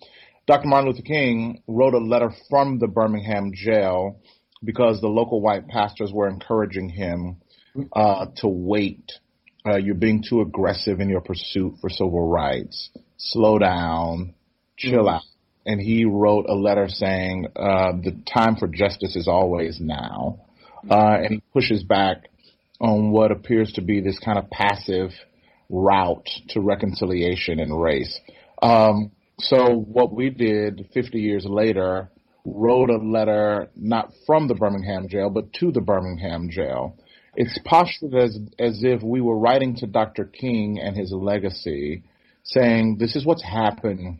Dr. 0.47 0.67
Martin 0.67 0.91
Luther 0.91 1.03
King 1.03 1.61
wrote 1.67 1.93
a 1.93 1.97
letter 1.97 2.29
from 2.49 2.79
the 2.79 2.87
Birmingham 2.87 3.51
jail 3.53 4.21
because 4.63 5.01
the 5.01 5.07
local 5.07 5.41
white 5.41 5.67
pastors 5.67 6.11
were 6.13 6.27
encouraging 6.29 6.89
him 6.89 7.37
uh, 7.93 8.27
to 8.37 8.47
wait 8.47 9.11
uh, 9.65 9.77
you're 9.77 9.95
being 9.95 10.23
too 10.27 10.41
aggressive 10.41 10.99
in 10.99 11.09
your 11.09 11.21
pursuit 11.21 11.75
for 11.79 11.89
civil 11.89 12.27
rights. 12.27 12.89
Slow 13.17 13.59
down, 13.59 14.33
chill 14.77 15.05
mm 15.05 15.15
out. 15.15 15.21
And 15.65 15.79
he 15.79 16.03
wrote 16.03 16.45
a 16.49 16.53
letter 16.53 16.89
saying 16.89 17.47
uh, 17.55 17.93
the 17.93 18.21
time 18.33 18.57
for 18.57 18.67
justice 18.67 19.15
is 19.15 19.29
always 19.29 19.79
now, 19.79 20.41
uh, 20.91 21.19
and 21.23 21.35
he 21.35 21.43
pushes 21.53 21.83
back 21.83 22.27
on 22.81 23.11
what 23.11 23.31
appears 23.31 23.71
to 23.73 23.81
be 23.81 24.01
this 24.01 24.19
kind 24.19 24.37
of 24.37 24.49
passive 24.49 25.11
route 25.69 26.27
to 26.49 26.59
reconciliation 26.59 27.61
and 27.61 27.81
race. 27.81 28.19
Um, 28.61 29.13
so 29.39 29.73
what 29.73 30.13
we 30.13 30.31
did 30.31 30.89
50 30.93 31.17
years 31.17 31.45
later, 31.45 32.09
wrote 32.45 32.89
a 32.89 32.97
letter 32.97 33.69
not 33.75 34.11
from 34.25 34.47
the 34.47 34.55
Birmingham 34.55 35.07
jail, 35.07 35.29
but 35.29 35.53
to 35.53 35.71
the 35.71 35.81
Birmingham 35.81 36.49
jail 36.49 36.97
it's 37.35 37.57
postured 37.65 38.13
as 38.13 38.37
as 38.59 38.83
if 38.83 39.01
we 39.01 39.21
were 39.21 39.37
writing 39.37 39.75
to 39.77 39.87
Dr. 39.87 40.25
King 40.25 40.79
and 40.79 40.95
his 40.95 41.11
legacy, 41.11 42.03
saying 42.43 42.97
this 42.99 43.15
is 43.15 43.25
what's 43.25 43.43
happened 43.43 44.19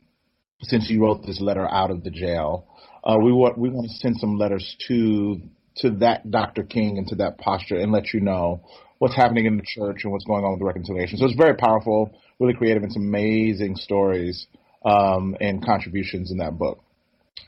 since 0.62 0.90
you 0.90 1.02
wrote 1.02 1.26
this 1.26 1.42
letter 1.42 1.68
out 1.70 1.92
of 1.92 2.04
the 2.04 2.10
jail. 2.10 2.68
Uh, 3.04 3.18
we 3.22 3.32
want 3.32 3.58
we 3.58 3.70
want 3.70 3.88
to 3.88 3.94
send 3.98 4.18
some 4.18 4.38
letters 4.38 4.76
to 4.88 5.42
to 5.78 5.92
that 5.98 6.30
Dr. 6.30 6.64
King 6.64 6.98
and 6.98 7.08
to 7.08 7.16
that 7.16 7.38
posture 7.38 7.78
and 7.78 7.92
let 7.92 8.14
you 8.14 8.20
know 8.20 8.62
what's 9.00 9.16
happening 9.16 9.46
in 9.46 9.58
the 9.58 9.64
church 9.66 10.04
and 10.04 10.12
what's 10.12 10.26
going 10.26 10.46
on 10.46 10.52
with 10.52 10.60
the 10.60 10.66
reconciliation. 10.66 11.18
So 11.18 11.26
it's 11.26 11.36
very 11.36 11.56
powerful, 11.56 12.16
really 12.40 12.54
creative, 12.54 12.84
and 12.84 12.92
some 12.92 13.04
amazing 13.04 13.76
stories 13.76 14.48
um, 14.86 15.36
and 15.42 15.64
contributions 15.64 16.32
in 16.32 16.38
that 16.38 16.58
book. 16.58 16.84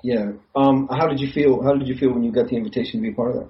Yeah. 0.04 0.34
Um, 0.56 0.88
how 0.92 1.08
did 1.08 1.20
you 1.20 1.32
feel? 1.32 1.64
How 1.64 1.74
did 1.74 1.88
you 1.88 1.96
feel 1.96 2.12
when 2.14 2.24
you 2.24 2.32
got 2.32 2.50
the 2.50 2.58
invitation 2.58 3.02
to 3.02 3.08
be 3.08 3.14
part 3.14 3.36
of 3.36 3.36
that? 3.44 3.50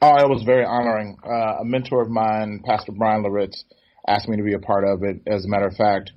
Oh, 0.00 0.16
it 0.16 0.28
was 0.28 0.42
very 0.42 0.64
honoring. 0.64 1.16
Uh, 1.24 1.60
a 1.60 1.64
mentor 1.64 2.02
of 2.02 2.10
mine, 2.10 2.62
Pastor 2.64 2.92
Bryan 2.92 3.22
Loritts, 3.22 3.64
asked 4.06 4.28
me 4.28 4.36
to 4.36 4.42
be 4.42 4.52
a 4.52 4.58
part 4.58 4.84
of 4.84 5.02
it. 5.02 5.22
As 5.26 5.44
a 5.44 5.48
matter 5.48 5.66
of 5.66 5.74
fact, 5.74 6.12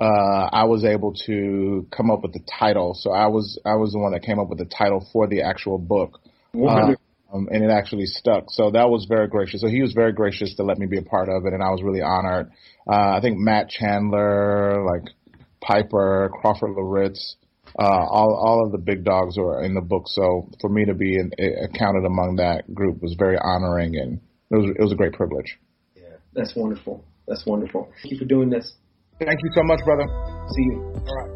uh, 0.00 0.48
I 0.52 0.64
was 0.64 0.84
able 0.84 1.12
to 1.26 1.86
come 1.90 2.10
up 2.10 2.22
with 2.22 2.32
the 2.32 2.40
title. 2.58 2.94
So 2.94 3.10
I 3.12 3.26
was 3.26 3.58
I 3.64 3.74
was 3.74 3.92
the 3.92 3.98
one 3.98 4.12
that 4.12 4.22
came 4.22 4.38
up 4.38 4.48
with 4.48 4.58
the 4.58 4.64
title 4.64 5.06
for 5.12 5.26
the 5.26 5.42
actual 5.42 5.78
book, 5.78 6.20
uh, 6.54 6.94
um, 7.32 7.48
and 7.50 7.64
it 7.64 7.70
actually 7.70 8.06
stuck. 8.06 8.44
So 8.48 8.70
that 8.70 8.88
was 8.88 9.06
very 9.08 9.28
gracious. 9.28 9.60
So 9.60 9.68
he 9.68 9.82
was 9.82 9.92
very 9.92 10.12
gracious 10.12 10.54
to 10.56 10.62
let 10.62 10.78
me 10.78 10.86
be 10.86 10.98
a 10.98 11.02
part 11.02 11.28
of 11.28 11.44
it, 11.46 11.52
and 11.52 11.62
I 11.62 11.70
was 11.70 11.82
really 11.82 12.02
honored. 12.02 12.50
Uh, 12.86 13.16
I 13.16 13.20
think 13.20 13.38
Matt 13.38 13.68
Chandler, 13.68 14.84
like 14.84 15.12
Piper, 15.60 16.30
Crawford 16.40 16.70
Loritts, 16.70 17.36
uh, 17.78 18.04
all 18.10 18.34
all 18.34 18.64
of 18.66 18.72
the 18.72 18.78
big 18.78 19.04
dogs 19.04 19.38
are 19.38 19.62
in 19.62 19.74
the 19.74 19.80
book. 19.80 20.04
So 20.08 20.50
for 20.60 20.68
me 20.68 20.84
to 20.86 20.94
be 20.94 21.14
in, 21.14 21.30
counted 21.78 22.04
among 22.04 22.36
that 22.36 22.72
group 22.74 23.00
was 23.00 23.14
very 23.18 23.38
honoring, 23.38 23.96
and 23.96 24.20
it 24.50 24.56
was 24.56 24.70
it 24.76 24.82
was 24.82 24.92
a 24.92 24.96
great 24.96 25.12
privilege. 25.12 25.58
Yeah, 25.94 26.02
that's 26.32 26.56
wonderful. 26.56 27.04
That's 27.28 27.46
wonderful. 27.46 27.88
Thank 28.02 28.12
you 28.12 28.18
for 28.18 28.24
doing 28.24 28.50
this. 28.50 28.74
Thank 29.20 29.40
you 29.42 29.50
so 29.54 29.62
much, 29.64 29.80
brother. 29.84 30.06
See 30.54 30.62
you. 30.62 30.94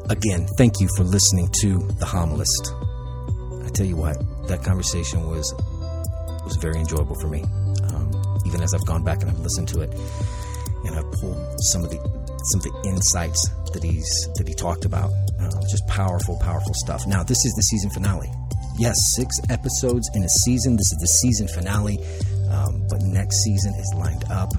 Again, 0.09 0.47
thank 0.57 0.80
you 0.80 0.88
for 0.97 1.05
listening 1.05 1.49
to 1.62 1.78
the 1.99 2.07
Homilist. 2.07 2.72
I 3.66 3.68
tell 3.70 3.86
you 3.86 3.97
what, 3.97 4.16
that 4.49 4.62
conversation 4.62 5.28
was 5.28 5.53
was 6.45 6.57
very 6.57 6.78
enjoyable 6.78 7.16
for 7.20 7.28
me. 7.28 7.43
Um, 7.43 8.11
even 8.47 8.62
as 8.62 8.74
I've 8.74 8.86
gone 8.86 9.05
back 9.05 9.22
and 9.22 9.30
I've 9.30 9.40
listened 9.40 9.68
to 9.68 9.80
it, 9.82 9.95
and 10.84 10.97
I've 10.97 11.11
pulled 11.12 11.38
some 11.70 11.84
of 11.84 11.90
the 11.90 12.22
some 12.45 12.61
of 12.61 12.64
the 12.64 12.88
insights 12.88 13.49
that 13.72 13.82
he's 13.82 14.28
that 14.36 14.47
he 14.47 14.55
talked 14.55 14.84
about. 14.84 15.11
Uh, 15.40 15.51
just 15.70 15.86
powerful, 15.88 16.38
powerful 16.38 16.74
stuff. 16.74 17.07
Now, 17.07 17.22
this 17.22 17.45
is 17.45 17.53
the 17.55 17.62
season 17.62 17.90
finale. 17.90 18.30
Yes, 18.78 19.14
six 19.14 19.38
episodes 19.51 20.11
in 20.14 20.22
a 20.22 20.28
season. 20.28 20.76
This 20.76 20.93
is 20.93 20.99
the 21.01 21.07
season 21.07 21.49
finale, 21.49 21.99
um, 22.51 22.86
but 22.88 23.03
next 23.03 23.43
season 23.43 23.74
is 23.74 23.93
lined 23.97 24.24
up. 24.30 24.51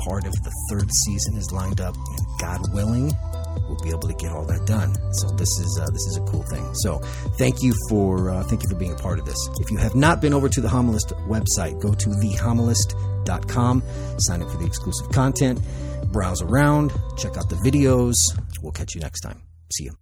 Part 0.00 0.26
of 0.26 0.32
the 0.32 0.52
third 0.70 0.90
season 0.90 1.36
is 1.36 1.52
lined 1.52 1.80
up, 1.80 1.94
and 1.94 2.26
God 2.40 2.74
willing, 2.74 3.12
we'll 3.68 3.80
be 3.82 3.90
able 3.90 4.08
to 4.08 4.14
get 4.14 4.32
all 4.32 4.44
that 4.46 4.66
done. 4.66 4.94
So 5.14 5.28
this 5.36 5.48
is 5.58 5.78
uh, 5.80 5.90
this 5.90 6.02
is 6.06 6.16
a 6.16 6.22
cool 6.22 6.42
thing. 6.42 6.74
So 6.74 6.98
thank 7.38 7.62
you 7.62 7.72
for 7.88 8.30
uh, 8.30 8.42
thank 8.44 8.62
you 8.62 8.68
for 8.68 8.76
being 8.76 8.92
a 8.92 8.96
part 8.96 9.18
of 9.18 9.26
this. 9.26 9.38
If 9.60 9.70
you 9.70 9.76
have 9.78 9.94
not 9.94 10.20
been 10.20 10.34
over 10.34 10.48
to 10.48 10.60
the 10.60 10.68
Homilist 10.68 11.12
website, 11.28 11.80
go 11.80 11.94
to 11.94 12.08
thehomilist.com, 12.08 13.82
sign 14.18 14.42
up 14.42 14.50
for 14.50 14.56
the 14.58 14.66
exclusive 14.66 15.10
content, 15.12 15.60
browse 16.12 16.42
around, 16.42 16.92
check 17.16 17.36
out 17.36 17.48
the 17.48 17.56
videos. 17.56 18.16
We'll 18.62 18.72
catch 18.72 18.94
you 18.94 19.00
next 19.00 19.20
time. 19.20 19.42
See 19.70 19.84
you. 19.84 20.01